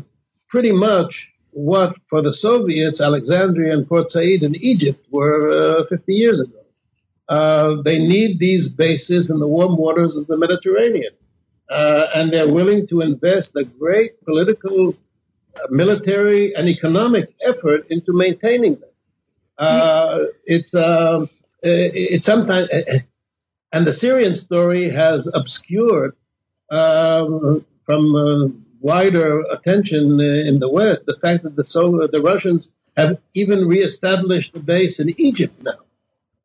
pretty 0.49 0.71
much 0.71 1.13
what 1.51 1.93
for 2.09 2.21
the 2.21 2.33
Soviets 2.33 3.01
Alexandria 3.01 3.73
and 3.73 3.87
Port 3.87 4.09
Said 4.09 4.41
in 4.41 4.55
Egypt 4.55 5.05
were 5.11 5.79
uh, 5.79 5.83
50 5.89 6.13
years 6.13 6.39
ago. 6.39 6.58
Uh, 7.29 7.81
they 7.85 7.99
need 7.99 8.39
these 8.39 8.69
bases 8.69 9.29
in 9.29 9.39
the 9.39 9.47
warm 9.47 9.77
waters 9.77 10.17
of 10.17 10.25
the 10.27 10.35
Mediterranean. 10.35 11.13
Uh, 11.69 12.05
and 12.15 12.33
they're 12.33 12.51
willing 12.51 12.87
to 12.89 13.01
invest 13.01 13.51
a 13.55 13.63
great 13.63 14.23
political, 14.25 14.95
uh, 15.55 15.59
military, 15.69 16.51
and 16.55 16.67
economic 16.67 17.29
effort 17.47 17.81
into 17.91 18.11
maintaining 18.11 18.73
them. 18.73 18.89
Uh, 19.59 20.17
it's 20.45 20.73
um, 20.73 21.29
it's 21.61 22.25
sometimes, 22.25 22.69
and 23.71 23.85
the 23.85 23.93
Syrian 23.93 24.35
story 24.35 24.89
has 24.91 25.29
obscured 25.35 26.15
um, 26.71 27.65
from 27.85 28.15
uh, 28.15 28.47
wider 28.79 29.41
attention 29.51 30.19
in 30.19 30.59
the 30.59 30.69
West 30.71 31.01
the 31.05 31.17
fact 31.21 31.43
that 31.43 31.55
the 31.55 31.63
so 31.65 32.07
the 32.11 32.21
Russians 32.21 32.67
have 32.97 33.17
even 33.35 33.67
reestablished 33.67 34.55
a 34.55 34.59
base 34.59 34.99
in 34.99 35.09
Egypt 35.19 35.53
now. 35.61 35.77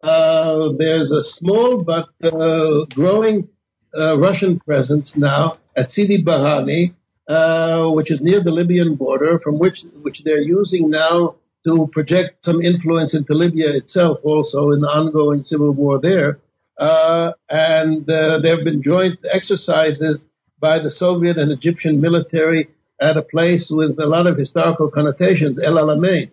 Uh, 0.04 0.68
there's 0.76 1.10
a 1.10 1.22
small 1.38 1.82
but 1.82 2.08
uh, 2.22 2.84
growing 2.94 3.48
uh, 3.96 4.18
Russian 4.18 4.60
presence 4.60 5.10
now 5.16 5.56
at 5.78 5.90
Sidi 5.92 6.22
Barrani, 6.22 6.92
uh, 7.26 7.90
which 7.90 8.10
is 8.10 8.20
near 8.20 8.42
the 8.44 8.50
Libyan 8.50 8.96
border, 8.96 9.40
from 9.42 9.58
which 9.58 9.78
which 10.02 10.20
they're 10.22 10.42
using 10.42 10.90
now 10.90 11.36
to 11.64 11.88
project 11.92 12.44
some 12.44 12.60
influence 12.60 13.14
into 13.14 13.32
Libya 13.32 13.68
itself, 13.74 14.18
also 14.24 14.72
in 14.72 14.82
the 14.82 14.88
ongoing 14.88 15.42
civil 15.42 15.72
war 15.72 15.98
there. 15.98 16.38
Uh, 16.78 17.32
and 17.48 18.04
there 18.04 18.56
have 18.56 18.64
been 18.64 18.82
joint 18.82 19.18
exercises 19.32 20.22
by 20.60 20.78
the 20.78 20.90
Soviet 20.90 21.38
and 21.38 21.50
Egyptian 21.50 21.98
military 21.98 22.68
at 23.00 23.16
a 23.16 23.22
place 23.22 23.68
with 23.70 23.98
a 23.98 24.06
lot 24.06 24.26
of 24.26 24.36
historical 24.36 24.90
connotations, 24.90 25.58
El 25.64 25.76
Alamein. 25.76 26.28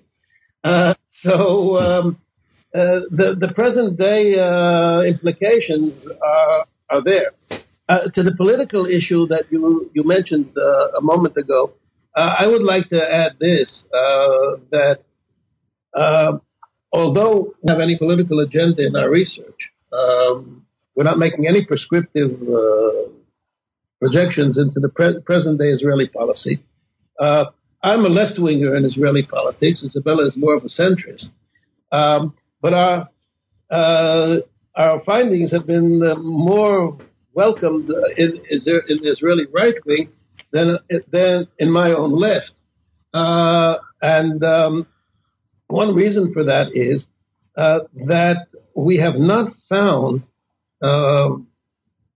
so. 1.24 1.78
Um, 1.78 2.18
uh, 2.74 3.02
the 3.12 3.36
the 3.38 3.52
present 3.54 3.98
day 3.98 4.40
uh, 4.40 5.02
implications 5.02 6.06
are 6.24 6.66
are 6.90 7.04
there. 7.04 7.32
Uh, 7.90 8.08
to 8.16 8.24
the 8.24 8.34
political 8.38 8.86
issue 8.86 9.28
that 9.28 9.44
you 9.50 9.90
you 9.94 10.06
mentioned 10.06 10.50
uh, 10.58 10.98
a 10.98 11.02
moment 11.02 11.36
ago, 11.36 11.72
uh, 12.16 12.36
I 12.40 12.48
would 12.48 12.64
like 12.64 12.88
to 12.90 13.02
add 13.02 13.34
this 13.40 13.84
that 14.72 15.00
although 16.94 17.54
we 17.62 17.72
have 17.72 17.82
any 17.82 17.98
political 17.98 18.40
agenda 18.40 18.86
in 18.86 18.96
our 18.96 19.10
research, 19.10 19.62
um, 19.92 20.66
we're 20.96 21.04
not 21.04 21.20
making 21.20 21.48
any 21.48 21.66
prescriptive 21.66 22.40
projections 24.00 24.58
into 24.58 24.80
the 24.80 24.90
pre- 24.90 25.20
present 25.22 25.60
day 25.60 25.72
Israeli 25.72 26.08
policy. 26.08 26.64
I'm 27.20 28.06
a 28.06 28.10
left 28.10 28.40
winger 28.40 28.78
in 28.78 28.86
Israeli 28.86 29.24
politics. 29.24 29.84
Isabella 29.84 30.28
is 30.28 30.38
more 30.38 30.56
of 30.56 30.64
a 30.64 30.70
centrist. 30.70 31.26
Um, 31.92 32.34
but 32.62 32.74
our 32.74 33.10
uh, 33.70 34.38
our 34.76 35.02
findings 35.06 35.52
have 35.52 35.66
been 35.66 36.02
uh, 36.04 36.16
more 36.20 36.98
welcomed 37.34 37.90
in, 38.18 38.42
in 38.50 38.60
the 38.66 39.10
Israeli 39.12 39.46
right 39.54 39.76
wing 39.86 40.10
than 40.52 40.78
than 41.12 41.48
in 41.60 41.72
my 41.72 41.92
own 41.92 42.12
left. 42.12 42.52
Uh, 43.14 43.76
and 44.02 44.44
um, 44.44 44.88
one 45.68 45.96
reason 45.96 46.34
for 46.34 46.44
that 46.44 46.72
is 46.74 47.06
uh, 47.58 47.80
that 48.08 48.48
we 48.76 48.98
have 49.00 49.16
not 49.16 49.52
found 49.68 50.24
uh, 50.82 51.30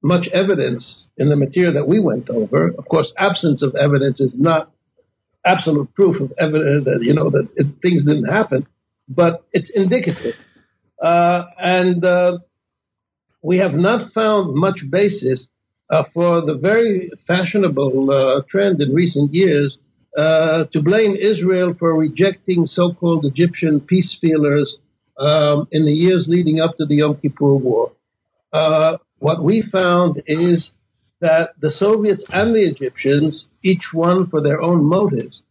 much 0.01 0.27
evidence 0.33 1.07
in 1.17 1.29
the 1.29 1.35
material 1.35 1.73
that 1.73 1.87
we 1.87 1.99
went 1.99 2.29
over. 2.29 2.69
Of 2.77 2.87
course, 2.87 3.11
absence 3.17 3.61
of 3.61 3.75
evidence 3.75 4.19
is 4.19 4.33
not 4.37 4.71
absolute 5.45 5.93
proof 5.93 6.19
of 6.21 6.31
evidence 6.39 6.85
that 6.85 6.99
you 7.01 7.13
know 7.13 7.29
that 7.29 7.47
it, 7.55 7.67
things 7.81 8.03
didn't 8.05 8.25
happen 8.25 8.65
but 9.07 9.45
it's 9.51 9.71
indicative. 9.73 10.35
Uh, 11.01 11.43
and 11.59 12.03
uh, 12.03 12.37
we 13.41 13.57
have 13.57 13.73
not 13.73 14.11
found 14.13 14.55
much 14.55 14.79
basis 14.89 15.47
uh, 15.89 16.03
for 16.13 16.41
the 16.41 16.55
very 16.55 17.11
fashionable 17.27 18.09
uh, 18.09 18.41
trend 18.49 18.81
in 18.81 18.93
recent 18.93 19.33
years 19.33 19.77
uh, 20.17 20.63
to 20.73 20.81
blame 20.81 21.15
Israel 21.15 21.75
for 21.77 21.95
rejecting 21.95 22.65
so-called 22.65 23.25
Egyptian 23.25 23.81
peace 23.81 24.17
feelers 24.19 24.77
um, 25.19 25.67
in 25.71 25.85
the 25.85 25.91
years 25.91 26.25
leading 26.27 26.59
up 26.59 26.77
to 26.77 26.85
the 26.85 26.95
Yom 26.95 27.17
Kippur 27.17 27.55
War. 27.55 27.91
Uh, 28.51 28.97
what 29.19 29.43
we 29.43 29.63
found 29.71 30.21
is 30.25 30.71
that 31.21 31.49
the 31.61 31.71
Soviets 31.71 32.23
and 32.29 32.55
the 32.55 32.67
Egyptians, 32.67 33.45
each 33.63 33.89
one 33.93 34.27
for 34.27 34.41
their 34.41 34.61
own 34.61 34.83
motives, 34.83 35.41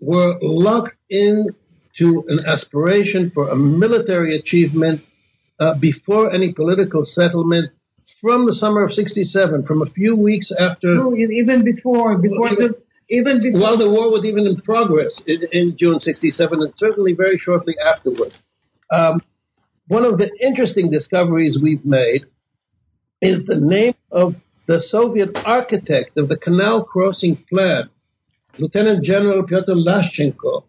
were 0.00 0.38
locked 0.42 0.96
in 1.10 1.48
to 1.98 2.24
an 2.28 2.40
aspiration 2.46 3.30
for 3.34 3.50
a 3.50 3.56
military 3.56 4.38
achievement 4.38 5.00
uh, 5.60 5.74
before 5.78 6.32
any 6.32 6.52
political 6.52 7.04
settlement 7.04 7.70
from 8.20 8.46
the 8.46 8.54
summer 8.54 8.82
of 8.82 8.92
67, 8.92 9.64
from 9.66 9.82
a 9.82 9.90
few 9.90 10.16
weeks 10.16 10.50
after. 10.58 10.94
No, 10.94 11.14
even 11.14 11.64
before, 11.64 12.18
before 12.18 12.52
even, 12.52 12.68
the, 12.68 13.14
even 13.14 13.42
before. 13.42 13.60
While 13.60 13.78
the 13.78 13.88
war 13.88 14.10
was 14.10 14.24
even 14.24 14.46
in 14.46 14.56
progress 14.62 15.20
in, 15.26 15.42
in 15.52 15.76
June 15.78 16.00
67, 16.00 16.62
and 16.62 16.72
certainly 16.78 17.14
very 17.14 17.38
shortly 17.38 17.74
afterwards. 17.78 18.34
Um, 18.90 19.20
one 19.88 20.04
of 20.04 20.18
the 20.18 20.30
interesting 20.40 20.90
discoveries 20.90 21.58
we've 21.62 21.84
made 21.84 22.24
is 23.20 23.44
the 23.46 23.56
name 23.56 23.94
of 24.10 24.34
the 24.66 24.80
Soviet 24.88 25.30
architect 25.44 26.16
of 26.16 26.28
the 26.28 26.38
canal 26.38 26.84
crossing 26.84 27.44
plan, 27.50 27.90
Lieutenant 28.58 29.04
General 29.04 29.46
Pyotr 29.46 29.74
Lashchenko, 29.74 30.64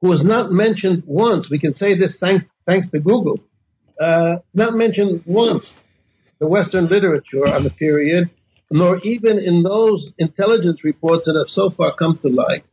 who 0.00 0.08
was 0.08 0.24
not 0.24 0.50
mentioned 0.50 1.02
once. 1.06 1.48
We 1.50 1.58
can 1.58 1.74
say 1.74 1.98
this 1.98 2.16
thanks, 2.20 2.44
thanks 2.66 2.90
to 2.90 3.00
Google. 3.00 3.38
Uh, 4.00 4.36
not 4.54 4.74
mentioned 4.74 5.22
once 5.26 5.78
the 6.38 6.48
Western 6.48 6.88
literature 6.88 7.46
on 7.46 7.64
the 7.64 7.70
period, 7.70 8.30
nor 8.70 8.98
even 9.00 9.38
in 9.38 9.62
those 9.62 10.10
intelligence 10.18 10.82
reports 10.84 11.26
that 11.26 11.36
have 11.36 11.50
so 11.50 11.70
far 11.76 11.94
come 11.94 12.18
to 12.22 12.28
light, 12.28 12.64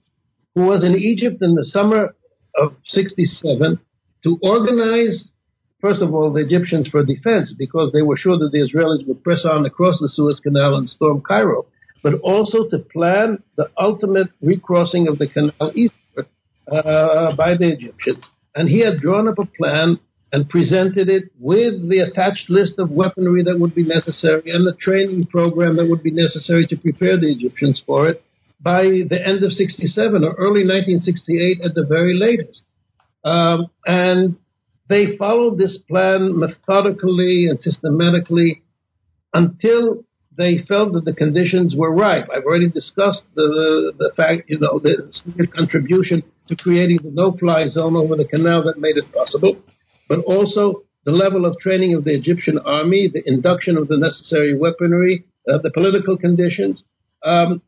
who 0.55 0.65
was 0.65 0.84
in 0.84 0.95
Egypt 0.95 1.41
in 1.41 1.55
the 1.55 1.65
summer 1.65 2.15
of 2.55 2.75
67 2.86 3.80
to 4.23 4.39
organize, 4.41 5.28
first 5.82 6.01
of 6.01 6.13
all, 6.13 6.32
the 6.32 6.45
Egyptians 6.45 6.88
for 6.88 7.03
defense 7.03 7.53
because 7.57 7.91
they 7.91 8.01
were 8.01 8.17
sure 8.17 8.38
that 8.38 8.51
the 8.51 8.59
Israelis 8.59 9.05
would 9.05 9.23
press 9.23 9.43
on 9.45 9.65
across 9.65 9.99
the 9.99 10.09
Suez 10.09 10.39
Canal 10.39 10.75
and 10.75 10.89
storm 10.89 11.21
Cairo, 11.21 11.65
but 12.03 12.13
also 12.21 12.69
to 12.69 12.80
plan 12.80 13.43
the 13.57 13.69
ultimate 13.78 14.28
recrossing 14.41 15.07
of 15.07 15.19
the 15.19 15.28
canal 15.28 15.71
eastward 15.75 16.07
uh, 16.72 17.36
by 17.36 17.55
the 17.55 17.74
Egyptians. 17.74 18.24
And 18.55 18.70
he 18.70 18.80
had 18.84 18.99
drawn 19.01 19.28
up 19.28 19.39
a 19.39 19.45
plan 19.45 19.99
and 20.32 20.49
presented 20.49 21.07
it 21.07 21.32
with 21.39 21.88
the 21.89 21.99
attached 21.99 22.49
list 22.49 22.74
of 22.80 22.91
weaponry 22.91 23.43
that 23.43 23.59
would 23.59 23.74
be 23.74 23.84
necessary 23.84 24.51
and 24.51 24.68
the 24.68 24.76
training 24.82 25.26
program 25.28 25.78
that 25.78 25.88
would 25.88 26.03
be 26.03 26.11
necessary 26.11 26.68
to 26.68 26.76
prepare 26.76 27.18
the 27.18 27.32
Egyptians 27.32 27.82
for 27.86 28.09
it 28.09 28.24
by 28.59 28.84
the 28.84 29.20
end 29.24 29.43
of 29.43 29.51
67 29.51 30.24
or 30.24 30.34
early 30.34 30.65
1968 30.65 31.61
at 31.63 31.76
the 31.76 31.86
very 31.88 32.18
latest. 32.18 32.63
Um, 33.24 33.68
and 33.86 34.36
they 34.89 35.15
followed 35.18 35.57
this 35.57 35.78
plan 35.89 36.38
methodically 36.38 37.47
and 37.47 37.59
systematically 37.61 38.63
until 39.34 40.03
they 40.38 40.63
felt 40.68 40.93
that 40.93 41.05
the 41.05 41.13
conditions 41.13 41.74
were 41.76 41.93
right. 41.93 42.24
I've 42.34 42.43
already 42.43 42.70
discussed 42.70 43.24
the, 43.36 43.41
the, 43.41 43.93
the 43.97 44.11
fact, 44.15 44.49
you 44.49 44.59
know, 44.59 44.80
the 44.80 45.47
contribution 45.47 46.24
to 46.47 46.55
creating 46.55 46.99
the 47.03 47.11
no-fly 47.11 47.67
zone 47.69 47.95
over 47.95 48.15
the 48.15 48.25
canal 48.25 48.63
that 48.63 48.77
made 48.77 48.97
it 48.97 49.11
possible 49.11 49.57
but 50.07 50.19
also 50.19 50.83
the 51.05 51.11
level 51.11 51.45
of 51.45 51.57
training 51.59 51.95
of 51.95 52.03
the 52.03 52.13
Egyptian 52.13 52.57
army, 52.59 53.09
the 53.11 53.23
induction 53.25 53.77
of 53.77 53.87
the 53.87 53.97
necessary 53.97 54.57
weaponry, 54.57 55.25
uh, 55.47 55.57
the 55.59 55.71
political 55.71 56.17
conditions. 56.17 56.81
Um, 57.23 57.61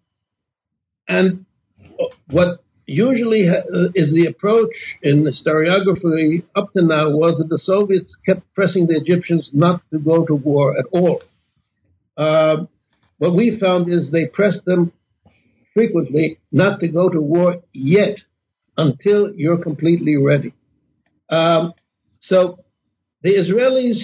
and 1.07 1.45
what 2.29 2.63
usually 2.85 3.47
ha- 3.47 3.67
uh, 3.73 3.89
is 3.95 4.11
the 4.13 4.25
approach 4.25 4.73
in 5.03 5.23
historiography 5.23 6.43
up 6.55 6.73
to 6.73 6.81
now 6.81 7.09
was 7.09 7.37
that 7.37 7.49
the 7.49 7.57
Soviets 7.57 8.15
kept 8.25 8.41
pressing 8.53 8.87
the 8.87 8.97
Egyptians 8.97 9.49
not 9.53 9.81
to 9.91 9.99
go 9.99 10.25
to 10.25 10.35
war 10.35 10.77
at 10.77 10.85
all. 10.91 11.21
Uh, 12.17 12.65
what 13.17 13.35
we 13.35 13.57
found 13.59 13.91
is 13.91 14.11
they 14.11 14.25
pressed 14.25 14.65
them 14.65 14.91
frequently 15.73 16.39
not 16.51 16.79
to 16.79 16.87
go 16.87 17.09
to 17.09 17.21
war 17.21 17.61
yet 17.73 18.17
until 18.79 19.33
you're 19.35 19.61
completely 19.61 20.15
ready. 20.17 20.53
Um, 21.29 21.73
so 22.19 22.63
the 23.23 23.33
Israelis 23.41 24.01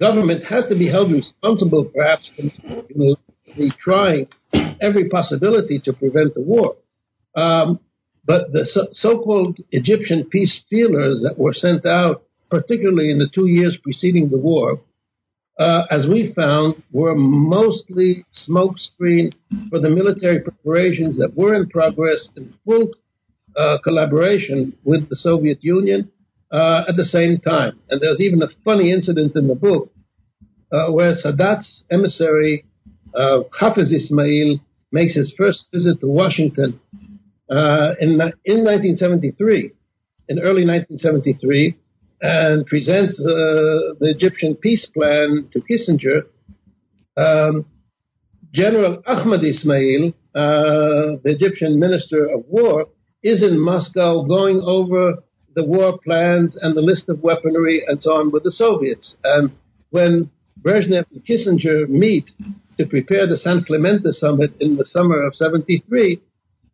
government 0.00 0.44
has 0.44 0.64
to 0.70 0.76
be 0.76 0.88
held 0.88 1.12
responsible, 1.12 1.84
perhaps, 1.84 2.28
for 2.36 2.42
you 2.42 3.16
know, 3.56 3.70
trying 3.82 4.26
every 4.80 5.08
possibility 5.08 5.80
to 5.84 5.92
prevent 5.92 6.34
the 6.34 6.40
war. 6.40 6.76
Um, 7.36 7.80
but 8.26 8.52
the 8.52 8.64
so- 9.02 9.18
called 9.18 9.58
Egyptian 9.70 10.24
peace 10.24 10.62
feelers 10.70 11.22
that 11.22 11.38
were 11.38 11.52
sent 11.52 11.84
out, 11.84 12.22
particularly 12.50 13.10
in 13.10 13.18
the 13.18 13.28
two 13.34 13.46
years 13.46 13.76
preceding 13.82 14.30
the 14.30 14.38
war, 14.38 14.80
uh, 15.58 15.82
as 15.90 16.06
we 16.08 16.32
found, 16.34 16.82
were 16.90 17.14
mostly 17.14 18.24
smokescreen 18.48 19.32
for 19.70 19.78
the 19.78 19.90
military 19.90 20.40
preparations 20.40 21.18
that 21.18 21.36
were 21.36 21.54
in 21.54 21.68
progress 21.68 22.28
in 22.36 22.52
full 22.64 22.88
uh, 23.56 23.78
collaboration 23.82 24.72
with 24.84 25.08
the 25.08 25.16
Soviet 25.16 25.58
Union 25.62 26.10
uh, 26.52 26.84
at 26.88 26.96
the 26.96 27.04
same 27.04 27.38
time. 27.38 27.78
And 27.90 28.00
there's 28.00 28.20
even 28.20 28.42
a 28.42 28.48
funny 28.64 28.92
incident 28.92 29.34
in 29.36 29.48
the 29.48 29.54
book 29.54 29.92
uh, 30.72 30.92
where 30.92 31.14
Sadat's 31.14 31.82
emissary, 31.90 32.64
uh, 33.14 33.40
Hafiz 33.58 33.92
Ismail, 33.92 34.60
makes 34.92 35.14
his 35.14 35.34
first 35.36 35.66
visit 35.72 36.00
to 36.00 36.06
Washington 36.06 36.80
uh, 37.50 37.94
in, 38.00 38.12
in 38.44 38.64
1973, 38.64 39.72
in 40.28 40.38
early 40.38 40.64
1973, 40.64 41.76
and 42.22 42.64
presents 42.66 43.18
uh, 43.20 43.94
the 44.00 44.14
Egyptian 44.16 44.54
peace 44.54 44.86
plan 44.94 45.48
to 45.52 45.60
Kissinger. 45.60 46.22
Um, 47.16 47.66
General 48.52 49.02
Ahmad 49.06 49.44
Ismail, 49.44 50.12
uh, 50.34 51.18
the 51.22 51.30
Egyptian 51.36 51.78
Minister 51.80 52.26
of 52.26 52.44
War, 52.48 52.86
is 53.24 53.42
in 53.42 53.58
Moscow 53.58 54.22
going 54.22 54.60
over 54.64 55.14
the 55.54 55.64
war 55.64 55.98
plans 56.04 56.56
and 56.60 56.76
the 56.76 56.82
list 56.82 57.08
of 57.08 57.22
weaponry 57.22 57.82
and 57.88 58.00
so 58.00 58.10
on 58.10 58.30
with 58.30 58.44
the 58.44 58.52
Soviets. 58.52 59.14
And 59.24 59.50
when 59.90 60.30
Brezhnev 60.60 61.06
and 61.10 61.24
Kissinger 61.24 61.88
meet 61.88 62.26
to 62.76 62.86
prepare 62.86 63.26
the 63.26 63.38
San 63.38 63.64
Clemente 63.64 64.12
summit 64.12 64.54
in 64.60 64.76
the 64.76 64.84
summer 64.86 65.22
of 65.22 65.34
73, 65.34 66.20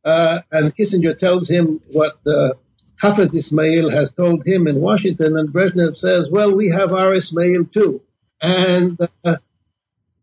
uh, 0.04 0.38
and 0.50 0.74
Kissinger 0.76 1.16
tells 1.16 1.48
him 1.48 1.80
what 1.92 2.14
uh, 2.26 2.54
Hafiz 3.00 3.32
Ismail 3.32 3.90
has 3.90 4.12
told 4.16 4.44
him 4.44 4.66
in 4.66 4.80
Washington, 4.80 5.36
and 5.36 5.52
Brezhnev 5.52 5.96
says, 5.96 6.26
well, 6.32 6.54
we 6.54 6.74
have 6.76 6.92
our 6.92 7.14
Ismail 7.14 7.66
too. 7.72 8.00
And 8.42 8.98
uh, 9.24 9.36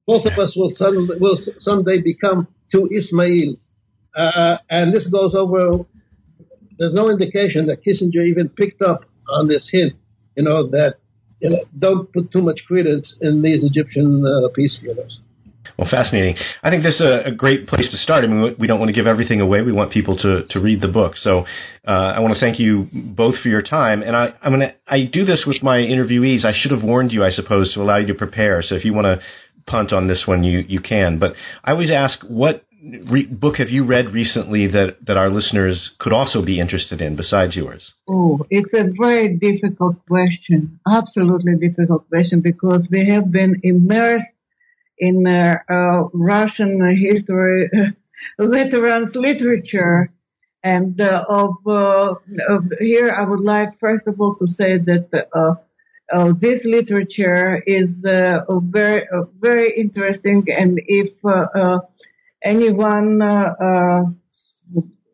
both 0.05 0.25
of 0.25 0.38
us 0.39 0.53
will, 0.55 0.71
some, 0.75 1.09
will 1.19 1.38
someday 1.59 2.01
become 2.01 2.47
two 2.71 2.89
Ismails. 2.91 3.59
Uh, 4.15 4.57
and 4.69 4.93
this 4.93 5.07
goes 5.07 5.34
over 5.36 5.86
there's 6.78 6.93
no 6.93 7.09
indication 7.09 7.67
that 7.67 7.84
Kissinger 7.84 8.25
even 8.25 8.49
picked 8.49 8.82
up 8.82 9.05
on 9.30 9.47
this 9.47 9.67
hint, 9.71 9.93
you 10.36 10.43
know, 10.43 10.67
that 10.69 10.95
you 11.39 11.49
know, 11.49 11.59
don't 11.78 12.11
put 12.11 12.32
too 12.32 12.41
much 12.41 12.61
credence 12.67 13.13
in 13.21 13.41
these 13.41 13.63
Egyptian 13.63 14.25
uh, 14.25 14.47
peace 14.55 14.78
feelers. 14.82 15.19
Well, 15.78 15.88
fascinating. 15.89 16.36
I 16.63 16.71
think 16.71 16.82
this 16.82 16.95
is 16.95 17.01
a, 17.01 17.28
a, 17.28 17.32
great 17.32 17.67
place 17.67 17.88
to 17.91 17.97
start. 17.97 18.23
I 18.23 18.28
mean, 18.28 18.55
we 18.57 18.65
don't 18.65 18.80
want 18.80 18.89
to 18.89 18.93
give 18.93 19.05
everything 19.05 19.41
away. 19.41 19.61
We 19.61 19.71
want 19.71 19.91
people 19.91 20.17
to, 20.17 20.43
to 20.49 20.59
read 20.59 20.82
the 20.82 20.88
book. 20.88 21.17
So 21.17 21.45
uh, 21.88 21.91
I 21.91 22.19
want 22.19 22.34
to 22.34 22.39
thank 22.39 22.57
you 22.57 22.88
both 22.91 23.36
for 23.43 23.49
your 23.49 23.61
time. 23.61 24.01
And 24.01 24.15
I, 24.15 24.34
I'm 24.41 24.53
gonna, 24.53 24.73
I 24.88 25.03
do 25.03 25.23
this 25.23 25.43
with 25.45 25.61
my 25.61 25.78
interviewees. 25.78 26.45
I 26.45 26.53
should 26.55 26.71
have 26.71 26.84
warned 26.84 27.11
you, 27.11 27.23
I 27.23 27.30
suppose, 27.30 27.73
to 27.73 27.82
allow 27.82 27.97
you 27.97 28.07
to 28.07 28.15
prepare. 28.15 28.63
So 28.63 28.73
if 28.73 28.86
you 28.86 28.93
want 28.93 29.05
to 29.05 29.21
punt 29.67 29.93
on 29.93 30.07
this 30.07 30.23
one, 30.25 30.43
you, 30.43 30.63
you 30.67 30.80
can. 30.80 31.19
But 31.19 31.34
I 31.63 31.71
always 31.71 31.91
ask, 31.91 32.19
what 32.23 32.65
re- 33.09 33.25
book 33.25 33.57
have 33.57 33.69
you 33.69 33.86
read 33.86 34.11
recently 34.11 34.67
that, 34.67 34.97
that 35.05 35.17
our 35.17 35.30
listeners 35.30 35.91
could 35.99 36.13
also 36.13 36.43
be 36.43 36.59
interested 36.59 37.01
in 37.01 37.15
besides 37.15 37.55
yours? 37.55 37.91
Oh, 38.07 38.45
it's 38.49 38.73
a 38.73 38.91
very 38.97 39.36
difficult 39.38 39.95
question. 40.07 40.80
Absolutely 40.88 41.55
difficult 41.55 42.07
question 42.09 42.41
because 42.41 42.82
we 42.91 43.09
have 43.09 43.32
been 43.32 43.59
immersed 43.63 44.25
in 44.97 45.28
uh, 45.28 45.57
uh, 45.71 46.07
Russian 46.13 46.82
history, 46.97 47.69
veterans 48.39 49.11
literature. 49.15 50.11
And 50.63 50.99
uh, 50.99 51.23
of, 51.30 51.55
uh, 51.65 52.15
of, 52.49 52.65
here, 52.80 53.11
I 53.11 53.23
would 53.23 53.41
like 53.41 53.80
first 53.80 54.07
of 54.07 54.19
all 54.19 54.36
to 54.36 54.47
say 54.47 54.78
that 54.78 55.28
uh, 55.34 55.53
uh, 56.13 56.34
this 56.41 56.61
literature 56.63 57.61
is 57.65 57.88
very 58.01 59.03
very 59.39 59.78
interesting, 59.78 60.45
and 60.47 60.80
if 60.88 61.11
anyone 62.43 63.21
uh, 63.21 63.53
uh, 63.59 64.03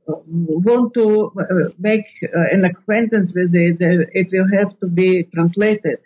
want 0.08 0.94
to 0.94 1.32
uh, 1.40 1.70
make 1.80 2.06
an 2.52 2.66
acquaintance 2.66 3.34
with 3.36 3.54
it, 3.54 3.78
it 3.80 4.28
will 4.32 4.50
have 4.58 4.80
to 4.80 4.88
be 4.88 5.24
translated. 5.34 6.00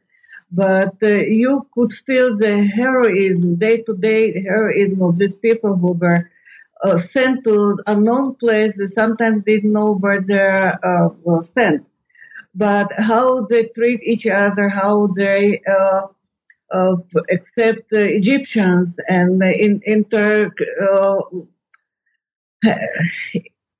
But 0.51 0.95
you 1.01 1.67
could 1.73 1.91
still 1.91 2.37
the 2.37 2.69
heroism, 2.73 3.55
day-to-day 3.55 4.43
heroism 4.43 5.01
of 5.01 5.17
these 5.17 5.35
people 5.41 5.75
who 5.75 5.91
were 5.93 6.29
uh, 6.83 6.99
sent 7.11 7.43
to 7.43 7.77
unknown 7.87 8.35
places, 8.35 8.91
sometimes 8.93 9.43
didn't 9.45 9.73
know 9.73 9.95
where 9.95 10.21
they 10.21 10.87
uh, 10.87 11.09
were 11.23 11.45
sent. 11.53 11.85
But 12.55 12.91
how 12.97 13.45
they 13.49 13.65
treat 13.75 14.01
each 14.03 14.25
other, 14.25 14.69
how 14.69 15.09
they 15.15 15.61
uh, 15.69 16.07
except 17.29 17.93
uh, 17.93 17.99
Egyptians 17.99 18.89
and 19.07 19.41
in 19.41 19.81
inter 19.85 20.51
uh, 20.91 21.19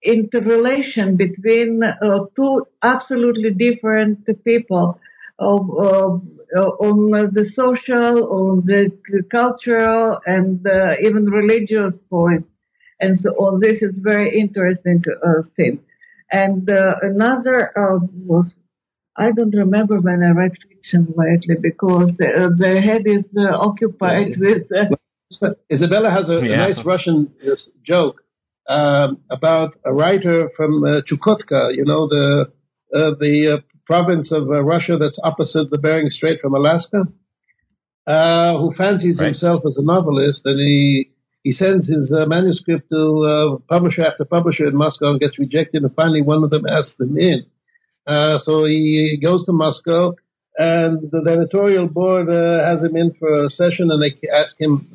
interrelation 0.04 1.18
between 1.18 1.82
uh, 1.84 2.20
two 2.36 2.66
absolutely 2.84 3.52
different 3.52 4.26
people 4.44 5.00
of, 5.40 5.70
of 5.78 6.22
uh, 6.56 6.62
on 6.62 7.12
the 7.34 7.46
social, 7.54 8.24
on 8.32 8.66
the 8.66 8.92
cultural, 9.30 10.18
and 10.26 10.66
uh, 10.66 10.94
even 11.04 11.26
religious 11.26 11.94
points, 12.10 12.48
and 13.02 13.20
so 13.20 13.32
on. 13.32 13.60
This 13.60 13.82
is 13.82 13.96
very 14.00 14.40
interesting 14.40 15.04
uh, 15.26 15.42
thing. 15.58 15.80
And 16.32 16.70
uh, 16.70 16.96
another 17.02 17.72
was 18.14 18.48
I 19.18 19.32
don't 19.32 19.56
remember 19.56 20.00
when 20.00 20.22
I 20.24 20.32
read 20.32 20.52
fiction 20.70 21.14
lately 21.18 21.56
because 21.62 22.12
the, 22.18 22.54
the 22.58 22.82
head 22.82 23.04
is 23.06 23.26
uh, 23.36 23.58
occupied 23.58 24.38
with. 24.38 24.68
Uh, 24.72 25.50
Isabella 25.72 26.10
has 26.12 26.30
a, 26.30 26.40
yeah. 26.46 26.54
a 26.54 26.74
nice 26.74 26.86
Russian 26.86 27.34
joke 27.86 28.22
um, 28.70 29.20
about 29.30 29.76
a 29.84 29.94
writer 29.94 30.50
from 30.56 30.84
uh, 30.84 31.02
Chukotka, 31.10 31.76
you 31.76 31.84
know, 31.84 32.08
the 32.08 32.52
uh, 32.94 33.12
the 33.20 33.58
uh, 33.58 33.62
province 33.86 34.32
of 34.32 34.44
uh, 34.44 34.64
Russia 34.64 34.98
that's 35.00 35.20
opposite 35.24 35.70
the 35.70 35.78
Bering 35.78 36.10
Strait 36.10 36.40
from 36.42 36.54
Alaska, 36.54 37.04
uh, 38.06 38.58
who 38.58 38.74
fancies 38.78 39.18
right. 39.20 39.28
himself 39.28 39.64
as 39.68 39.78
a 39.78 39.84
novelist, 39.84 40.42
and 40.46 40.60
he 40.60 41.12
he 41.44 41.52
sends 41.52 41.88
his 41.88 42.12
uh, 42.12 42.26
manuscript 42.26 42.90
to 42.90 43.62
publisher 43.68 44.06
after 44.06 44.26
publisher 44.26 44.66
in 44.66 44.76
Moscow 44.76 45.12
and 45.12 45.20
gets 45.20 45.40
rejected, 45.40 45.84
and 45.84 45.96
finally 45.96 46.22
one 46.22 46.44
of 46.44 46.50
them 46.50 46.66
asks 46.68 47.00
him 47.00 47.18
in. 47.18 47.46
So 48.08 48.66
he 48.66 49.20
goes 49.22 49.46
to 49.46 49.52
Moscow, 49.52 50.16
and 50.58 51.12
the 51.12 51.30
editorial 51.30 51.88
board 51.88 52.28
has 52.30 52.82
him 52.84 52.96
in 52.96 53.14
for 53.20 53.46
a 53.46 53.50
session, 53.50 53.92
and 53.92 54.02
they 54.02 54.16
ask 54.30 54.60
him 54.60 54.90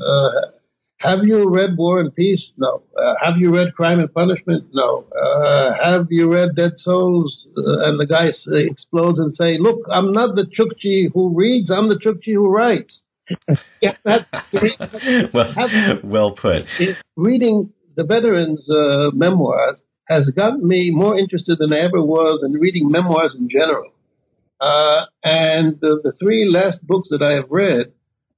have 1.03 1.25
you 1.25 1.51
read 1.51 1.77
War 1.77 1.99
and 1.99 2.15
Peace? 2.15 2.53
No. 2.57 2.83
Uh, 2.97 3.15
have 3.21 3.37
you 3.37 3.53
read 3.53 3.75
Crime 3.75 3.99
and 3.99 4.13
Punishment? 4.15 4.67
No. 4.73 5.05
Uh, 5.11 5.73
have 5.83 6.07
you 6.11 6.33
read 6.33 6.55
Dead 6.55 6.73
Souls? 6.77 7.49
Uh, 7.57 7.89
and 7.89 7.99
the 7.99 8.07
guy 8.07 8.31
explodes 8.69 9.19
and 9.19 9.35
say, 9.35 9.59
"Look, 9.59 9.81
I'm 9.91 10.13
not 10.13 10.37
the 10.37 10.45
Chukchi 10.45 11.11
who 11.13 11.35
reads. 11.35 11.73
I'm 11.73 11.89
the 11.89 11.99
Chukchi 11.99 12.35
who 12.35 12.49
writes." 12.49 13.01
well, 15.35 15.55
well 16.05 16.31
put. 16.33 16.63
Reading 17.17 17.73
the 17.97 18.05
veterans' 18.05 18.69
uh, 18.71 19.11
memoirs 19.13 19.83
has 20.13 20.31
gotten 20.37 20.67
me 20.67 20.91
more 20.93 21.19
interested 21.19 21.59
than 21.59 21.73
I 21.73 21.81
ever 21.81 22.03
was 22.03 22.43
in 22.45 22.53
reading 22.61 22.91
memoirs 22.91 23.35
in 23.39 23.49
general. 23.49 23.91
Uh, 24.61 25.07
and 25.25 25.81
the, 25.81 26.01
the 26.05 26.13
three 26.21 26.49
last 26.49 26.87
books 26.87 27.09
that 27.11 27.23
I 27.23 27.33
have 27.33 27.51
read 27.51 27.93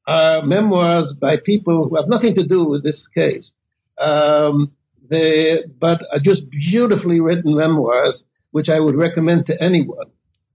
are 0.06 0.42
memoirs 0.42 1.14
by 1.20 1.36
people 1.44 1.88
who 1.88 1.96
have 1.96 2.08
nothing 2.08 2.34
to 2.34 2.46
do 2.46 2.64
with 2.64 2.82
this 2.82 3.06
case. 3.14 3.52
Um, 3.98 4.72
they, 5.10 5.58
but 5.80 6.00
are 6.12 6.18
just 6.18 6.42
beautifully 6.50 7.20
written 7.20 7.56
memoirs, 7.56 8.22
which 8.52 8.68
I 8.68 8.80
would 8.80 8.96
recommend 8.96 9.46
to 9.46 9.62
anyone. 9.62 10.10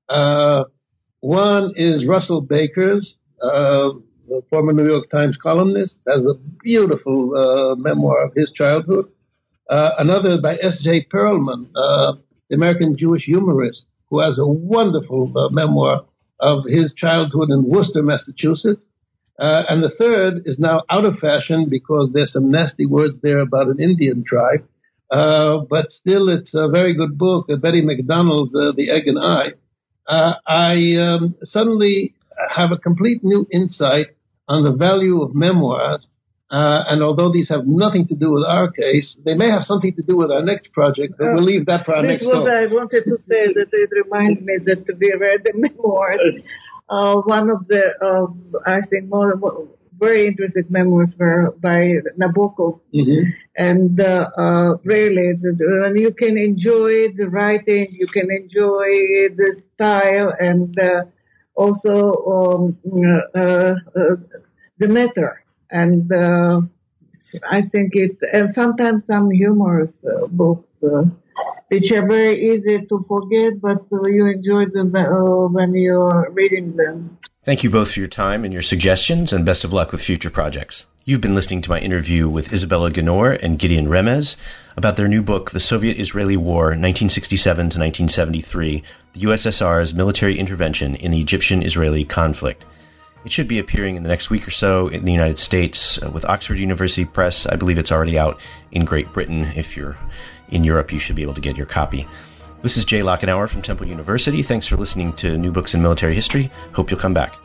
Uh, 0.08 0.64
one 1.20 1.74
is 1.76 2.06
Russell 2.08 2.42
Baker's, 2.42 3.16
uh, 3.44 3.90
former 4.50 4.74
New 4.74 4.88
York 4.88 5.10
Times 5.10 5.38
columnist, 5.42 6.00
has 6.08 6.26
a 6.26 6.34
beautiful 6.64 7.36
uh, 7.36 7.76
memoir 7.76 8.26
of 8.26 8.34
his 8.36 8.52
childhood. 8.52 9.06
Uh, 9.70 9.92
another 10.00 10.42
by 10.42 10.56
S.J. 10.56 11.08
Perelman, 11.14 11.70
uh, 11.76 12.14
the 12.50 12.56
American 12.56 12.98
Jewish 12.98 13.24
humorist, 13.24 13.86
who 14.10 14.20
has 14.20 14.40
a 14.40 14.48
wonderful 14.48 15.32
uh, 15.38 15.50
memoir 15.50 16.06
of 16.40 16.64
his 16.68 16.94
childhood 16.96 17.50
in 17.50 17.70
Worcester, 17.70 18.02
Massachusetts. 18.02 18.84
Uh, 19.40 19.64
and 19.70 19.84
the 19.84 19.92
third 19.98 20.42
is 20.46 20.58
now 20.58 20.82
out 20.90 21.06
of 21.06 21.20
fashion 21.20 21.68
because 21.70 22.10
there's 22.14 22.34
some 22.34 22.50
nasty 22.50 22.86
words 22.86 23.18
there 23.22 23.40
about 23.40 23.68
an 23.68 23.80
Indian 23.80 24.24
tribe. 24.28 24.68
Uh, 25.12 25.60
but 25.70 25.92
still, 25.92 26.30
it's 26.30 26.52
a 26.54 26.68
very 26.68 26.94
good 26.96 27.18
book. 27.18 27.48
Betty 27.62 27.82
MacDonald's 27.82 28.52
The 28.52 28.90
Egg 28.92 29.08
and 29.08 29.20
I. 29.20 29.54
I 30.48 30.96
um, 31.00 31.36
suddenly 31.44 32.16
have 32.56 32.72
a 32.72 32.78
complete 32.78 33.24
new 33.24 33.48
insight 33.52 34.08
on 34.48 34.64
the 34.64 34.72
value 34.72 35.22
of 35.22 35.36
memoirs. 35.36 36.06
Uh, 36.52 36.84
and 36.90 37.04
although 37.04 37.32
these 37.32 37.48
have 37.48 37.68
nothing 37.68 38.08
to 38.08 38.16
do 38.16 38.32
with 38.32 38.44
our 38.44 38.72
case, 38.72 39.16
they 39.24 39.36
may 39.36 39.50
have 39.50 39.64
something 39.64 39.94
to 39.94 40.02
do 40.02 40.18
with 40.18 40.32
our 40.32 40.42
next 40.42 40.72
project, 40.74 41.14
but 41.18 41.28
we'll 41.34 41.44
leave 41.44 41.68
that 41.68 41.86
for 41.86 41.96
our 41.96 42.02
next 42.02 42.26
was 42.26 42.48
I 42.50 42.74
wanted 42.74 43.04
to 43.06 43.18
say 43.30 43.54
that 43.58 43.70
it 43.72 43.90
reminds 44.04 44.42
me 44.42 44.58
that 44.66 44.84
we 45.00 45.14
read 45.14 45.42
the 45.46 45.54
memoirs 45.54 46.42
uh, 46.90 47.16
one 47.22 47.50
of 47.50 47.68
the, 47.68 47.82
uh, 48.02 48.28
I 48.66 48.82
think, 48.90 49.10
more, 49.10 49.36
more, 49.36 49.68
very 50.00 50.28
interesting 50.28 50.64
memoirs 50.70 51.10
were 51.18 51.54
by 51.62 51.96
Nabokov. 52.18 52.80
Mm-hmm. 52.94 53.30
And 53.58 54.00
uh, 54.00 54.30
uh, 54.38 54.78
really, 54.84 55.34
the, 55.40 55.94
you 55.96 56.14
can 56.14 56.38
enjoy 56.38 57.14
the 57.16 57.28
writing, 57.30 57.88
you 57.92 58.08
can 58.08 58.32
enjoy 58.32 59.36
the 59.36 59.62
style, 59.76 60.34
and 60.40 60.78
uh, 60.80 61.04
also 61.54 62.14
um, 62.26 62.78
uh, 63.36 63.40
uh, 63.40 63.76
the 64.78 64.88
matter. 64.88 65.44
And 65.72 66.12
uh, 66.12 66.62
I 67.50 67.62
think 67.62 67.92
it's, 67.94 68.22
and 68.34 68.54
sometimes 68.56 69.06
some 69.06 69.30
humorous 69.30 69.92
books 70.30 70.68
which 71.70 71.92
are 71.92 72.08
very 72.08 72.52
easy 72.52 72.86
to 72.88 73.06
forget, 73.08 73.62
but 73.62 73.86
you 73.92 74.26
enjoy 74.28 74.66
them 74.66 74.96
uh, 74.96 75.48
when 75.48 75.74
you're 75.76 76.30
reading 76.32 76.76
them. 76.76 77.20
Thank 77.44 77.64
you 77.64 77.70
both 77.70 77.94
for 77.94 78.00
your 78.00 78.10
time 78.10 78.44
and 78.44 78.52
your 78.52 78.64
suggestions, 78.64 79.34
and 79.34 79.46
best 79.46 79.64
of 79.64 79.72
luck 79.72 79.92
with 79.92 80.02
future 80.02 80.30
projects. 80.30 80.88
You've 81.06 81.22
been 81.22 81.36
listening 81.36 81.62
to 81.62 81.70
my 81.70 81.80
interview 81.80 82.28
with 82.28 82.52
Isabella 82.52 82.92
Ginor 82.92 83.38
and 83.42 83.58
Gideon 83.58 83.88
Remez 83.88 84.36
about 84.76 84.98
their 84.98 85.08
new 85.08 85.22
book, 85.22 85.52
The 85.52 85.60
Soviet 85.60 86.00
Israeli 86.00 86.38
War, 86.38 86.66
1967 86.66 87.56
to 87.56 87.80
1973 87.80 88.84
The 89.14 89.22
USSR's 89.22 89.94
Military 89.94 90.38
Intervention 90.38 90.96
in 90.96 91.12
the 91.12 91.22
Egyptian 91.22 91.64
Israeli 91.64 92.04
Conflict. 92.04 92.66
It 93.26 93.32
should 93.32 93.48
be 93.48 93.60
appearing 93.60 93.96
in 93.96 94.04
the 94.04 94.10
next 94.10 94.30
week 94.30 94.48
or 94.48 94.52
so 94.52 94.88
in 94.88 95.04
the 95.04 95.12
United 95.12 95.40
States 95.40 96.02
uh, 96.02 96.10
with 96.10 96.26
Oxford 96.26 96.58
University 96.58 97.06
Press. 97.06 97.46
I 97.46 97.58
believe 97.58 97.78
it's 97.78 97.92
already 97.92 98.18
out 98.18 98.40
in 98.72 98.86
Great 98.86 99.12
Britain 99.12 99.44
if 99.56 99.76
you're 99.76 99.98
in 100.50 100.64
Europe, 100.64 100.92
you 100.92 101.00
should 101.00 101.16
be 101.16 101.22
able 101.22 101.36
to 101.36 101.42
get 101.42 101.58
your 101.58 101.66
copy. 101.66 102.08
This 102.62 102.78
is 102.78 102.86
Jay 102.86 103.02
Lockenour 103.02 103.48
from 103.48 103.62
Temple 103.62 103.88
University. 103.88 104.44
Thanks 104.44 104.68
for 104.68 104.78
listening 104.78 105.14
to 105.14 105.38
New 105.38 105.52
Books 105.52 105.76
in 105.76 105.82
Military 105.82 106.16
History. 106.16 106.52
Hope 106.74 106.92
you'll 106.92 107.00
come 107.00 107.14
back. 107.14 107.36